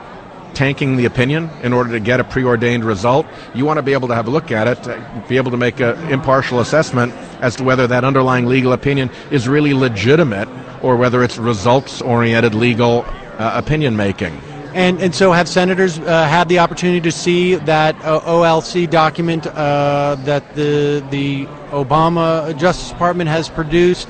tanking 0.56 0.98
the 0.98 1.06
opinion 1.06 1.50
in 1.62 1.74
order 1.74 1.92
to 1.92 2.00
get 2.00 2.20
a 2.20 2.24
preordained 2.24 2.84
result, 2.84 3.26
you 3.54 3.66
want 3.66 3.78
to 3.78 3.84
be 3.84 3.94
able 3.94 4.08
to 4.08 4.16
have 4.16 4.28
a 4.28 4.32
look 4.32 4.52
at 4.52 4.68
it, 4.68 5.28
be 5.28 5.38
able 5.38 5.52
to 5.52 5.58
make 5.58 5.80
an 5.80 5.98
impartial 6.12 6.60
assessment 6.60 7.14
as 7.42 7.56
to 7.58 7.64
whether 7.64 7.86
that 7.88 8.04
underlying 8.04 8.46
legal 8.46 8.74
opinion 8.74 9.10
is 9.32 9.48
really 9.48 9.74
legitimate 9.74 10.50
or 10.82 10.96
whether 10.96 11.24
it's 11.24 11.38
results 11.38 12.02
oriented 12.02 12.54
legal 12.54 13.06
uh, 13.38 13.52
opinion 13.56 13.96
making. 13.96 14.34
And 14.74 15.00
and 15.00 15.16
so 15.16 15.32
have 15.32 15.48
senators 15.48 16.00
uh, 16.00 16.28
had 16.28 16.50
the 16.50 16.60
opportunity 16.60 17.00
to 17.00 17.12
see 17.12 17.56
that 17.56 17.96
uh, 18.04 18.20
OLC 18.22 18.90
document 18.90 19.48
uh, 19.48 20.16
that 20.26 20.54
the 20.56 21.02
the 21.12 21.46
Obama 21.72 22.56
Justice 22.58 22.90
Department 22.90 23.30
has 23.30 23.48
produced, 23.48 24.10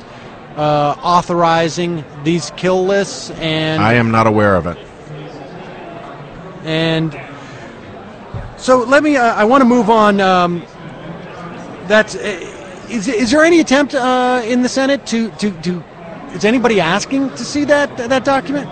uh, 0.56 0.96
authorizing 1.04 2.04
these 2.24 2.52
kill 2.58 2.84
lists 2.84 3.30
and 3.32 3.80
I 3.80 3.94
am 3.94 4.10
not 4.10 4.26
aware 4.26 4.56
of 4.56 4.66
it. 4.66 4.78
And 6.66 7.18
so 8.58 8.80
let 8.84 9.04
me. 9.04 9.16
Uh, 9.16 9.36
I 9.36 9.44
want 9.44 9.62
to 9.62 9.66
move 9.66 9.90
on. 9.90 10.20
Um, 10.20 10.64
that's. 11.88 12.16
Uh, 12.16 12.52
is, 12.90 13.08
is 13.08 13.32
there 13.32 13.44
any 13.44 13.60
attempt 13.60 13.96
uh, 13.96 14.42
in 14.46 14.62
the 14.62 14.70
Senate 14.70 15.06
to, 15.08 15.32
to, 15.32 15.52
to 15.62 15.84
is 16.34 16.46
anybody 16.46 16.80
asking 16.80 17.30
to 17.32 17.46
see 17.46 17.64
that 17.66 17.96
that 17.98 18.26
document? 18.26 18.70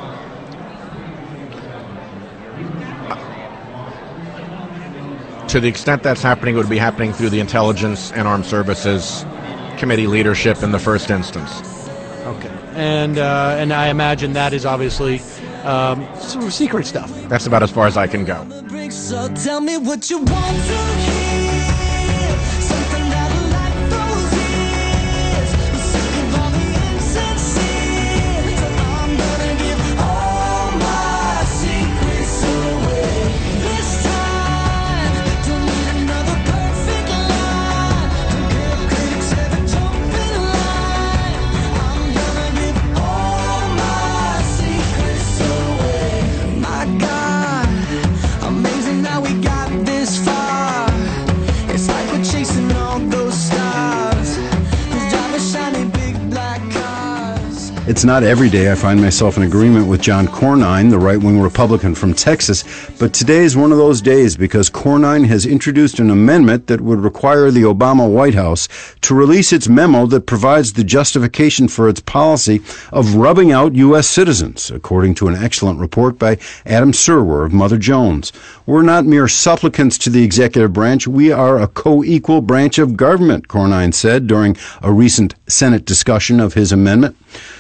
To 5.50 5.60
the 5.60 5.68
extent 5.68 6.02
that's 6.02 6.22
happening, 6.24 6.56
it 6.56 6.58
would 6.58 6.70
be 6.70 6.80
happening 6.80 7.14
through 7.14 7.30
the 7.30 7.40
Intelligence 7.40 8.12
and 8.14 8.28
Armed 8.28 8.46
Services 8.46 9.24
Committee 9.78 10.08
leadership 10.08 10.64
in 10.64 10.72
the 10.72 10.80
first 10.80 11.12
instance. 11.12 11.62
Okay. 12.26 12.50
And 12.74 13.20
uh, 13.20 13.56
and 13.60 13.72
I 13.72 13.90
imagine 13.90 14.34
that 14.34 14.54
is 14.54 14.66
obviously 14.66 15.22
um, 15.64 16.06
sort 16.18 16.46
of 16.46 16.54
secret 16.54 16.86
stuff. 16.86 17.12
That's 17.30 17.48
about 17.48 17.64
as 17.64 17.72
far 17.72 17.88
as 17.88 17.98
I 17.98 18.08
can 18.08 18.26
go. 18.26 18.44
It's 57.94 58.04
not 58.04 58.24
every 58.24 58.50
day 58.50 58.72
I 58.72 58.76
find 58.76 59.00
myself 59.00 59.38
in 59.38 59.44
agreement 59.44 59.86
with 59.86 60.02
John 60.02 60.26
Cornyn, 60.26 60.90
the 60.90 60.98
right 60.98 61.20
wing 61.22 61.40
Republican 61.40 61.94
from 61.94 62.16
Texas, 62.16 62.64
but 62.98 63.14
today 63.14 63.44
is 63.44 63.56
one 63.56 63.72
of 63.72 63.78
those 63.78 64.02
days 64.02 64.36
because 64.36 64.68
Cornyn 64.68 65.28
has 65.28 65.46
introduced 65.46 66.00
an 66.00 66.10
amendment 66.10 66.66
that 66.66 66.82
would 66.82 67.02
require 67.02 67.52
the 67.52 67.62
Obama 67.62 68.12
White 68.12 68.34
House 68.34 68.68
to 69.02 69.14
release 69.14 69.54
its 69.54 69.70
memo 69.70 70.08
that 70.08 70.26
provides 70.26 70.74
the 70.74 70.84
justification 70.84 71.68
for 71.68 71.88
its 71.88 72.00
policy 72.00 72.62
of 72.92 73.14
rubbing 73.14 73.52
out 73.52 73.76
U.S. 73.76 74.08
citizens, 74.08 74.72
according 74.72 75.14
to 75.16 75.28
an 75.28 75.36
excellent 75.36 75.80
report 75.80 76.18
by 76.18 76.40
Adam 76.66 76.94
Serwer 76.94 77.46
of 77.46 77.54
Mother 77.54 77.78
Jones. 77.78 78.34
We're 78.66 78.82
not 78.82 79.06
mere 79.06 79.28
supplicants 79.28 80.00
to 80.00 80.10
the 80.10 80.24
executive 80.24 80.74
branch, 80.74 81.08
we 81.08 81.32
are 81.32 81.62
a 81.62 81.68
co 81.68 82.04
equal 82.04 82.42
branch 82.42 82.80
of 82.80 82.98
government, 82.98 83.50
Cornyn 83.50 83.94
said 83.94 84.26
during 84.26 84.58
a 84.82 84.92
recent 84.92 85.36
Senate 85.48 85.86
discussion 85.86 86.40
of 86.40 86.56
his 86.56 86.72
amendment. 86.72 87.16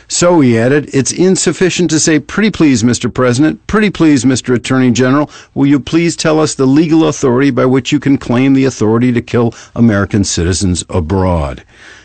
So, 0.07 0.39
he 0.41 0.57
added, 0.57 0.89
it's 0.93 1.11
insufficient 1.11 1.89
to 1.91 1.99
say, 1.99 2.19
pretty 2.19 2.51
please, 2.51 2.83
Mr. 2.83 3.13
President, 3.13 3.65
pretty 3.67 3.89
please, 3.89 4.25
Mr. 4.25 4.55
Attorney 4.55 4.91
General, 4.91 5.29
will 5.53 5.67
you 5.67 5.79
please 5.79 6.15
tell 6.15 6.39
us 6.39 6.55
the 6.55 6.65
legal 6.65 7.07
authority 7.07 7.51
by 7.51 7.65
which 7.65 7.91
you 7.91 7.99
can 7.99 8.17
claim 8.17 8.53
the 8.53 8.65
authority 8.65 9.11
to 9.11 9.21
kill 9.21 9.53
American 9.75 10.23
citizens 10.23 10.83
abroad? 10.89 11.63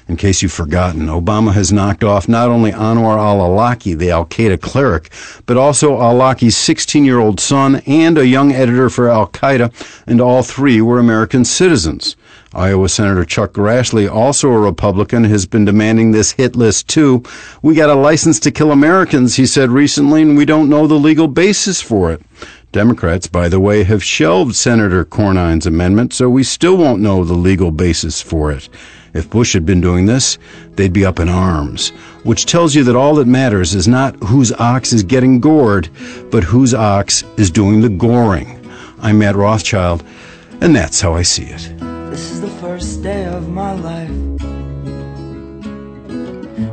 In 0.08 0.16
case 0.16 0.40
you've 0.40 0.52
forgotten, 0.52 1.08
Obama 1.08 1.52
has 1.52 1.70
knocked 1.70 2.02
off 2.02 2.28
not 2.30 2.48
only 2.48 2.72
Anwar 2.72 3.18
al 3.18 3.40
Awlaki, 3.40 3.96
the 3.96 4.10
Al 4.10 4.24
Qaeda 4.24 4.58
cleric, 4.58 5.10
but 5.44 5.58
also 5.58 6.00
al 6.00 6.14
Awlaki's 6.14 6.56
16 6.56 7.04
year 7.04 7.18
old 7.18 7.38
son 7.38 7.82
and 7.86 8.16
a 8.16 8.26
young 8.26 8.50
editor 8.50 8.88
for 8.88 9.10
Al 9.10 9.26
Qaeda, 9.26 9.70
and 10.06 10.18
all 10.18 10.42
three 10.42 10.80
were 10.80 10.98
American 10.98 11.44
citizens. 11.44 12.16
Iowa 12.54 12.88
Senator 12.88 13.24
Chuck 13.24 13.52
Grassley, 13.52 14.10
also 14.10 14.50
a 14.50 14.58
Republican, 14.58 15.24
has 15.24 15.44
been 15.44 15.66
demanding 15.66 16.12
this 16.12 16.32
hit 16.32 16.56
list 16.56 16.88
too. 16.88 17.22
We 17.60 17.74
got 17.74 17.90
a 17.90 17.94
license 17.94 18.40
to 18.40 18.50
kill 18.50 18.72
Americans, 18.72 19.36
he 19.36 19.44
said 19.44 19.70
recently, 19.70 20.22
and 20.22 20.36
we 20.36 20.46
don't 20.46 20.70
know 20.70 20.86
the 20.86 20.94
legal 20.94 21.28
basis 21.28 21.82
for 21.82 22.10
it. 22.10 22.22
Democrats, 22.72 23.26
by 23.26 23.48
the 23.48 23.60
way, 23.60 23.82
have 23.84 24.02
shelved 24.02 24.54
Senator 24.54 25.04
Cornyn's 25.04 25.66
amendment, 25.66 26.12
so 26.12 26.30
we 26.30 26.42
still 26.42 26.76
won't 26.76 27.02
know 27.02 27.24
the 27.24 27.34
legal 27.34 27.70
basis 27.70 28.22
for 28.22 28.50
it. 28.50 28.68
If 29.14 29.30
Bush 29.30 29.52
had 29.52 29.66
been 29.66 29.80
doing 29.80 30.06
this, 30.06 30.38
they'd 30.76 30.92
be 30.92 31.04
up 31.04 31.18
in 31.18 31.28
arms, 31.28 31.90
which 32.24 32.46
tells 32.46 32.74
you 32.74 32.84
that 32.84 32.96
all 32.96 33.14
that 33.16 33.26
matters 33.26 33.74
is 33.74 33.88
not 33.88 34.16
whose 34.22 34.52
ox 34.52 34.92
is 34.92 35.02
getting 35.02 35.40
gored, 35.40 35.88
but 36.30 36.44
whose 36.44 36.74
ox 36.74 37.24
is 37.36 37.50
doing 37.50 37.80
the 37.80 37.88
goring. 37.88 38.54
I'm 39.00 39.18
Matt 39.18 39.36
Rothschild, 39.36 40.04
and 40.60 40.76
that's 40.76 41.00
how 41.00 41.14
I 41.14 41.22
see 41.22 41.44
it. 41.44 41.97
This 42.10 42.30
is 42.30 42.40
the 42.40 42.50
first 42.60 43.02
day 43.02 43.26
of 43.26 43.48
my 43.50 43.72
life. 43.74 44.10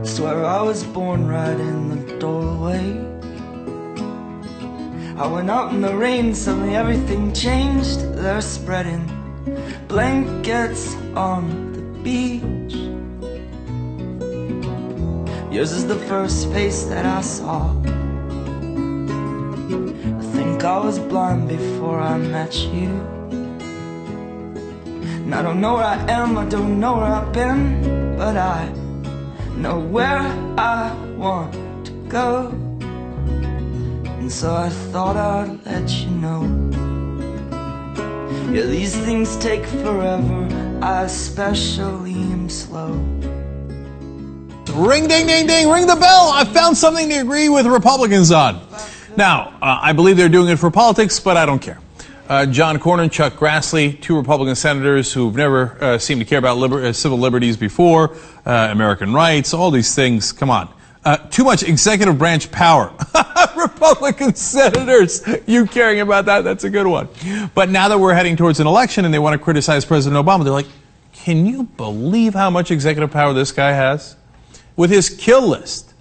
Swear 0.08 0.46
I 0.46 0.62
was 0.62 0.84
born 0.86 1.28
right 1.28 1.60
in 1.60 1.90
the 1.90 2.18
doorway. 2.20 3.06
I 5.18 5.28
went 5.28 5.50
out 5.50 5.74
in 5.74 5.82
the 5.82 5.96
rain, 5.96 6.34
suddenly 6.34 6.76
everything 6.76 7.34
changed. 7.34 8.00
They're 8.16 8.42
spreading 8.42 9.04
blankets 9.88 10.96
on 11.16 11.74
the 11.74 11.82
beach. 12.04 12.76
Yours 15.54 15.74
is 15.74 15.86
the 15.86 16.00
first 16.08 16.50
face 16.52 16.86
that 16.86 17.06
I 17.06 17.22
saw. 17.22 17.72
I 20.20 20.24
think 20.36 20.64
I 20.64 20.80
was 20.80 20.98
blind 20.98 21.50
before 21.50 22.00
I 22.00 22.18
met 22.18 22.56
you. 22.74 23.15
And 25.26 25.34
I 25.34 25.42
don't 25.42 25.60
know 25.60 25.74
where 25.74 25.84
I 25.86 25.98
am, 26.08 26.38
I 26.38 26.46
don't 26.46 26.80
know 26.80 26.98
where 26.98 27.06
I've 27.06 27.34
been, 27.34 28.16
but 28.16 28.38
I 28.38 28.72
know 29.58 29.80
where 29.80 30.20
I 30.56 30.94
want 31.18 31.52
to 31.88 31.92
go. 32.08 32.50
And 34.06 34.32
so 34.32 34.54
I 34.54 34.70
thought 34.70 35.18
I'd 35.18 35.66
let 35.66 35.90
you 35.90 36.12
know. 36.12 36.44
Yeah, 38.54 38.68
these 38.68 38.96
things 38.96 39.36
take 39.38 39.66
forever, 39.66 40.48
I 40.84 41.06
especially 41.06 42.14
am 42.14 42.48
slow. 42.48 42.92
Ring 44.76 45.08
ding 45.08 45.26
ding 45.26 45.48
ding, 45.48 45.70
ring 45.72 45.88
the 45.88 45.96
bell. 45.96 46.30
I 46.32 46.46
found 46.46 46.78
something 46.78 47.10
to 47.10 47.16
agree 47.16 47.50
with 47.50 47.66
Republicans 47.66 48.32
on. 48.32 48.62
Now, 49.18 49.58
uh, 49.60 49.80
I 49.82 49.92
believe 49.92 50.18
they're 50.18 50.30
doing 50.30 50.50
it 50.50 50.60
for 50.60 50.70
politics, 50.70 51.20
but 51.20 51.36
I 51.36 51.48
don't 51.48 51.64
care. 51.64 51.80
Uh, 52.28 52.44
John 52.48 52.80
Cornyn, 52.80 53.12
Chuck 53.12 53.34
Grassley, 53.34 54.02
two 54.02 54.18
Republican 54.18 54.56
senators 54.56 55.14
who've 55.14 55.36
never 55.36 55.78
uh, 55.80 55.98
seemed 56.00 56.22
to 56.22 56.26
care 56.26 56.40
about 56.40 56.58
liber- 56.58 56.84
uh, 56.84 56.92
civil 56.92 57.20
liberties 57.20 57.56
before, 57.56 58.16
uh, 58.48 58.70
American 58.72 59.14
rights, 59.14 59.54
all 59.54 59.70
these 59.70 59.94
things. 59.94 60.32
Come 60.32 60.50
on. 60.50 60.74
Too 61.30 61.44
much 61.44 61.62
executive 61.62 62.18
branch 62.18 62.52
power. 62.52 62.92
Republican 63.56 64.34
senators, 64.34 65.22
you 65.46 65.68
caring 65.68 66.00
about 66.00 66.26
that? 66.26 66.44
That's 66.44 66.64
a 66.64 66.70
good 66.72 66.88
one. 66.88 67.08
But 67.54 67.70
now 67.70 67.90
that 67.90 68.00
we're 68.00 68.16
heading 68.16 68.36
towards 68.36 68.60
an 68.60 68.66
election 68.66 69.06
and 69.06 69.14
they 69.14 69.20
want 69.20 69.34
to 69.34 69.38
criticize 69.38 69.86
President 69.86 70.26
Obama, 70.26 70.44
they're 70.44 70.52
like, 70.52 70.66
can 71.14 71.46
you 71.46 71.64
believe 71.64 72.34
how 72.34 72.50
much 72.50 72.72
executive 72.72 73.12
power 73.12 73.34
this 73.34 73.52
guy 73.52 73.72
has? 73.72 74.16
With 74.76 74.90
his 74.90 75.12
kill 75.12 75.48
list. 75.48 75.94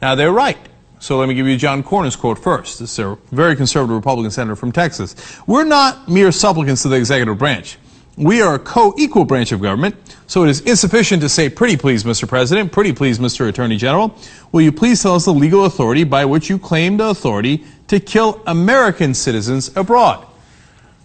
Now, 0.00 0.14
they're 0.14 0.30
right. 0.30 0.58
So 1.02 1.18
let 1.18 1.28
me 1.28 1.34
give 1.34 1.48
you 1.48 1.56
John 1.56 1.82
Cornyn's 1.82 2.14
quote 2.14 2.38
first. 2.38 2.78
This 2.78 2.92
is 2.92 2.98
a 3.00 3.18
very 3.32 3.56
conservative 3.56 3.96
Republican 3.96 4.30
senator 4.30 4.54
from 4.54 4.70
Texas. 4.70 5.16
We're 5.48 5.64
not 5.64 6.08
mere 6.08 6.30
supplicants 6.30 6.82
to 6.82 6.88
the 6.90 6.94
executive 6.94 7.38
branch. 7.38 7.76
We 8.16 8.40
are 8.40 8.54
a 8.54 8.58
co-equal 8.60 9.24
branch 9.24 9.50
of 9.50 9.60
government, 9.60 9.96
so 10.28 10.44
it 10.44 10.50
is 10.50 10.60
insufficient 10.60 11.20
to 11.22 11.28
say, 11.28 11.48
pretty 11.48 11.76
please, 11.76 12.04
Mr. 12.04 12.28
President, 12.28 12.70
pretty 12.70 12.92
please, 12.92 13.18
Mr. 13.18 13.48
Attorney 13.48 13.78
General. 13.78 14.16
Will 14.52 14.60
you 14.60 14.70
please 14.70 15.02
tell 15.02 15.16
us 15.16 15.24
the 15.24 15.34
legal 15.34 15.64
authority 15.64 16.04
by 16.04 16.24
which 16.24 16.48
you 16.48 16.56
claim 16.56 16.98
the 16.98 17.08
authority 17.08 17.64
to 17.88 17.98
kill 17.98 18.40
American 18.46 19.12
citizens 19.12 19.76
abroad? 19.76 20.24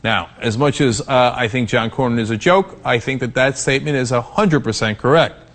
Now, 0.03 0.29
as 0.39 0.59
much 0.59 0.79
as 0.79 1.01
uh, 1.01 1.33
I 1.35 1.47
think 1.47 1.69
John 1.69 1.89
Cornyn 1.89 2.19
is 2.19 2.29
a 2.29 2.37
joke, 2.37 2.77
I 2.85 2.99
think 2.99 3.19
that 3.21 3.33
that 3.33 3.57
statement 3.57 3.97
is 3.97 4.11
100% 4.11 4.99
correct 4.99 5.46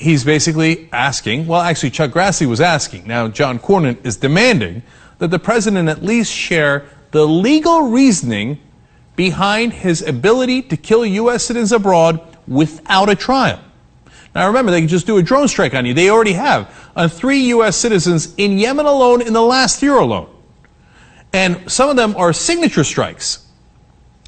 he's 0.00 0.24
basically 0.24 0.88
asking, 0.92 1.46
well, 1.46 1.60
actually, 1.60 1.90
Chuck 1.90 2.10
Grassley 2.10 2.46
was 2.46 2.60
asking. 2.60 3.06
Now, 3.06 3.28
John 3.28 3.58
Cornyn 3.58 4.04
is 4.04 4.16
demanding 4.16 4.82
that 5.18 5.28
the 5.28 5.38
president 5.38 5.88
at 5.88 6.02
least 6.02 6.32
share 6.32 6.86
the 7.10 7.26
legal 7.26 7.90
reasoning 7.90 8.58
behind 9.14 9.74
his 9.74 10.00
ability 10.00 10.62
to 10.62 10.76
kill 10.76 11.04
U.S. 11.04 11.44
citizens 11.44 11.72
abroad 11.72 12.20
without 12.48 13.10
a 13.10 13.14
trial. 13.14 13.60
Now, 14.34 14.46
remember, 14.46 14.70
they 14.70 14.80
can 14.80 14.88
just 14.88 15.06
do 15.06 15.18
a 15.18 15.22
drone 15.22 15.48
strike 15.48 15.74
on 15.74 15.84
you. 15.84 15.92
They 15.92 16.08
already 16.08 16.32
have 16.32 16.74
on 16.96 17.10
three 17.10 17.40
U.S. 17.48 17.76
citizens 17.76 18.34
in 18.36 18.58
Yemen 18.58 18.86
alone 18.86 19.20
in 19.20 19.34
the 19.34 19.42
last 19.42 19.82
year 19.82 19.96
alone. 19.96 20.34
And 21.32 21.70
some 21.70 21.90
of 21.90 21.96
them 21.96 22.16
are 22.16 22.32
signature 22.32 22.84
strikes. 22.84 23.46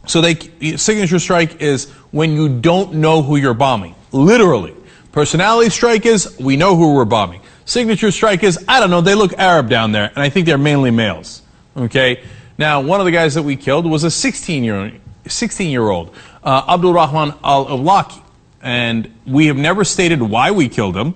So 0.07 0.21
they 0.21 0.35
signature 0.77 1.19
strike 1.19 1.63
is 1.63 1.91
when 2.11 2.33
you 2.33 2.61
don't 2.61 2.95
know 2.95 3.23
who 3.23 3.37
you're 3.37 3.55
bombing. 3.55 3.95
Literally. 4.11 4.75
Personality 5.13 5.71
strike 5.71 6.07
is 6.07 6.39
we 6.41 6.57
know 6.57 6.75
who 6.75 6.95
we're 6.95 7.05
bombing. 7.05 7.43
Signature 7.65 8.11
strike 8.11 8.43
is 8.43 8.63
I 8.67 8.81
don't 8.81 8.91
know, 8.91 9.03
they 9.03 9.15
look 9.15 9.35
Arab 9.35 9.69
down 9.69 9.93
there, 9.93 10.11
and 10.15 10.19
I 10.19 10.29
think 10.31 10.47
they're 10.47 10.59
mainly 10.59 10.91
males. 10.91 11.43
Okay? 11.77 12.23
Now, 12.59 12.81
one 12.81 13.01
of 13.01 13.07
the 13.07 13.13
guys 13.13 13.35
that 13.35 13.43
we 13.43 13.57
killed 13.57 13.87
was 13.87 14.05
a 14.05 14.11
16 14.11 14.65
year 14.65 14.93
16 15.27 15.71
year 15.71 15.89
old, 15.89 16.15
uh, 16.43 16.65
Abdul 16.69 16.93
Rahman 16.93 17.35
al 17.45 17.67
Awlaki. 17.67 18.21
And 18.61 19.13
we 19.27 19.47
have 19.47 19.57
never 19.57 19.85
stated 19.85 20.23
why 20.23 20.51
we 20.51 20.69
killed 20.69 20.97
him. 20.97 21.15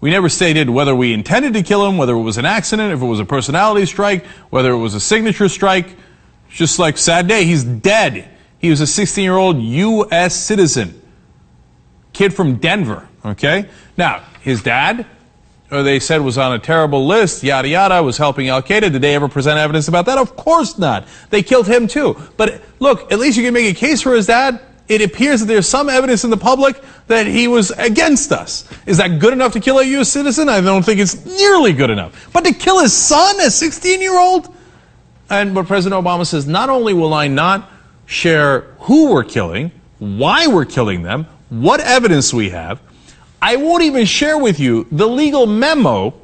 We 0.00 0.10
never 0.10 0.28
stated 0.28 0.68
whether 0.68 0.94
we 0.94 1.12
intended 1.12 1.54
to 1.54 1.62
kill 1.62 1.86
him, 1.86 1.96
whether 1.96 2.12
it 2.12 2.20
was 2.20 2.36
an 2.36 2.44
accident, 2.44 2.92
if 2.92 3.00
it 3.00 3.06
was 3.06 3.18
a 3.18 3.24
personality 3.24 3.86
strike, 3.86 4.26
whether 4.50 4.70
it 4.70 4.78
was 4.78 4.94
a 4.94 5.00
signature 5.00 5.48
strike. 5.48 5.86
It's 6.48 6.58
just 6.58 6.78
like 6.78 6.98
sad 6.98 7.26
day, 7.26 7.44
he's 7.44 7.64
dead. 7.64 8.28
He 8.58 8.70
was 8.70 8.80
a 8.80 8.86
16 8.86 9.24
year 9.24 9.36
old 9.36 9.58
U.S. 9.58 10.36
citizen, 10.36 11.00
kid 12.12 12.34
from 12.34 12.56
Denver. 12.56 13.08
Okay? 13.26 13.68
Now, 13.96 14.22
his 14.40 14.62
dad, 14.62 15.06
or 15.70 15.82
they 15.82 15.98
said 15.98 16.20
was 16.20 16.38
on 16.38 16.52
a 16.52 16.58
terrible 16.58 17.06
list, 17.06 17.42
yada 17.42 17.68
yada, 17.68 18.02
was 18.02 18.16
helping 18.16 18.48
Al 18.48 18.62
Qaeda. 18.62 18.92
Did 18.92 19.02
they 19.02 19.14
ever 19.14 19.28
present 19.28 19.58
evidence 19.58 19.88
about 19.88 20.06
that? 20.06 20.18
Of 20.18 20.36
course 20.36 20.78
not. 20.78 21.06
They 21.30 21.42
killed 21.42 21.66
him 21.66 21.88
too. 21.88 22.16
But 22.36 22.62
look, 22.78 23.10
at 23.12 23.18
least 23.18 23.36
you 23.36 23.44
can 23.44 23.54
make 23.54 23.74
a 23.74 23.78
case 23.78 24.00
for 24.00 24.14
his 24.14 24.26
dad. 24.26 24.60
It 24.88 25.02
appears 25.02 25.40
that 25.40 25.46
there's 25.46 25.66
some 25.66 25.88
evidence 25.88 26.22
in 26.22 26.30
the 26.30 26.36
public 26.36 26.80
that 27.08 27.26
he 27.26 27.48
was 27.48 27.72
against 27.72 28.30
us. 28.30 28.68
Is 28.86 28.98
that 28.98 29.18
good 29.18 29.32
enough 29.32 29.52
to 29.54 29.60
kill 29.60 29.80
a 29.80 29.84
U.S. 29.84 30.08
citizen? 30.08 30.48
I 30.48 30.60
don't 30.60 30.84
think 30.84 31.00
it's 31.00 31.24
nearly 31.26 31.72
good 31.72 31.90
enough. 31.90 32.30
But 32.32 32.44
to 32.44 32.54
kill 32.54 32.80
his 32.80 32.92
son, 32.92 33.40
a 33.40 33.50
16 33.50 34.00
year 34.00 34.16
old? 34.16 34.54
And 35.28 35.54
but 35.54 35.66
President 35.66 36.00
Obama 36.00 36.24
says, 36.24 36.46
not 36.46 36.70
only 36.70 36.94
will 36.94 37.14
I 37.14 37.26
not 37.26 37.68
share 38.06 38.60
who 38.78 39.10
we're 39.10 39.24
killing, 39.24 39.72
why 39.98 40.46
we're 40.46 40.64
killing 40.64 41.02
them, 41.02 41.26
what 41.48 41.80
evidence 41.80 42.32
we 42.32 42.50
have, 42.50 42.80
I 43.40 43.56
won't 43.56 43.82
even 43.82 44.06
share 44.06 44.38
with 44.38 44.58
you 44.58 44.86
the 44.90 45.06
legal 45.06 45.46
memo 45.46 46.14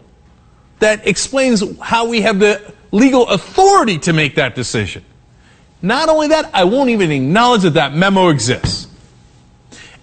that 0.79 1.07
explains 1.07 1.63
how 1.81 2.09
we 2.09 2.23
have 2.23 2.39
the 2.39 2.73
legal 2.91 3.29
authority 3.29 3.99
to 4.01 4.13
make 4.13 4.35
that 4.37 4.55
decision. 4.55 5.05
Not 5.81 6.09
only 6.09 6.29
that, 6.29 6.51
I 6.55 6.65
won't 6.65 6.91
even 6.91 7.11
acknowledge 7.11 7.63
that 7.63 7.75
that 7.75 7.95
memo 7.95 8.29
exists. 8.29 8.89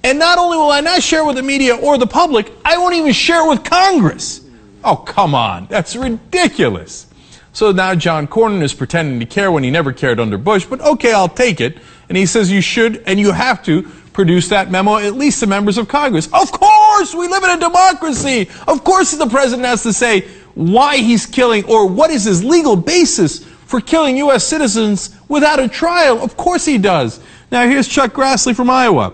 And 0.04 0.20
not 0.20 0.38
only 0.38 0.58
will 0.58 0.72
I 0.72 0.82
not 0.82 1.02
share 1.02 1.26
with 1.26 1.36
the 1.36 1.44
media 1.44 1.76
or 1.76 1.98
the 1.98 2.08
public, 2.08 2.52
I 2.64 2.78
won't 2.78 2.96
even 2.96 3.12
share 3.12 3.48
with 3.48 3.64
Congress. 3.64 4.42
Oh, 4.84 4.96
come 4.96 5.36
on. 5.36 5.68
That's 5.68 5.96
ridiculous. 5.96 7.08
So 7.52 7.72
now 7.72 7.96
John 7.96 8.28
Cornyn 8.28 8.62
is 8.62 8.74
pretending 8.74 9.20
to 9.20 9.26
care 9.26 9.52
when 9.52 9.64
he 9.64 9.72
never 9.72 9.92
cared 9.92 10.20
under 10.20 10.38
Bush, 10.38 10.66
but 10.66 10.80
okay, 10.80 11.14
I'll 11.14 11.28
take 11.28 11.60
it. 11.60 11.78
And 12.08 12.18
he 12.18 12.26
says 12.26 12.52
you 12.52 12.62
should 12.62 13.04
and 13.06 13.20
you 13.20 13.32
have 13.32 13.64
to 13.66 13.84
produce 14.20 14.50
that 14.50 14.70
memo 14.70 14.98
at 14.98 15.16
least 15.16 15.40
to 15.40 15.48
members 15.48 15.78
of 15.78 15.88
Congress. 15.88 16.28
Of 16.34 16.52
course, 16.52 17.16
we 17.16 17.30
live 17.30 17.42
in 17.42 17.52
a 17.52 17.58
democracy. 17.58 18.50
Of 18.68 18.84
course, 18.84 19.12
the 19.12 19.28
president 19.28 19.66
has 19.66 19.82
to 19.84 19.94
say 19.94 20.28
why 20.56 20.98
he's 20.98 21.26
killing 21.26 21.64
or 21.64 21.88
what 21.88 22.12
is 22.12 22.26
his 22.26 22.44
legal 22.44 22.76
basis 22.76 23.46
for 23.46 23.80
killing 23.80 24.18
U.S. 24.18 24.44
citizens 24.44 25.16
without 25.30 25.62
a 25.62 25.70
trial. 25.70 26.22
Of 26.22 26.36
course 26.36 26.66
he 26.66 26.78
does. 26.78 27.22
Now, 27.50 27.66
here's 27.66 27.88
Chuck 27.88 28.12
Grassley 28.12 28.54
from 28.54 28.70
Iowa. 28.70 29.14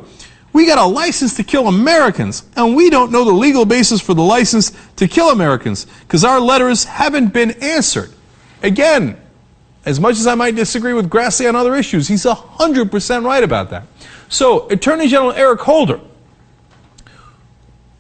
We 0.54 0.66
got 0.66 0.80
a 0.80 0.88
license 0.88 1.36
to 1.36 1.44
kill 1.44 1.68
Americans, 1.68 2.42
and 2.56 2.76
we 2.76 2.90
don't 2.90 3.12
know 3.12 3.26
the 3.26 3.32
legal 3.32 3.64
basis 3.64 4.02
for 4.02 4.16
the 4.16 4.24
license 4.24 4.72
to 4.96 5.08
kill 5.08 5.30
Americans 5.30 5.86
because 6.00 6.26
our 6.26 6.40
letters 6.40 6.84
haven't 6.84 7.32
been 7.32 7.52
answered. 7.62 8.12
Again, 8.64 9.18
as 9.86 10.00
much 10.00 10.18
as 10.18 10.26
I 10.26 10.34
might 10.34 10.56
disagree 10.56 10.94
with 10.94 11.12
Grassley 11.12 11.48
on 11.48 11.56
other 11.56 11.76
issues, 11.76 12.08
he's 12.08 12.26
100% 12.26 13.24
right 13.24 13.44
about 13.44 13.70
that. 13.70 13.84
So, 14.30 14.68
Attorney 14.70 15.08
General 15.08 15.32
Eric 15.34 15.62
Holder, 15.62 16.00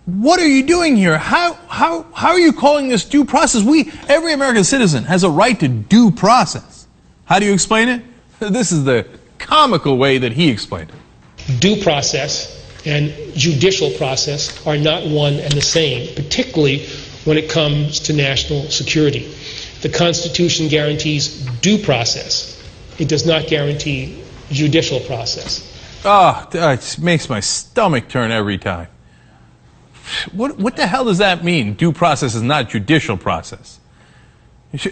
what 0.05 0.39
are 0.39 0.47
you 0.47 0.63
doing 0.63 0.95
here? 0.95 1.17
How, 1.17 1.53
how, 1.67 2.03
how 2.13 2.29
are 2.29 2.39
you 2.39 2.53
calling 2.53 2.89
this 2.89 3.05
due 3.05 3.25
process? 3.25 3.63
We, 3.63 3.91
every 4.07 4.33
American 4.33 4.63
citizen 4.63 5.03
has 5.05 5.23
a 5.23 5.29
right 5.29 5.59
to 5.59 5.67
due 5.67 6.11
process. 6.11 6.87
How 7.25 7.39
do 7.39 7.45
you 7.45 7.53
explain 7.53 7.89
it? 7.89 8.03
This 8.39 8.71
is 8.71 8.83
the 8.83 9.07
comical 9.37 9.97
way 9.97 10.17
that 10.17 10.33
he 10.33 10.49
explained 10.49 10.91
it. 10.91 11.59
Due 11.59 11.81
process 11.81 12.51
and 12.85 13.13
judicial 13.33 13.89
process 13.91 14.65
are 14.67 14.77
not 14.77 15.07
one 15.07 15.35
and 15.35 15.53
the 15.53 15.61
same, 15.61 16.13
particularly 16.15 16.85
when 17.23 17.37
it 17.37 17.49
comes 17.49 17.99
to 18.01 18.13
national 18.13 18.63
security. 18.69 19.33
The 19.81 19.89
Constitution 19.89 20.67
guarantees 20.67 21.45
due 21.61 21.77
process. 21.77 22.61
It 22.99 23.07
does 23.07 23.25
not 23.25 23.47
guarantee 23.47 24.21
judicial 24.51 24.99
process. 25.01 25.74
Oh, 26.05 26.47
it 26.53 26.99
makes 26.99 27.29
my 27.29 27.39
stomach 27.39 28.07
turn 28.07 28.31
every 28.31 28.59
time. 28.59 28.87
What, 30.31 30.57
what 30.59 30.75
the 30.75 30.85
hell 30.85 31.05
does 31.05 31.17
that 31.17 31.43
mean? 31.43 31.73
Due 31.73 31.91
process 31.91 32.35
is 32.35 32.43
not 32.43 32.69
judicial 32.69 33.17
process. 33.17 33.79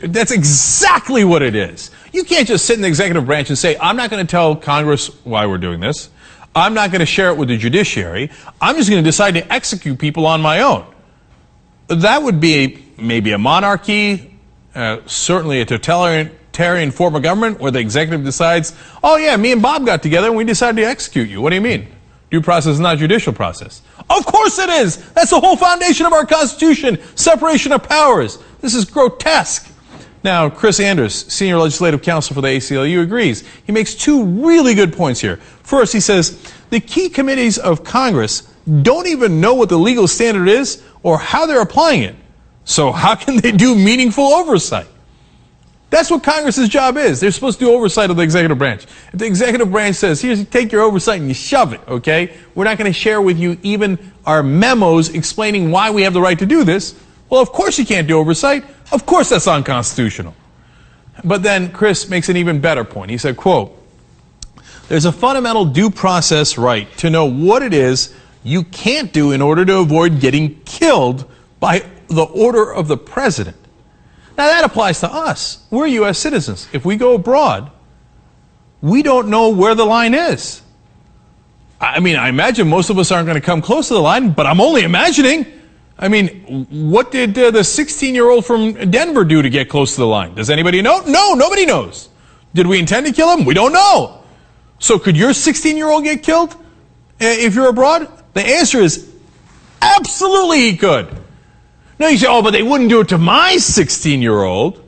That's 0.01 0.31
exactly 0.31 1.23
what 1.23 1.43
it 1.43 1.55
is. 1.55 1.91
You 2.11 2.23
can't 2.23 2.47
just 2.47 2.65
sit 2.65 2.77
in 2.77 2.81
the 2.81 2.87
executive 2.87 3.25
branch 3.25 3.49
and 3.49 3.57
say, 3.57 3.77
I'm 3.79 3.95
not 3.95 4.09
going 4.09 4.25
to 4.25 4.29
tell 4.29 4.55
Congress 4.55 5.07
why 5.23 5.45
we're 5.45 5.57
doing 5.59 5.79
this. 5.79 6.09
I'm 6.55 6.73
not 6.73 6.91
going 6.91 7.01
to 7.01 7.05
share 7.05 7.29
it 7.29 7.37
with 7.37 7.49
the 7.49 7.57
judiciary. 7.57 8.31
I'm 8.61 8.75
just 8.75 8.89
going 8.89 9.03
to 9.03 9.07
decide 9.07 9.35
to 9.35 9.53
execute 9.53 9.99
people 9.99 10.25
on 10.25 10.41
my 10.41 10.61
own. 10.61 10.85
That 11.87 12.23
would 12.23 12.39
be 12.39 12.85
maybe 12.97 13.33
a 13.33 13.37
monarchy, 13.37 14.39
uh, 14.73 14.99
certainly 15.05 15.61
a 15.61 15.65
totalitarian 15.65 16.35
form 16.53 17.15
of 17.15 17.23
government 17.23 17.59
where 17.59 17.71
the 17.71 17.79
executive 17.79 18.23
decides, 18.23 18.73
oh, 19.03 19.17
yeah, 19.17 19.35
me 19.37 19.51
and 19.51 19.61
Bob 19.61 19.85
got 19.85 20.01
together 20.03 20.27
and 20.27 20.37
we 20.37 20.43
decided 20.43 20.81
to 20.81 20.87
execute 20.87 21.29
you. 21.29 21.41
What 21.41 21.49
do 21.49 21.55
you 21.55 21.61
mean? 21.61 21.87
Due 22.31 22.41
process 22.41 22.73
is 22.73 22.79
not 22.79 22.97
judicial 22.97 23.33
process. 23.33 23.81
Of 24.09 24.25
course 24.25 24.57
it 24.57 24.69
is. 24.69 25.11
That's 25.11 25.29
the 25.29 25.39
whole 25.39 25.55
foundation 25.55 26.05
of 26.05 26.13
our 26.13 26.25
Constitution. 26.25 26.97
Separation 27.15 27.71
of 27.71 27.83
powers. 27.83 28.39
This 28.61 28.73
is 28.73 28.85
grotesque. 28.85 29.69
Now, 30.23 30.49
Chris 30.49 30.79
Anders, 30.79 31.31
Senior 31.31 31.57
Legislative 31.57 32.01
Counsel 32.01 32.33
for 32.33 32.41
the 32.41 32.47
ACLU, 32.47 33.03
agrees. 33.03 33.43
He 33.65 33.73
makes 33.73 33.93
two 33.93 34.23
really 34.23 34.73
good 34.73 34.93
points 34.93 35.19
here. 35.19 35.37
First, 35.63 35.91
he 35.91 35.99
says 35.99 36.51
the 36.69 36.79
key 36.79 37.09
committees 37.09 37.57
of 37.57 37.83
Congress 37.83 38.49
don't 38.81 39.07
even 39.07 39.41
know 39.41 39.53
what 39.53 39.67
the 39.67 39.77
legal 39.77 40.07
standard 40.07 40.47
is 40.47 40.81
or 41.03 41.17
how 41.17 41.45
they're 41.45 41.61
applying 41.61 42.03
it. 42.03 42.15
So, 42.63 42.93
how 42.93 43.15
can 43.15 43.37
they 43.37 43.51
do 43.51 43.75
meaningful 43.75 44.23
oversight? 44.23 44.87
That's 45.93 46.09
what 46.09 46.23
Congress's 46.23 46.69
job 46.69 46.97
is. 46.97 47.19
They're 47.19 47.29
supposed 47.29 47.59
to 47.59 47.65
do 47.65 47.71
oversight 47.71 48.09
of 48.09 48.17
the 48.17 48.23
executive 48.23 48.57
branch. 48.57 48.85
If 49.13 49.19
the 49.19 49.27
executive 49.27 49.71
branch 49.71 49.95
says, 49.95 50.19
here's, 50.19 50.43
take 50.45 50.71
your 50.71 50.81
oversight 50.81 51.19
and 51.19 51.27
you 51.27 51.35
shove 51.35 51.71
it, 51.71 51.81
okay? 51.87 52.35
We're 52.55 52.63
not 52.63 52.79
going 52.79 52.91
to 52.91 52.99
share 52.99 53.21
with 53.21 53.37
you 53.37 53.59
even 53.61 54.11
our 54.25 54.41
memos 54.41 55.09
explaining 55.09 55.69
why 55.69 55.91
we 55.91 56.01
have 56.01 56.13
the 56.13 56.19
right 56.19 56.39
to 56.39 56.47
do 56.47 56.63
this. 56.63 56.99
Well, 57.29 57.41
of 57.41 57.51
course 57.51 57.77
you 57.77 57.85
can't 57.85 58.07
do 58.07 58.17
oversight. 58.17 58.65
Of 58.91 59.05
course 59.05 59.29
that's 59.29 59.47
unconstitutional. 59.47 60.33
But 61.23 61.43
then 61.43 61.71
Chris 61.71 62.09
makes 62.09 62.27
an 62.27 62.37
even 62.37 62.59
better 62.59 62.83
point. 62.83 63.11
He 63.11 63.19
said, 63.19 63.37
quote, 63.37 63.79
there's 64.87 65.05
a 65.05 65.11
fundamental 65.11 65.63
due 65.63 65.91
process 65.91 66.57
right 66.57 66.91
to 66.97 67.11
know 67.11 67.25
what 67.25 67.61
it 67.61 67.71
is 67.71 68.15
you 68.43 68.63
can't 68.63 69.13
do 69.13 69.31
in 69.31 69.43
order 69.43 69.63
to 69.63 69.77
avoid 69.77 70.19
getting 70.19 70.59
killed 70.61 71.31
by 71.59 71.85
the 72.07 72.23
order 72.23 72.73
of 72.73 72.87
the 72.87 72.97
president. 72.97 73.57
Now 74.37 74.47
that 74.47 74.63
applies 74.63 74.99
to 75.01 75.11
us. 75.11 75.65
We're 75.69 75.87
U.S. 75.87 76.17
citizens. 76.17 76.67
If 76.73 76.85
we 76.85 76.95
go 76.95 77.15
abroad, 77.15 77.71
we 78.81 79.03
don't 79.03 79.29
know 79.29 79.49
where 79.49 79.75
the 79.75 79.85
line 79.85 80.13
is. 80.13 80.61
I 81.79 81.99
mean, 81.99 82.15
I 82.15 82.29
imagine 82.29 82.67
most 82.67 82.89
of 82.89 82.97
us 82.97 83.11
aren't 83.11 83.25
going 83.25 83.39
to 83.39 83.45
come 83.45 83.61
close 83.61 83.89
to 83.89 83.93
the 83.93 84.01
line, 84.01 84.31
but 84.31 84.45
I'm 84.45 84.61
only 84.61 84.83
imagining. 84.83 85.45
I 85.99 86.07
mean, 86.07 86.65
what 86.69 87.11
did 87.11 87.37
uh, 87.37 87.51
the 87.51 87.63
16 87.63 88.15
year 88.15 88.29
old 88.29 88.45
from 88.45 88.73
Denver 88.89 89.23
do 89.23 89.41
to 89.41 89.49
get 89.49 89.69
close 89.69 89.95
to 89.95 90.01
the 90.01 90.07
line? 90.07 90.33
Does 90.33 90.49
anybody 90.49 90.81
know? 90.81 91.03
No, 91.05 91.33
nobody 91.33 91.65
knows. 91.65 92.09
Did 92.53 92.67
we 92.67 92.79
intend 92.79 93.05
to 93.05 93.11
kill 93.11 93.35
him? 93.35 93.45
We 93.45 93.53
don't 93.53 93.73
know. 93.73 94.23
So 94.79 94.97
could 94.97 95.15
your 95.15 95.33
16 95.33 95.77
year 95.77 95.89
old 95.89 96.03
get 96.03 96.23
killed 96.23 96.53
uh, 96.53 96.57
if 97.19 97.55
you're 97.55 97.69
abroad? 97.69 98.09
The 98.33 98.41
answer 98.41 98.79
is 98.79 99.13
absolutely 99.81 100.71
he 100.71 100.77
could. 100.77 101.22
Now 101.99 102.07
you 102.07 102.17
say, 102.17 102.27
oh, 102.27 102.41
but 102.41 102.51
they 102.51 102.63
wouldn't 102.63 102.89
do 102.89 103.01
it 103.01 103.09
to 103.09 103.17
my 103.17 103.57
16 103.57 104.21
year 104.21 104.41
old. 104.41 104.83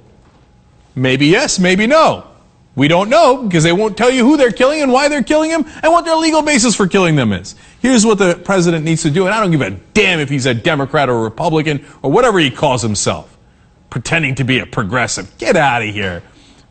Maybe 0.96 1.28
yes, 1.28 1.60
maybe 1.60 1.88
no. 1.88 2.28
We 2.76 2.90
don't 2.90 3.10
know 3.10 3.44
because 3.44 3.64
they 3.64 3.72
won't 3.72 3.98
tell 3.98 4.10
you 4.10 4.26
who 4.26 4.36
they're 4.36 4.52
killing 4.52 4.82
and 4.82 4.92
why 4.92 5.08
they're 5.08 5.24
killing 5.24 5.50
them 5.50 5.66
and 5.82 5.92
what 5.92 6.04
their 6.04 6.16
legal 6.16 6.42
basis 6.42 6.76
for 6.76 6.88
killing 6.88 7.16
them 7.16 7.32
is. 7.32 7.56
Here's 7.82 8.06
what 8.06 8.18
the 8.18 8.36
president 8.36 8.84
needs 8.84 9.04
to 9.04 9.10
do, 9.10 9.26
and 9.26 9.34
I 9.34 9.40
don't 9.40 9.52
give 9.52 9.62
a 9.62 9.72
damn 9.94 10.20
if 10.20 10.30
he's 10.30 10.46
a 10.46 10.54
Democrat 10.54 11.08
or 11.10 11.20
a 11.20 11.22
Republican 11.22 11.86
or 12.02 12.12
whatever 12.12 12.38
he 12.40 12.52
calls 12.52 12.82
himself, 12.82 13.38
pretending 13.90 14.36
to 14.36 14.44
be 14.44 14.60
a 14.60 14.66
progressive. 14.66 15.38
Get 15.38 15.56
out 15.56 15.84
of 15.84 15.94
here. 15.94 16.22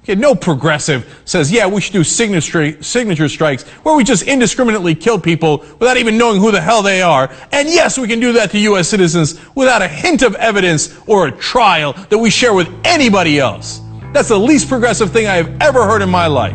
Okay, 0.04 0.14
no 0.14 0.34
progressive 0.34 1.22
says, 1.24 1.50
yeah, 1.50 1.66
we 1.66 1.80
should 1.80 1.94
do 1.94 2.04
signature, 2.04 2.82
signature 2.82 3.26
strikes 3.26 3.62
where 3.62 3.96
we 3.96 4.04
just 4.04 4.24
indiscriminately 4.24 4.94
kill 4.94 5.18
people 5.18 5.64
without 5.78 5.96
even 5.96 6.18
knowing 6.18 6.42
who 6.42 6.52
the 6.52 6.60
hell 6.60 6.82
they 6.82 7.00
are. 7.00 7.32
And 7.52 7.70
yes, 7.70 7.96
we 7.96 8.06
can 8.06 8.20
do 8.20 8.34
that 8.34 8.50
to 8.50 8.58
U.S. 8.58 8.86
citizens 8.86 9.40
without 9.54 9.80
a 9.80 9.88
hint 9.88 10.20
of 10.20 10.34
evidence 10.34 10.94
or 11.06 11.28
a 11.28 11.32
trial 11.32 11.94
that 12.10 12.18
we 12.18 12.28
share 12.28 12.52
with 12.52 12.68
anybody 12.84 13.38
else. 13.38 13.80
That's 14.12 14.28
the 14.28 14.38
least 14.38 14.68
progressive 14.68 15.10
thing 15.10 15.26
I 15.26 15.36
have 15.36 15.56
ever 15.62 15.86
heard 15.86 16.02
in 16.02 16.10
my 16.10 16.26
life. 16.26 16.52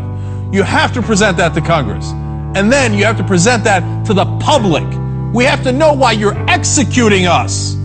You 0.54 0.62
have 0.62 0.94
to 0.94 1.02
present 1.02 1.36
that 1.38 1.56
to 1.56 1.62
Congress. 1.62 2.12
And 2.56 2.72
then 2.72 2.94
you 2.94 3.04
have 3.06 3.18
to 3.18 3.24
present 3.24 3.64
that 3.64 4.06
to 4.06 4.14
the 4.14 4.26
public. 4.38 4.84
We 5.34 5.44
have 5.46 5.64
to 5.64 5.72
know 5.72 5.92
why 5.94 6.12
you're 6.12 6.38
executing 6.48 7.26
us. 7.26 7.79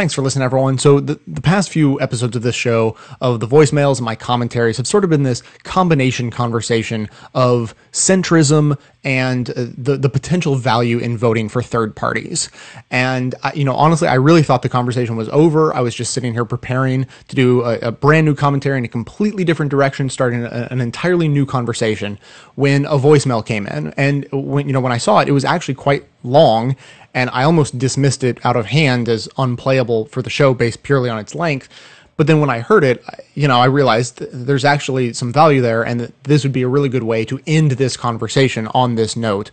Thanks 0.00 0.14
for 0.14 0.22
listening, 0.22 0.44
everyone. 0.44 0.78
So, 0.78 0.98
the, 0.98 1.20
the 1.26 1.42
past 1.42 1.68
few 1.68 2.00
episodes 2.00 2.34
of 2.34 2.40
this 2.40 2.54
show, 2.54 2.96
of 3.20 3.38
the 3.40 3.46
voicemails 3.46 3.98
and 3.98 4.06
my 4.06 4.14
commentaries, 4.14 4.78
have 4.78 4.86
sort 4.86 5.04
of 5.04 5.10
been 5.10 5.24
this 5.24 5.42
combination 5.62 6.30
conversation 6.30 7.06
of 7.34 7.74
centrism 7.92 8.78
and 9.04 9.50
uh, 9.50 9.66
the 9.76 9.98
the 9.98 10.08
potential 10.08 10.56
value 10.56 10.96
in 10.96 11.18
voting 11.18 11.50
for 11.50 11.62
third 11.62 11.94
parties. 11.94 12.48
And 12.90 13.34
I, 13.42 13.52
you 13.52 13.64
know, 13.64 13.74
honestly, 13.74 14.08
I 14.08 14.14
really 14.14 14.42
thought 14.42 14.62
the 14.62 14.70
conversation 14.70 15.16
was 15.16 15.28
over. 15.28 15.74
I 15.74 15.80
was 15.80 15.94
just 15.94 16.14
sitting 16.14 16.32
here 16.32 16.46
preparing 16.46 17.06
to 17.28 17.36
do 17.36 17.62
a, 17.62 17.78
a 17.80 17.92
brand 17.92 18.24
new 18.24 18.34
commentary 18.34 18.78
in 18.78 18.86
a 18.86 18.88
completely 18.88 19.44
different 19.44 19.70
direction, 19.70 20.08
starting 20.08 20.44
a, 20.44 20.68
an 20.70 20.80
entirely 20.80 21.28
new 21.28 21.44
conversation. 21.44 22.18
When 22.54 22.86
a 22.86 22.96
voicemail 22.96 23.44
came 23.44 23.66
in, 23.66 23.92
and 23.98 24.26
when 24.32 24.66
you 24.66 24.72
know 24.72 24.80
when 24.80 24.92
I 24.92 24.98
saw 24.98 25.18
it, 25.20 25.28
it 25.28 25.32
was 25.32 25.44
actually 25.44 25.74
quite 25.74 26.06
long 26.22 26.76
and 27.14 27.30
I 27.30 27.44
almost 27.44 27.78
dismissed 27.78 28.24
it 28.24 28.44
out 28.44 28.56
of 28.56 28.66
hand 28.66 29.08
as 29.08 29.28
unplayable 29.36 30.06
for 30.06 30.22
the 30.22 30.30
show 30.30 30.54
based 30.54 30.82
purely 30.82 31.10
on 31.10 31.18
its 31.18 31.34
length. 31.34 31.68
But 32.16 32.26
then 32.26 32.40
when 32.40 32.50
I 32.50 32.60
heard 32.60 32.84
it, 32.84 33.02
you 33.34 33.48
know, 33.48 33.58
I 33.58 33.64
realized 33.64 34.18
there's 34.18 34.64
actually 34.64 35.14
some 35.14 35.32
value 35.32 35.62
there, 35.62 35.82
and 35.82 36.00
that 36.00 36.24
this 36.24 36.42
would 36.42 36.52
be 36.52 36.62
a 36.62 36.68
really 36.68 36.90
good 36.90 37.02
way 37.02 37.24
to 37.24 37.40
end 37.46 37.72
this 37.72 37.96
conversation 37.96 38.66
on 38.74 38.94
this 38.94 39.16
note. 39.16 39.50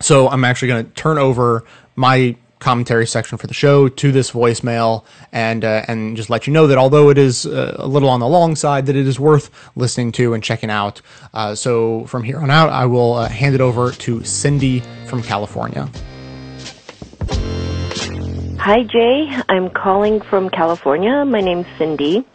So 0.00 0.28
I'm 0.28 0.44
actually 0.44 0.68
going 0.68 0.86
to 0.86 0.90
turn 0.92 1.18
over 1.18 1.64
my 1.94 2.34
commentary 2.58 3.06
section 3.06 3.38
for 3.38 3.46
the 3.46 3.54
show 3.54 3.88
to 3.88 4.12
this 4.12 4.30
voicemail 4.32 5.04
and 5.32 5.64
uh, 5.64 5.82
and 5.88 6.16
just 6.16 6.28
let 6.28 6.46
you 6.46 6.52
know 6.52 6.66
that 6.66 6.76
although 6.76 7.08
it 7.08 7.18
is 7.18 7.46
uh, 7.46 7.74
a 7.78 7.86
little 7.86 8.08
on 8.08 8.20
the 8.20 8.28
long 8.28 8.54
side 8.54 8.86
that 8.86 8.96
it 8.96 9.06
is 9.06 9.18
worth 9.18 9.50
listening 9.76 10.12
to 10.12 10.34
and 10.34 10.44
checking 10.44 10.70
out 10.70 11.00
uh, 11.32 11.54
so 11.54 12.04
from 12.04 12.22
here 12.22 12.38
on 12.38 12.50
out 12.50 12.68
i 12.68 12.84
will 12.84 13.14
uh, 13.14 13.28
hand 13.28 13.54
it 13.54 13.62
over 13.62 13.90
to 13.92 14.22
cindy 14.24 14.80
from 15.06 15.22
california 15.22 15.88
Hi, 17.30 18.82
Jay. 18.84 19.26
I'm 19.48 19.70
calling 19.70 20.20
from 20.20 20.50
California. 20.50 21.24
My 21.24 21.40
name's 21.40 21.66
Cindy. 21.78 22.26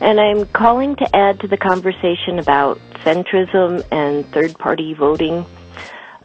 And 0.00 0.20
I'm 0.20 0.46
calling 0.46 0.96
to 0.96 1.16
add 1.16 1.40
to 1.40 1.48
the 1.48 1.56
conversation 1.56 2.38
about 2.38 2.78
centrism 3.04 3.84
and 3.92 4.26
third 4.32 4.58
party 4.58 4.94
voting. 4.94 5.46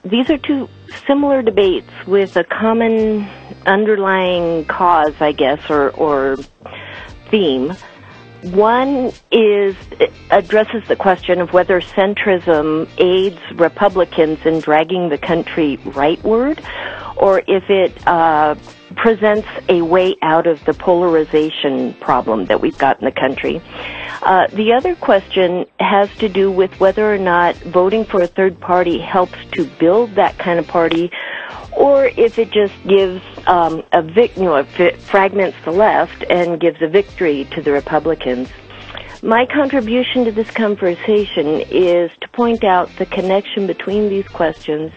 These 0.04 0.30
are 0.30 0.38
two 0.38 0.68
similar 1.08 1.42
debates 1.42 1.92
with 2.08 2.36
a 2.36 2.44
common 2.44 3.28
underlying 3.66 4.66
cause, 4.66 5.14
I 5.20 5.32
guess, 5.32 5.60
or, 5.70 5.92
or 5.92 6.38
theme. 7.30 7.76
One 8.44 9.12
is 9.32 9.76
addresses 10.30 10.88
the 10.88 10.96
question 10.96 11.42
of 11.42 11.54
whether 11.54 11.82
centrism 11.82 12.88
aids 12.98 13.40
Republicans 13.56 14.40
in 14.46 14.60
dragging 14.60 15.10
the 15.10 15.18
country 15.18 15.78
rightward, 15.78 16.64
or 17.18 17.40
if 17.48 17.70
it 17.70 18.08
uh, 18.08 18.56
presents 18.98 19.48
a 19.70 19.82
way 19.84 20.16
out 20.22 20.48
of 20.48 20.64
the 20.66 20.74
polarization 20.74 21.94
problem 21.96 22.46
that 22.46 22.60
we've 22.60 22.78
got 22.78 23.00
in 23.00 23.06
the 23.06 23.12
country. 23.12 23.62
Uh, 24.24 24.48
the 24.48 24.74
other 24.74 24.96
question 24.96 25.66
has 25.80 26.10
to 26.18 26.28
do 26.28 26.52
with 26.52 26.78
whether 26.80 27.14
or 27.14 27.18
not 27.18 27.56
voting 27.58 28.04
for 28.04 28.22
a 28.22 28.28
third 28.28 28.60
party 28.60 29.00
helps 29.00 29.38
to 29.52 29.66
build 29.80 30.16
that 30.16 30.38
kind 30.38 30.60
of 30.60 30.68
party, 30.68 31.12
or 31.72 32.08
if 32.18 32.40
it 32.40 32.52
just 32.52 32.74
gives 32.88 33.22
um, 33.46 33.84
a 33.94 34.02
vic, 34.02 34.36
you 34.36 34.44
know, 34.44 34.56
it 34.56 34.98
fragments 34.98 35.58
the 35.64 35.72
left 35.72 36.24
and 36.30 36.60
gives 36.60 36.82
a 36.82 36.88
victory 36.88 37.46
to 37.52 37.62
the 37.62 37.72
Republicans. 37.72 38.50
My 39.22 39.46
contribution 39.46 40.26
to 40.26 40.32
this 40.32 40.50
conversation 40.52 41.62
is 41.70 42.12
to 42.22 42.28
point 42.30 42.64
out 42.64 42.90
the 42.98 43.06
connection 43.06 43.68
between 43.68 44.10
these 44.10 44.28
questions, 44.28 44.92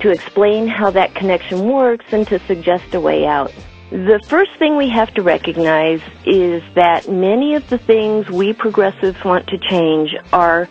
to 0.00 0.10
explain 0.10 0.66
how 0.66 0.90
that 0.90 1.14
connection 1.14 1.68
works, 1.68 2.06
and 2.12 2.26
to 2.28 2.38
suggest 2.46 2.94
a 2.94 3.00
way 3.00 3.26
out. 3.26 3.52
The 3.90 4.20
first 4.28 4.52
thing 4.58 4.76
we 4.76 4.88
have 4.90 5.12
to 5.14 5.22
recognize 5.22 6.00
is 6.24 6.62
that 6.74 7.08
many 7.08 7.54
of 7.54 7.68
the 7.70 7.78
things 7.78 8.28
we 8.30 8.52
progressives 8.52 9.24
want 9.24 9.48
to 9.48 9.58
change 9.58 10.14
are 10.32 10.68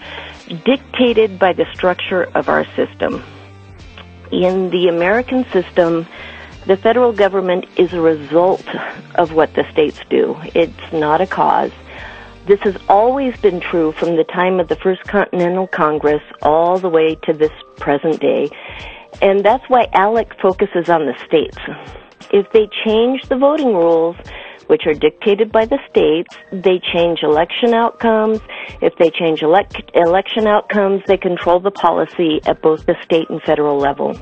dictated 0.65 1.37
by 1.37 1.53
the 1.53 1.65
structure 1.73 2.23
of 2.35 2.47
our 2.47 2.65
system 2.75 3.23
in 4.31 4.69
the 4.69 4.87
American 4.87 5.45
system, 5.51 6.07
the 6.65 6.77
federal 6.77 7.13
government 7.13 7.65
is 7.77 7.93
a 7.93 8.01
result 8.01 8.63
of 9.15 9.33
what 9.33 9.53
the 9.55 9.69
states 9.71 9.99
do. 10.09 10.37
It's 10.53 10.93
not 10.93 11.21
a 11.21 11.27
cause. 11.27 11.71
This 12.45 12.59
has 12.61 12.77
always 12.87 13.37
been 13.37 13.59
true 13.59 13.91
from 13.93 14.15
the 14.15 14.23
time 14.23 14.59
of 14.59 14.67
the 14.67 14.75
First 14.75 15.03
Continental 15.03 15.67
Congress 15.67 16.21
all 16.41 16.79
the 16.79 16.89
way 16.89 17.15
to 17.23 17.33
this 17.33 17.51
present 17.77 18.19
day. 18.19 18.49
And 19.21 19.43
that's 19.43 19.63
why 19.67 19.87
ALEC 19.93 20.39
focuses 20.41 20.89
on 20.89 21.05
the 21.05 21.17
states. 21.25 21.57
If 22.31 22.51
they 22.51 22.67
change 22.85 23.23
the 23.29 23.37
voting 23.37 23.73
rules, 23.73 24.15
which 24.69 24.85
are 24.85 24.93
dictated 24.93 25.51
by 25.51 25.65
the 25.65 25.79
states. 25.89 26.37
They 26.51 26.79
change 26.93 27.23
election 27.23 27.73
outcomes. 27.73 28.39
If 28.81 28.95
they 28.97 29.09
change 29.09 29.41
elect- 29.41 29.89
election 29.95 30.45
outcomes, 30.45 31.01
they 31.07 31.17
control 31.17 31.59
the 31.59 31.71
policy 31.71 32.39
at 32.45 32.61
both 32.61 32.85
the 32.85 32.95
state 33.03 33.27
and 33.31 33.41
federal 33.41 33.79
level. 33.79 34.15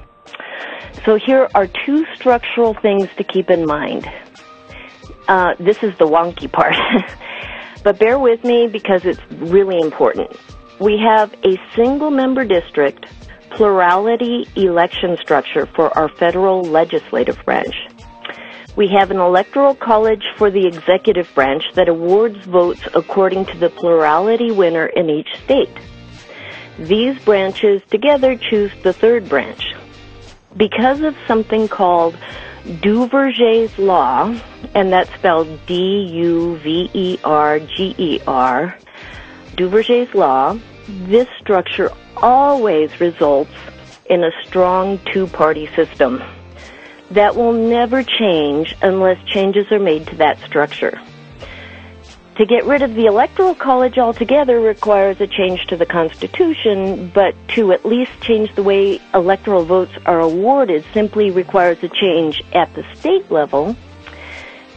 So 1.03 1.17
here 1.17 1.49
are 1.53 1.67
two 1.85 2.05
structural 2.15 2.73
things 2.75 3.09
to 3.17 3.25
keep 3.25 3.49
in 3.49 3.65
mind. 3.65 4.09
Uh, 5.27 5.55
this 5.59 5.83
is 5.83 5.97
the 5.97 6.07
wonky 6.07 6.49
part, 6.49 6.77
but 7.83 7.99
bear 7.99 8.17
with 8.17 8.41
me 8.45 8.67
because 8.67 9.03
it's 9.03 9.19
really 9.31 9.79
important. 9.81 10.31
We 10.79 10.97
have 10.97 11.33
a 11.43 11.57
single 11.75 12.09
member 12.09 12.45
district 12.45 13.05
plurality 13.49 14.47
election 14.55 15.17
structure 15.21 15.65
for 15.65 15.95
our 15.97 16.09
federal 16.09 16.61
legislative 16.61 17.37
branch. 17.45 17.75
We 18.75 18.87
have 18.89 19.09
an 19.09 19.17
electoral 19.17 19.73
college 19.73 20.23
for 20.37 20.51
the 20.51 20.67
executive 20.67 21.33
branch 21.33 21.63
that 21.73 21.89
awards 21.89 22.45
votes 22.45 22.81
according 22.93 23.45
to 23.47 23.57
the 23.57 23.69
plurality 23.69 24.51
winner 24.51 24.85
in 24.85 25.09
each 25.09 25.29
state. 25.43 25.75
These 26.77 27.17
branches 27.25 27.81
together 27.89 28.37
choose 28.37 28.71
the 28.83 28.93
third 28.93 29.27
branch. 29.27 29.73
Because 30.55 31.01
of 31.01 31.15
something 31.25 31.67
called 31.67 32.15
Duverger's 32.65 33.75
law, 33.79 34.35
and 34.75 34.93
that's 34.93 35.11
spelled 35.15 35.65
D-U-V-E-R-G-E-R, 35.65 36.37
Duverger's 39.55 40.13
law, 40.13 40.59
this 40.87 41.27
structure 41.39 41.91
always 42.21 42.99
results 42.99 43.51
in 44.09 44.23
a 44.23 44.31
strong 44.45 44.99
two-party 45.11 45.67
system 45.75 46.23
that 47.11 47.35
will 47.35 47.53
never 47.53 48.03
change 48.03 48.75
unless 48.81 49.23
changes 49.25 49.71
are 49.71 49.79
made 49.79 50.05
to 50.07 50.15
that 50.17 50.39
structure. 50.39 50.99
To 52.37 52.45
get 52.45 52.65
rid 52.65 52.83
of 52.83 52.93
the 52.93 53.07
Electoral 53.07 53.55
College 53.55 53.97
altogether 53.97 54.59
requires 54.59 55.19
a 55.19 55.25
change 55.25 55.65
to 55.67 55.75
the 55.75 55.87
Constitution, 55.87 57.09
but 57.09 57.33
to 57.55 57.71
at 57.71 57.83
least 57.83 58.11
change 58.21 58.53
the 58.53 58.61
way 58.61 59.01
electoral 59.15 59.65
votes 59.65 59.93
are 60.05 60.19
awarded 60.19 60.85
simply 60.93 61.31
requires 61.31 61.81
a 61.81 61.89
change 61.89 62.43
at 62.53 62.71
the 62.75 62.85
state 62.93 63.31
level. 63.31 63.75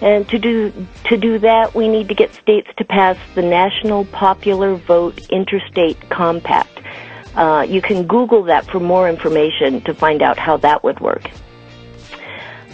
And 0.00 0.26
to 0.30 0.38
do, 0.38 0.72
to 1.10 1.18
do 1.18 1.38
that, 1.40 1.74
we 1.74 1.86
need 1.86 2.08
to 2.08 2.14
get 2.14 2.32
states 2.32 2.68
to 2.78 2.84
pass 2.86 3.18
the 3.34 3.42
National 3.42 4.06
Popular 4.06 4.76
Vote 4.76 5.20
Interstate 5.30 6.08
Compact. 6.08 6.80
Uh, 7.34 7.66
you 7.68 7.80
can 7.80 8.06
Google 8.06 8.44
that 8.44 8.66
for 8.66 8.80
more 8.80 9.08
information 9.08 9.80
to 9.82 9.94
find 9.94 10.22
out 10.22 10.38
how 10.38 10.56
that 10.58 10.82
would 10.82 11.00
work. 11.00 11.30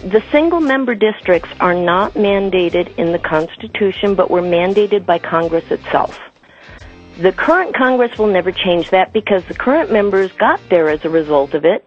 The 0.03 0.23
single 0.31 0.61
member 0.61 0.95
districts 0.95 1.49
are 1.59 1.75
not 1.75 2.15
mandated 2.15 2.97
in 2.97 3.13
the 3.13 3.19
Constitution, 3.19 4.15
but 4.15 4.31
were 4.31 4.43
mandated 4.43 5.07
by 5.07 5.19
Congress 5.19 5.71
itself. 5.71 6.19
The 7.19 7.33
current 7.33 7.75
Congress 7.75 8.19
will 8.19 8.27
never 8.27 8.53
change 8.53 8.91
that 8.91 9.15
because 9.15 9.43
the 9.47 9.55
current 9.55 9.91
members 9.91 10.31
got 10.33 10.61
there 10.69 10.91
as 10.91 11.03
a 11.05 11.09
result 11.09 11.55
of 11.55 11.65
it, 11.65 11.87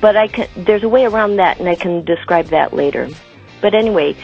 but 0.00 0.16
I 0.16 0.28
can, 0.28 0.48
there's 0.56 0.82
a 0.82 0.88
way 0.88 1.04
around 1.04 1.36
that 1.36 1.58
and 1.60 1.68
I 1.68 1.74
can 1.74 2.02
describe 2.04 2.46
that 2.46 2.72
later. 2.72 3.10
But 3.60 3.74
anyway, 3.74 4.16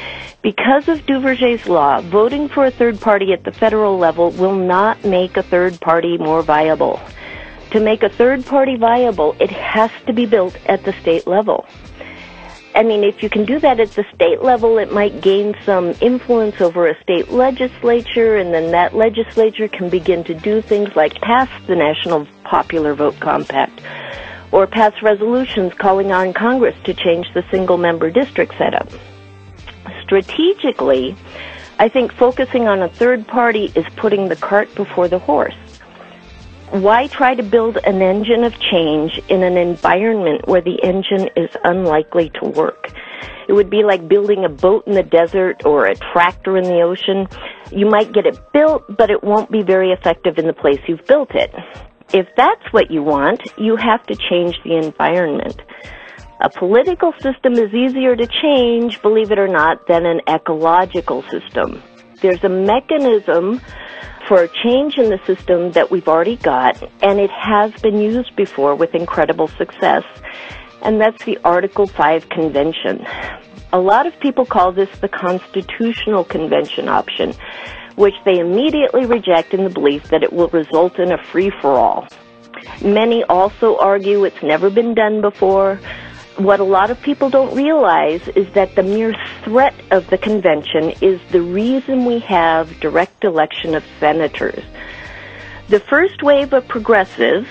because 0.43 0.89
of 0.89 1.05
Duverger's 1.05 1.69
law, 1.69 2.01
voting 2.01 2.49
for 2.49 2.65
a 2.65 2.71
third 2.71 3.01
party 3.01 3.35
at 3.35 3.45
the 3.45 3.53
federal 3.53 3.99
level 3.99 4.31
will 4.31 4.55
not 4.55 5.05
make 5.05 5.37
a 5.37 5.43
third 5.43 5.79
party 5.81 6.17
more 6.17 6.43
viable. 6.43 6.99
To 7.73 7.81
make 7.81 8.03
a 8.03 8.09
third 8.09 8.45
party 8.47 8.77
viable, 8.77 9.37
it 9.39 9.51
has 9.51 9.93
to 10.07 10.13
be 10.13 10.27
built 10.27 10.57
at 10.67 10.83
the 10.85 10.93
state 11.01 11.29
level. 11.29 11.67
I 12.75 12.83
mean, 12.83 13.05
if 13.05 13.23
you 13.23 13.31
can 13.31 13.45
do 13.45 13.61
that 13.61 13.79
at 13.79 13.93
the 13.93 14.05
state 14.15 14.43
level, 14.43 14.79
it 14.79 14.93
might 14.93 15.21
gain 15.21 15.55
some 15.65 15.95
influence 16.01 16.61
over 16.61 16.89
a 16.89 17.01
state 17.03 17.31
legislature, 17.31 18.37
and 18.37 18.53
then 18.53 18.73
that 18.73 18.95
legislature 18.95 19.69
can 19.69 19.89
begin 19.89 20.25
to 20.25 20.35
do 20.35 20.61
things 20.63 20.95
like 20.97 21.15
pass 21.21 21.49
the 21.67 21.77
National 21.77 22.27
Popular 22.43 22.95
Vote 22.95 23.19
Compact 23.21 23.81
or 24.51 24.67
pass 24.67 24.93
resolutions 25.01 25.73
calling 25.75 26.11
on 26.11 26.33
Congress 26.33 26.77
to 26.85 26.95
change 26.95 27.33
the 27.35 27.45
single 27.53 27.77
member 27.77 28.11
district 28.11 28.57
setup. 28.59 28.89
Strategically, 30.03 31.15
I 31.79 31.89
think 31.89 32.13
focusing 32.13 32.67
on 32.67 32.83
a 32.83 32.89
third 32.89 33.29
party 33.29 33.71
is 33.77 33.87
putting 33.95 34.29
the 34.29 34.37
cart 34.37 34.75
before 34.75 35.07
the 35.07 35.21
horse 35.21 35.55
why 36.71 37.09
try 37.09 37.35
to 37.35 37.43
build 37.43 37.79
an 37.85 38.01
engine 38.01 38.45
of 38.45 38.59
change 38.61 39.21
in 39.29 39.43
an 39.43 39.57
environment 39.57 40.47
where 40.47 40.61
the 40.61 40.81
engine 40.83 41.29
is 41.37 41.51
unlikely 41.65 42.31
to 42.41 42.49
work? 42.49 42.93
It 43.49 43.55
would 43.55 43.71
be 43.71 43.83
like 43.83 44.07
building 44.07 44.45
a 44.45 44.49
boat 44.49 44.87
in 44.87 44.95
the 44.95 45.03
desert 45.03 45.67
or 45.67 45.87
a 45.87 45.97
tractor 45.97 46.57
in 46.57 46.65
the 46.65 46.83
ocean. 46.83 47.27
You 47.73 47.87
might 47.87 48.13
get 48.13 48.25
it 48.25 48.39
built, 48.53 48.85
but 48.97 49.11
it 49.11 49.25
won't 49.25 49.51
be 49.51 49.63
very 49.65 49.91
effective 49.91 50.39
in 50.39 50.47
the 50.47 50.53
place 50.53 50.79
you've 50.87 51.05
built 51.07 51.35
it. 51.35 51.53
If 52.13 52.29
that's 52.37 52.73
what 52.73 52.91
you 52.91 53.03
want, 53.03 53.43
you 53.59 53.75
have 53.75 54.07
to 54.07 54.15
change 54.15 54.57
the 54.63 54.77
environment. 54.77 55.61
A 56.41 56.49
political 56.49 57.13
system 57.21 57.55
is 57.55 57.75
easier 57.75 58.15
to 58.15 58.27
change, 58.27 59.03
believe 59.03 59.33
it 59.33 59.39
or 59.39 59.49
not, 59.49 59.89
than 59.89 60.07
an 60.07 60.21
ecological 60.29 61.23
system. 61.25 61.83
There's 62.23 62.45
a 62.45 62.49
mechanism 62.49 63.61
for 64.31 64.45
a 64.45 64.49
change 64.63 64.97
in 64.97 65.11
the 65.11 65.19
system 65.27 65.73
that 65.73 65.91
we've 65.91 66.07
already 66.07 66.37
got, 66.37 66.81
and 67.03 67.19
it 67.19 67.33
has 67.33 67.73
been 67.83 67.99
used 68.01 68.37
before 68.37 68.77
with 68.77 68.95
incredible 68.95 69.49
success, 69.49 70.05
and 70.83 71.01
that's 71.01 71.25
the 71.25 71.37
Article 71.43 71.89
5 71.89 72.29
Convention. 72.29 73.05
A 73.73 73.81
lot 73.81 74.07
of 74.07 74.17
people 74.21 74.47
call 74.47 74.71
this 74.71 74.89
the 75.01 75.09
Constitutional 75.09 76.23
Convention 76.23 76.89
option, 76.89 77.35
which 77.97 78.15
they 78.25 78.39
immediately 78.39 79.05
reject 79.05 79.53
in 79.53 79.65
the 79.65 79.71
belief 79.71 80.05
that 80.11 80.23
it 80.23 80.33
will 80.33 80.49
result 80.51 81.01
in 81.01 81.11
a 81.11 81.19
free-for-all. 81.25 82.07
Many 82.85 83.25
also 83.25 83.79
argue 83.79 84.23
it's 84.23 84.45
never 84.45 84.71
been 84.71 84.95
done 84.95 85.23
before, 85.23 85.81
what 86.37 86.61
a 86.61 86.65
lot 86.65 86.91
of 86.91 87.01
people 87.03 87.31
don't 87.31 87.55
realize 87.55 88.27
is 88.29 88.53
that 88.55 88.75
the 88.75 88.83
mere 88.83 89.15
threat 89.45 89.75
of 89.91 90.09
the 90.09 90.19
convention 90.19 90.91
is 91.01 91.21
the 91.31 91.43
reason 91.43 92.05
we 92.05 92.21
have 92.21 92.81
direct 92.81 93.25
election 93.25 93.75
of 93.75 93.85
senators. 93.99 94.63
The 95.69 95.81
first 95.81 96.23
wave 96.23 96.53
of 96.53 96.67
progressives, 96.67 97.49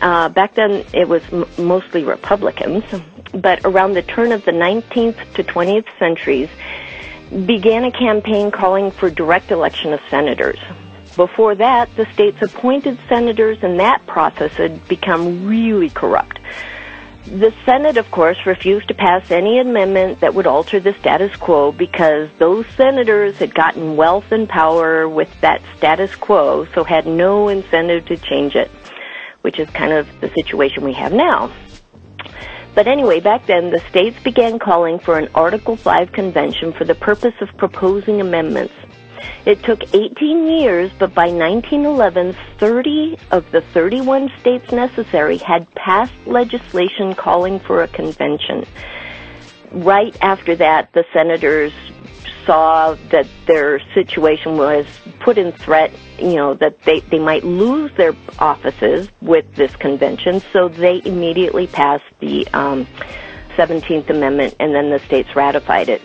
uh, 0.00 0.28
back 0.28 0.54
then 0.54 0.84
it 0.92 1.08
was 1.08 1.22
m- 1.32 1.46
mostly 1.58 2.04
Republicans, 2.04 2.84
but 3.32 3.60
around 3.64 3.94
the 3.94 4.02
turn 4.02 4.32
of 4.32 4.44
the 4.44 4.52
19th 4.52 5.34
to 5.34 5.42
20th 5.42 5.86
centuries, 5.98 6.48
began 7.46 7.84
a 7.84 7.90
campaign 7.90 8.50
calling 8.50 8.90
for 8.90 9.10
direct 9.10 9.50
election 9.50 9.92
of 9.92 10.00
senators. 10.08 10.58
Before 11.16 11.54
that, 11.54 11.94
the 11.96 12.06
states 12.12 12.42
appointed 12.42 12.98
senators, 13.08 13.58
and 13.62 13.78
that 13.80 14.04
process 14.06 14.52
had 14.54 14.86
become 14.88 15.46
really 15.46 15.90
corrupt. 15.90 16.38
The 17.26 17.54
Senate, 17.64 17.96
of 17.96 18.10
course, 18.10 18.36
refused 18.44 18.88
to 18.88 18.94
pass 18.94 19.30
any 19.30 19.58
amendment 19.58 20.20
that 20.20 20.34
would 20.34 20.46
alter 20.46 20.78
the 20.78 20.92
status 21.00 21.34
quo 21.36 21.72
because 21.72 22.28
those 22.38 22.66
senators 22.76 23.38
had 23.38 23.54
gotten 23.54 23.96
wealth 23.96 24.30
and 24.30 24.46
power 24.46 25.08
with 25.08 25.30
that 25.40 25.62
status 25.78 26.14
quo, 26.14 26.66
so 26.74 26.84
had 26.84 27.06
no 27.06 27.48
incentive 27.48 28.04
to 28.06 28.18
change 28.18 28.54
it, 28.54 28.70
which 29.40 29.58
is 29.58 29.70
kind 29.70 29.92
of 29.92 30.06
the 30.20 30.28
situation 30.34 30.84
we 30.84 30.92
have 30.92 31.14
now. 31.14 31.50
But 32.74 32.88
anyway, 32.88 33.20
back 33.20 33.46
then, 33.46 33.70
the 33.70 33.80
states 33.88 34.22
began 34.22 34.58
calling 34.58 34.98
for 34.98 35.16
an 35.16 35.28
Article 35.34 35.76
5 35.76 36.12
convention 36.12 36.74
for 36.74 36.84
the 36.84 36.94
purpose 36.94 37.34
of 37.40 37.48
proposing 37.56 38.20
amendments. 38.20 38.74
It 39.46 39.62
took 39.62 39.82
18 39.94 40.46
years, 40.46 40.90
but 40.98 41.14
by 41.14 41.28
1911, 41.28 42.36
30 42.58 43.18
of 43.30 43.50
the 43.50 43.60
31 43.60 44.30
states 44.40 44.70
necessary 44.72 45.38
had 45.38 45.72
passed 45.74 46.14
legislation 46.26 47.14
calling 47.14 47.60
for 47.60 47.82
a 47.82 47.88
convention. 47.88 48.64
Right 49.70 50.16
after 50.22 50.56
that, 50.56 50.92
the 50.92 51.04
senators 51.12 51.72
saw 52.46 52.94
that 53.10 53.26
their 53.46 53.80
situation 53.94 54.56
was 54.56 54.86
put 55.20 55.38
in 55.38 55.52
threat, 55.52 55.92
you 56.18 56.36
know, 56.36 56.54
that 56.54 56.80
they, 56.82 57.00
they 57.00 57.18
might 57.18 57.44
lose 57.44 57.90
their 57.96 58.14
offices 58.38 59.08
with 59.20 59.54
this 59.54 59.74
convention, 59.76 60.42
so 60.52 60.68
they 60.68 61.02
immediately 61.04 61.66
passed 61.66 62.04
the 62.20 62.46
um, 62.48 62.86
17th 63.56 64.10
Amendment 64.10 64.54
and 64.60 64.74
then 64.74 64.90
the 64.90 64.98
states 65.00 65.34
ratified 65.34 65.88
it. 65.88 66.02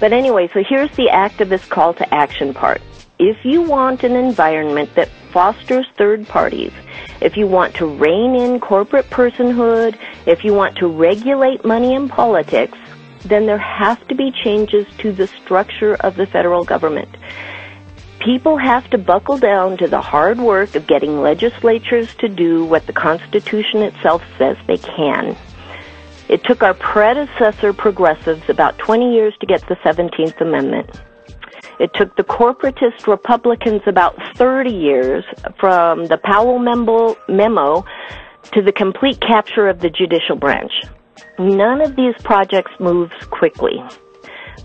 But 0.00 0.14
anyway, 0.14 0.48
so 0.52 0.64
here's 0.66 0.90
the 0.96 1.08
activist 1.12 1.68
call 1.68 1.92
to 1.94 2.14
action 2.14 2.54
part. 2.54 2.80
If 3.18 3.44
you 3.44 3.60
want 3.60 4.02
an 4.02 4.16
environment 4.16 4.94
that 4.94 5.10
fosters 5.30 5.86
third 5.98 6.26
parties, 6.26 6.72
if 7.20 7.36
you 7.36 7.46
want 7.46 7.74
to 7.76 7.86
rein 7.86 8.34
in 8.34 8.60
corporate 8.60 9.10
personhood, 9.10 9.98
if 10.24 10.42
you 10.42 10.54
want 10.54 10.76
to 10.78 10.88
regulate 10.88 11.62
money 11.66 11.94
and 11.94 12.08
politics, 12.08 12.78
then 13.26 13.44
there 13.44 13.58
have 13.58 14.06
to 14.08 14.14
be 14.14 14.32
changes 14.32 14.86
to 14.98 15.12
the 15.12 15.26
structure 15.26 15.96
of 15.96 16.16
the 16.16 16.24
federal 16.26 16.64
government. 16.64 17.14
People 18.20 18.56
have 18.56 18.88
to 18.90 18.98
buckle 18.98 19.36
down 19.36 19.76
to 19.78 19.86
the 19.86 20.00
hard 20.00 20.38
work 20.38 20.74
of 20.74 20.86
getting 20.86 21.20
legislatures 21.20 22.14
to 22.16 22.28
do 22.28 22.64
what 22.64 22.86
the 22.86 22.92
Constitution 22.94 23.82
itself 23.82 24.22
says 24.38 24.56
they 24.66 24.78
can. 24.78 25.36
It 26.30 26.44
took 26.44 26.62
our 26.62 26.74
predecessor 26.74 27.72
progressives 27.72 28.48
about 28.48 28.78
20 28.78 29.12
years 29.12 29.34
to 29.40 29.46
get 29.46 29.66
the 29.66 29.74
17th 29.84 30.40
Amendment. 30.40 30.88
It 31.80 31.92
took 31.94 32.14
the 32.14 32.22
corporatist 32.22 33.08
Republicans 33.08 33.82
about 33.88 34.14
30 34.36 34.70
years 34.70 35.24
from 35.58 36.04
the 36.04 36.18
Powell 36.18 36.60
memo, 36.60 37.84
to 38.52 38.62
the 38.62 38.70
complete 38.70 39.20
capture 39.20 39.68
of 39.68 39.80
the 39.80 39.90
judicial 39.90 40.36
branch. 40.36 40.70
None 41.40 41.80
of 41.80 41.96
these 41.96 42.14
projects 42.22 42.70
moves 42.78 43.12
quickly. 43.30 43.82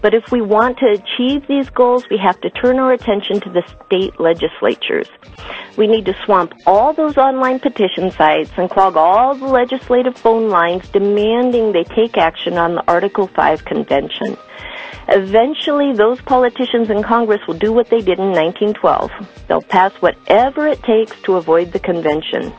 But 0.06 0.14
if 0.14 0.32
we 0.32 0.39
want 0.39 0.78
to 0.78 0.86
achieve 1.01 1.47
these 1.47 1.68
goals, 1.72 2.08
we 2.12 2.20
have 2.20 2.39
to 2.41 2.51
turn 2.51 2.78
our 2.78 2.93
attention 2.93 3.39
to 3.39 3.49
the 3.49 3.64
state 3.88 4.20
legislatures. 4.20 5.10
We 5.78 5.88
need 5.88 6.06
to 6.06 6.16
swamp 6.26 6.53
all 6.68 6.93
those 6.93 7.18
online 7.18 7.60
petition 7.60 8.12
sites 8.12 8.51
and 8.56 8.70
clog 8.70 8.97
all 8.97 9.34
the 9.34 9.47
legislative 9.47 10.16
phone 10.16 10.47
lines 10.47 10.88
demanding 10.89 11.72
they 11.72 11.86
take 11.86 12.20
action 12.20 12.60
on 12.60 12.76
the 12.76 12.84
Article 12.88 13.26
5 13.26 13.66
convention. 13.66 14.38
Eventually, 15.08 15.93
those 15.93 16.22
politicians 16.22 16.91
in 16.91 17.01
Congress 17.01 17.41
will 17.47 17.58
do 17.58 17.74
what 17.74 17.89
they 17.89 18.01
did 18.01 18.20
in 18.20 18.30
1912. 18.30 19.10
They'll 19.47 19.64
pass 19.64 19.91
whatever 20.03 20.68
it 20.68 20.84
takes 20.84 21.20
to 21.24 21.38
avoid 21.38 21.72
the 21.72 21.80
convention. 21.80 22.53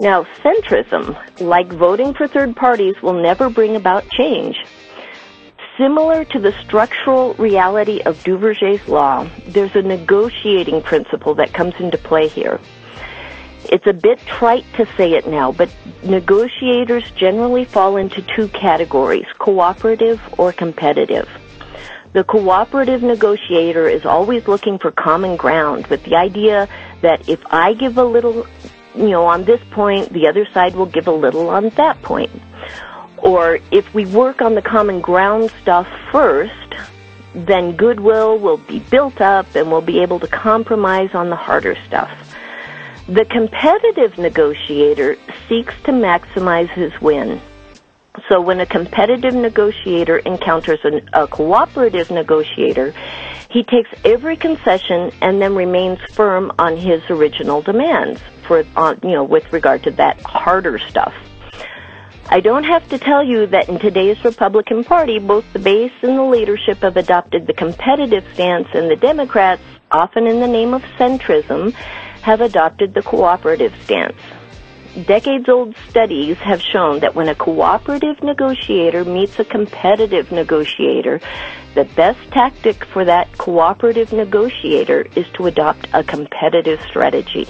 Now, 0.00 0.24
centrism, 0.42 1.16
like 1.40 1.68
voting 1.68 2.14
for 2.14 2.26
third 2.26 2.56
parties, 2.56 3.00
will 3.00 3.22
never 3.22 3.48
bring 3.48 3.76
about 3.76 4.08
change. 4.10 4.56
Similar 5.78 6.24
to 6.26 6.38
the 6.38 6.52
structural 6.64 7.34
reality 7.34 8.00
of 8.06 8.16
Duverger's 8.24 8.88
law, 8.88 9.28
there's 9.46 9.76
a 9.76 9.82
negotiating 9.82 10.80
principle 10.80 11.34
that 11.34 11.52
comes 11.52 11.74
into 11.78 11.98
play 11.98 12.28
here. 12.28 12.58
It's 13.64 13.86
a 13.86 13.92
bit 13.92 14.18
trite 14.20 14.64
to 14.76 14.86
say 14.96 15.12
it 15.12 15.26
now, 15.26 15.52
but 15.52 15.68
negotiators 16.02 17.10
generally 17.10 17.66
fall 17.66 17.98
into 17.98 18.22
two 18.22 18.48
categories, 18.48 19.26
cooperative 19.38 20.20
or 20.38 20.50
competitive. 20.50 21.28
The 22.14 22.24
cooperative 22.24 23.02
negotiator 23.02 23.86
is 23.86 24.06
always 24.06 24.48
looking 24.48 24.78
for 24.78 24.90
common 24.90 25.36
ground 25.36 25.88
with 25.88 26.04
the 26.04 26.16
idea 26.16 26.68
that 27.02 27.28
if 27.28 27.42
I 27.50 27.74
give 27.74 27.98
a 27.98 28.04
little, 28.04 28.46
you 28.94 29.10
know, 29.10 29.26
on 29.26 29.44
this 29.44 29.60
point, 29.72 30.10
the 30.10 30.26
other 30.26 30.46
side 30.54 30.74
will 30.74 30.86
give 30.86 31.06
a 31.06 31.12
little 31.12 31.50
on 31.50 31.68
that 31.70 32.00
point. 32.00 32.30
Or 33.18 33.58
if 33.70 33.92
we 33.94 34.06
work 34.06 34.42
on 34.42 34.54
the 34.54 34.62
common 34.62 35.00
ground 35.00 35.50
stuff 35.62 35.88
first, 36.12 36.52
then 37.34 37.76
goodwill 37.76 38.38
will 38.38 38.56
be 38.56 38.78
built 38.78 39.20
up 39.20 39.54
and 39.54 39.70
we'll 39.70 39.80
be 39.82 40.00
able 40.00 40.20
to 40.20 40.28
compromise 40.28 41.14
on 41.14 41.30
the 41.30 41.36
harder 41.36 41.76
stuff. 41.86 42.10
The 43.08 43.24
competitive 43.24 44.18
negotiator 44.18 45.16
seeks 45.48 45.74
to 45.84 45.92
maximize 45.92 46.70
his 46.70 46.92
win. 47.00 47.40
So 48.28 48.40
when 48.40 48.60
a 48.60 48.66
competitive 48.66 49.34
negotiator 49.34 50.18
encounters 50.18 50.80
an, 50.84 51.08
a 51.12 51.26
cooperative 51.28 52.10
negotiator, 52.10 52.94
he 53.50 53.62
takes 53.62 53.90
every 54.04 54.36
concession 54.36 55.12
and 55.20 55.40
then 55.40 55.54
remains 55.54 56.00
firm 56.12 56.50
on 56.58 56.76
his 56.76 57.02
original 57.10 57.62
demands 57.62 58.20
for, 58.46 58.64
on, 58.74 58.98
you 59.02 59.12
know, 59.12 59.24
with 59.24 59.52
regard 59.52 59.82
to 59.84 59.90
that 59.92 60.20
harder 60.22 60.78
stuff. 60.78 61.14
I 62.28 62.40
don't 62.40 62.64
have 62.64 62.88
to 62.88 62.98
tell 62.98 63.22
you 63.22 63.46
that 63.46 63.68
in 63.68 63.78
today's 63.78 64.22
Republican 64.24 64.82
Party, 64.82 65.20
both 65.20 65.44
the 65.52 65.60
base 65.60 65.92
and 66.02 66.18
the 66.18 66.24
leadership 66.24 66.78
have 66.78 66.96
adopted 66.96 67.46
the 67.46 67.52
competitive 67.52 68.24
stance, 68.34 68.66
and 68.74 68.90
the 68.90 68.96
Democrats, 68.96 69.62
often 69.92 70.26
in 70.26 70.40
the 70.40 70.48
name 70.48 70.74
of 70.74 70.82
centrism, 70.98 71.72
have 72.22 72.40
adopted 72.40 72.94
the 72.94 73.02
cooperative 73.02 73.72
stance. 73.84 74.16
Decades 75.06 75.48
old 75.48 75.76
studies 75.88 76.36
have 76.38 76.60
shown 76.60 76.98
that 77.00 77.14
when 77.14 77.28
a 77.28 77.34
cooperative 77.34 78.20
negotiator 78.24 79.04
meets 79.04 79.38
a 79.38 79.44
competitive 79.44 80.32
negotiator, 80.32 81.20
the 81.74 81.84
best 81.84 82.18
tactic 82.32 82.84
for 82.86 83.04
that 83.04 83.30
cooperative 83.38 84.12
negotiator 84.12 85.06
is 85.14 85.28
to 85.34 85.46
adopt 85.46 85.86
a 85.92 86.02
competitive 86.02 86.80
strategy 86.88 87.46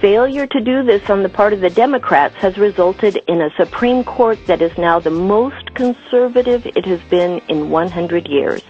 failure 0.00 0.46
to 0.46 0.60
do 0.60 0.82
this 0.82 1.08
on 1.10 1.22
the 1.22 1.28
part 1.28 1.52
of 1.52 1.60
the 1.60 1.70
Democrats 1.70 2.34
has 2.36 2.56
resulted 2.56 3.20
in 3.26 3.40
a 3.40 3.50
Supreme 3.56 4.04
Court 4.04 4.38
that 4.46 4.62
is 4.62 4.76
now 4.78 5.00
the 5.00 5.10
most 5.10 5.74
conservative 5.74 6.64
it 6.66 6.84
has 6.86 7.00
been 7.10 7.40
in 7.48 7.70
100 7.70 8.28
years. 8.28 8.62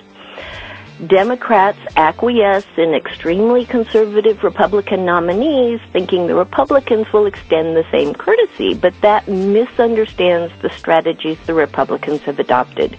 Democrats 1.07 1.79
acquiesce 1.97 2.67
in 2.77 2.93
extremely 2.93 3.65
conservative 3.65 4.43
Republican 4.43 5.05
nominees, 5.05 5.81
thinking 5.93 6.27
the 6.27 6.35
Republicans 6.35 7.07
will 7.13 7.27
extend 7.27 7.77
the 7.77 7.85
same 7.93 8.15
courtesy, 8.15 8.75
but 8.75 8.95
that 9.01 9.29
misunderstands 9.29 10.53
the 10.61 10.71
strategies 10.71 11.39
the 11.47 11.55
Republicans 11.55 12.21
have 12.23 12.41
adopted. 12.41 12.99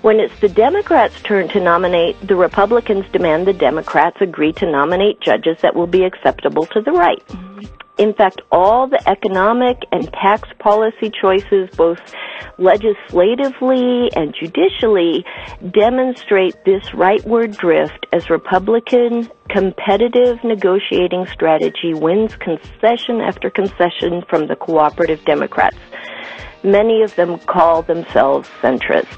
When 0.00 0.20
it's 0.20 0.38
the 0.40 0.48
Democrats' 0.48 1.20
turn 1.22 1.48
to 1.48 1.60
nominate, 1.60 2.16
the 2.26 2.36
Republicans 2.36 3.04
demand 3.12 3.46
the 3.46 3.52
Democrats 3.52 4.16
agree 4.20 4.52
to 4.54 4.70
nominate 4.70 5.20
judges 5.20 5.58
that 5.60 5.74
will 5.74 5.88
be 5.88 6.04
acceptable 6.04 6.64
to 6.66 6.80
the 6.80 6.92
right. 6.92 7.22
In 7.98 8.14
fact, 8.14 8.40
all 8.52 8.86
the 8.86 9.08
economic 9.08 9.78
and 9.90 10.10
tax 10.12 10.48
policy 10.60 11.10
choices, 11.10 11.68
both 11.76 11.98
legislatively 12.56 14.10
and 14.14 14.32
judicially, 14.32 15.24
demonstrate 15.72 16.64
this 16.64 16.90
rightward 16.90 17.56
drift 17.56 18.06
as 18.12 18.30
Republican 18.30 19.28
competitive 19.48 20.42
negotiating 20.44 21.26
strategy 21.26 21.92
wins 21.92 22.36
concession 22.36 23.20
after 23.20 23.50
concession 23.50 24.22
from 24.28 24.46
the 24.46 24.54
cooperative 24.54 25.24
Democrats. 25.24 25.78
Many 26.62 27.02
of 27.02 27.16
them 27.16 27.38
call 27.40 27.82
themselves 27.82 28.48
centrists. 28.62 29.16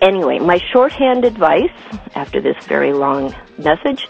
Anyway, 0.00 0.38
my 0.38 0.58
shorthand 0.72 1.24
advice 1.24 1.70
after 2.14 2.40
this 2.40 2.56
very 2.66 2.92
long 2.92 3.34
message 3.58 4.08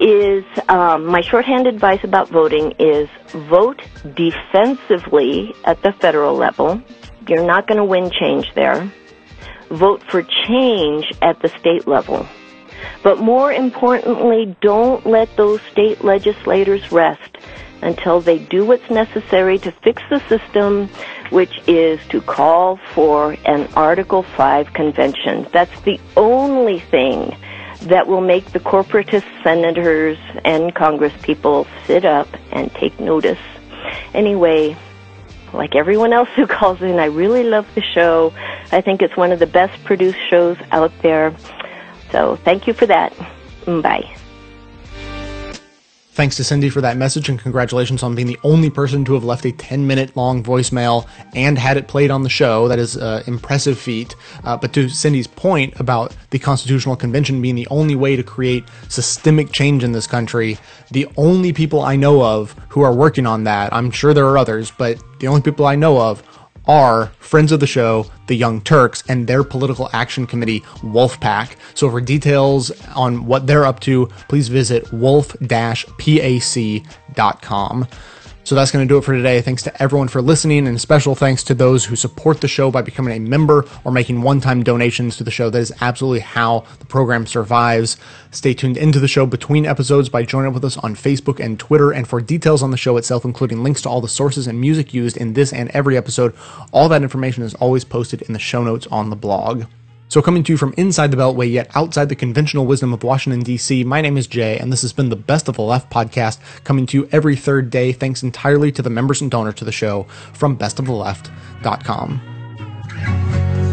is 0.00 0.44
um, 0.68 1.06
my 1.06 1.20
shorthand 1.20 1.66
advice 1.66 2.02
about 2.04 2.28
voting 2.28 2.72
is 2.78 3.08
vote 3.30 3.82
defensively 4.14 5.54
at 5.64 5.82
the 5.82 5.92
federal 5.92 6.34
level. 6.34 6.80
You're 7.28 7.44
not 7.44 7.66
going 7.66 7.78
to 7.78 7.84
win 7.84 8.10
change 8.10 8.52
there. 8.54 8.90
Vote 9.70 10.02
for 10.02 10.22
change 10.22 11.12
at 11.20 11.40
the 11.42 11.48
state 11.48 11.86
level. 11.86 12.26
But 13.02 13.18
more 13.18 13.52
importantly, 13.52 14.56
don't 14.60 15.04
let 15.04 15.34
those 15.36 15.60
state 15.72 16.02
legislators 16.04 16.90
rest. 16.92 17.36
until 17.80 18.20
they 18.20 18.38
do 18.38 18.64
what's 18.64 18.90
necessary 18.90 19.56
to 19.56 19.70
fix 19.70 20.02
the 20.10 20.18
system, 20.28 20.88
which 21.30 21.60
is 21.68 22.00
to 22.08 22.20
call 22.20 22.76
for 22.92 23.36
an 23.44 23.68
Article 23.76 24.24
5 24.24 24.72
convention. 24.72 25.46
That's 25.52 25.80
the 25.82 26.00
only 26.16 26.80
thing 26.80 27.36
that 27.88 28.06
will 28.06 28.20
make 28.20 28.52
the 28.52 28.60
corporatist 28.60 29.24
senators 29.42 30.18
and 30.44 30.74
Congress 30.74 31.12
people 31.22 31.66
sit 31.86 32.04
up 32.04 32.28
and 32.52 32.72
take 32.74 32.98
notice. 33.00 33.38
Anyway, 34.14 34.76
like 35.52 35.74
everyone 35.74 36.12
else 36.12 36.28
who 36.36 36.46
calls 36.58 36.80
in, 36.82 36.98
I 36.98 37.06
really 37.06 37.44
love 37.44 37.66
the 37.74 37.82
show. 37.82 38.32
I 38.72 38.80
think 38.80 39.02
it's 39.02 39.16
one 39.16 39.32
of 39.32 39.38
the 39.38 39.46
best 39.46 39.82
produced 39.84 40.18
shows 40.28 40.56
out 40.70 40.92
there. 41.02 41.34
So 42.12 42.36
thank 42.36 42.66
you 42.66 42.74
for 42.74 42.86
that. 42.86 43.12
Bye. 43.66 44.16
Thanks 46.18 46.34
to 46.38 46.42
Cindy 46.42 46.68
for 46.68 46.80
that 46.80 46.96
message 46.96 47.28
and 47.28 47.38
congratulations 47.38 48.02
on 48.02 48.16
being 48.16 48.26
the 48.26 48.40
only 48.42 48.70
person 48.70 49.04
to 49.04 49.14
have 49.14 49.22
left 49.22 49.44
a 49.44 49.52
10 49.52 49.86
minute 49.86 50.16
long 50.16 50.42
voicemail 50.42 51.06
and 51.36 51.56
had 51.56 51.76
it 51.76 51.86
played 51.86 52.10
on 52.10 52.24
the 52.24 52.28
show. 52.28 52.66
That 52.66 52.80
is 52.80 52.96
an 52.96 53.22
impressive 53.28 53.78
feat. 53.78 54.16
Uh, 54.42 54.56
but 54.56 54.72
to 54.72 54.88
Cindy's 54.88 55.28
point 55.28 55.78
about 55.78 56.16
the 56.30 56.40
Constitutional 56.40 56.96
Convention 56.96 57.40
being 57.40 57.54
the 57.54 57.68
only 57.68 57.94
way 57.94 58.16
to 58.16 58.24
create 58.24 58.64
systemic 58.88 59.52
change 59.52 59.84
in 59.84 59.92
this 59.92 60.08
country, 60.08 60.58
the 60.90 61.06
only 61.16 61.52
people 61.52 61.82
I 61.82 61.94
know 61.94 62.20
of 62.24 62.52
who 62.68 62.82
are 62.82 62.92
working 62.92 63.24
on 63.24 63.44
that, 63.44 63.72
I'm 63.72 63.92
sure 63.92 64.12
there 64.12 64.26
are 64.26 64.38
others, 64.38 64.72
but 64.76 65.00
the 65.20 65.28
only 65.28 65.42
people 65.42 65.66
I 65.66 65.76
know 65.76 66.00
of 66.00 66.24
are 66.68 67.06
friends 67.18 67.50
of 67.50 67.60
the 67.60 67.66
show, 67.66 68.06
the 68.26 68.36
Young 68.36 68.60
Turks, 68.60 69.02
and 69.08 69.26
their 69.26 69.42
political 69.42 69.88
action 69.92 70.26
committee, 70.26 70.62
Wolf 70.82 71.18
PAC. 71.18 71.56
So 71.74 71.90
for 71.90 72.00
details 72.00 72.70
on 72.94 73.26
what 73.26 73.46
they're 73.46 73.64
up 73.64 73.80
to, 73.80 74.06
please 74.28 74.48
visit 74.48 74.92
wolf-pac.com. 74.92 77.88
So 78.48 78.54
that's 78.54 78.70
going 78.70 78.88
to 78.88 78.90
do 78.90 78.96
it 78.96 79.04
for 79.04 79.12
today. 79.12 79.42
Thanks 79.42 79.62
to 79.64 79.82
everyone 79.82 80.08
for 80.08 80.22
listening, 80.22 80.66
and 80.66 80.80
special 80.80 81.14
thanks 81.14 81.44
to 81.44 81.54
those 81.54 81.84
who 81.84 81.94
support 81.96 82.40
the 82.40 82.48
show 82.48 82.70
by 82.70 82.80
becoming 82.80 83.14
a 83.14 83.20
member 83.20 83.66
or 83.84 83.92
making 83.92 84.22
one 84.22 84.40
time 84.40 84.62
donations 84.62 85.18
to 85.18 85.24
the 85.24 85.30
show. 85.30 85.50
That 85.50 85.58
is 85.58 85.72
absolutely 85.82 86.20
how 86.20 86.64
the 86.78 86.86
program 86.86 87.26
survives. 87.26 87.98
Stay 88.30 88.54
tuned 88.54 88.78
into 88.78 89.00
the 89.00 89.06
show 89.06 89.26
between 89.26 89.66
episodes 89.66 90.08
by 90.08 90.22
joining 90.22 90.48
up 90.48 90.54
with 90.54 90.64
us 90.64 90.78
on 90.78 90.94
Facebook 90.94 91.44
and 91.44 91.60
Twitter. 91.60 91.90
And 91.92 92.08
for 92.08 92.22
details 92.22 92.62
on 92.62 92.70
the 92.70 92.78
show 92.78 92.96
itself, 92.96 93.26
including 93.26 93.62
links 93.62 93.82
to 93.82 93.90
all 93.90 94.00
the 94.00 94.08
sources 94.08 94.46
and 94.46 94.58
music 94.58 94.94
used 94.94 95.18
in 95.18 95.34
this 95.34 95.52
and 95.52 95.68
every 95.72 95.98
episode, 95.98 96.34
all 96.72 96.88
that 96.88 97.02
information 97.02 97.42
is 97.42 97.52
always 97.56 97.84
posted 97.84 98.22
in 98.22 98.32
the 98.32 98.38
show 98.38 98.64
notes 98.64 98.86
on 98.86 99.10
the 99.10 99.16
blog. 99.16 99.64
So, 100.10 100.22
coming 100.22 100.42
to 100.44 100.52
you 100.52 100.56
from 100.56 100.72
inside 100.78 101.10
the 101.10 101.18
Beltway, 101.18 101.52
yet 101.52 101.70
outside 101.74 102.08
the 102.08 102.16
conventional 102.16 102.64
wisdom 102.64 102.94
of 102.94 103.04
Washington, 103.04 103.40
D.C., 103.40 103.84
my 103.84 104.00
name 104.00 104.16
is 104.16 104.26
Jay, 104.26 104.58
and 104.58 104.72
this 104.72 104.80
has 104.80 104.94
been 104.94 105.10
the 105.10 105.16
Best 105.16 105.48
of 105.48 105.56
the 105.56 105.62
Left 105.62 105.90
podcast, 105.90 106.38
coming 106.64 106.86
to 106.86 106.96
you 106.96 107.08
every 107.12 107.36
third 107.36 107.68
day, 107.68 107.92
thanks 107.92 108.22
entirely 108.22 108.72
to 108.72 108.80
the 108.80 108.88
members 108.88 109.20
and 109.20 109.30
donors 109.30 109.56
to 109.56 109.66
the 109.66 109.72
show 109.72 110.04
from 110.32 110.56
bestoftheleft.com. 110.56 112.22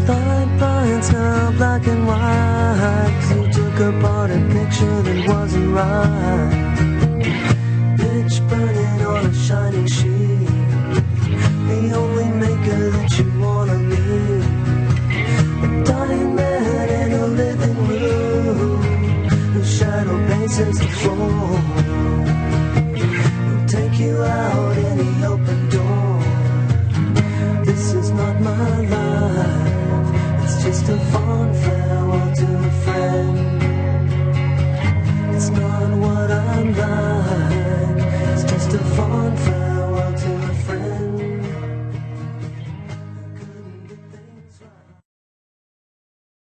Thought 0.06 1.12
now 1.12 1.50
black 1.52 1.86
and 1.86 2.06
white. 2.06 3.34
you 3.34 3.50
took 3.50 3.80
apart 3.80 4.30
a 4.30 4.38
picture 4.52 5.02
that 5.02 5.28
wasn't 5.28 5.74
right. 5.74 7.16
Pitch 7.96 8.40
burning 8.48 9.06
on 9.06 9.24
a 9.24 9.34
shining 9.34 9.86
sheet. 9.86 10.46
The 11.68 11.92
only 11.96 12.28
maker 12.28 12.90
that 12.90 13.18
you 13.18 13.40
wanna 13.40 13.85
burning 15.96 16.34
man 16.34 16.88
in 17.00 17.12
a 17.12 17.26
living 17.26 17.76
room 17.88 19.64
shadow. 19.64 20.16
He'll 23.46 23.66
take 23.66 23.98
you 23.98 24.22
out 24.22 24.76
any 24.90 25.24
open 25.24 25.68
door. 25.68 26.20
This 27.64 27.94
is 27.94 28.10
not 28.10 28.40
my 28.40 28.80
life, 28.94 30.42
it's 30.44 30.56
just 30.64 30.88
a 30.88 30.98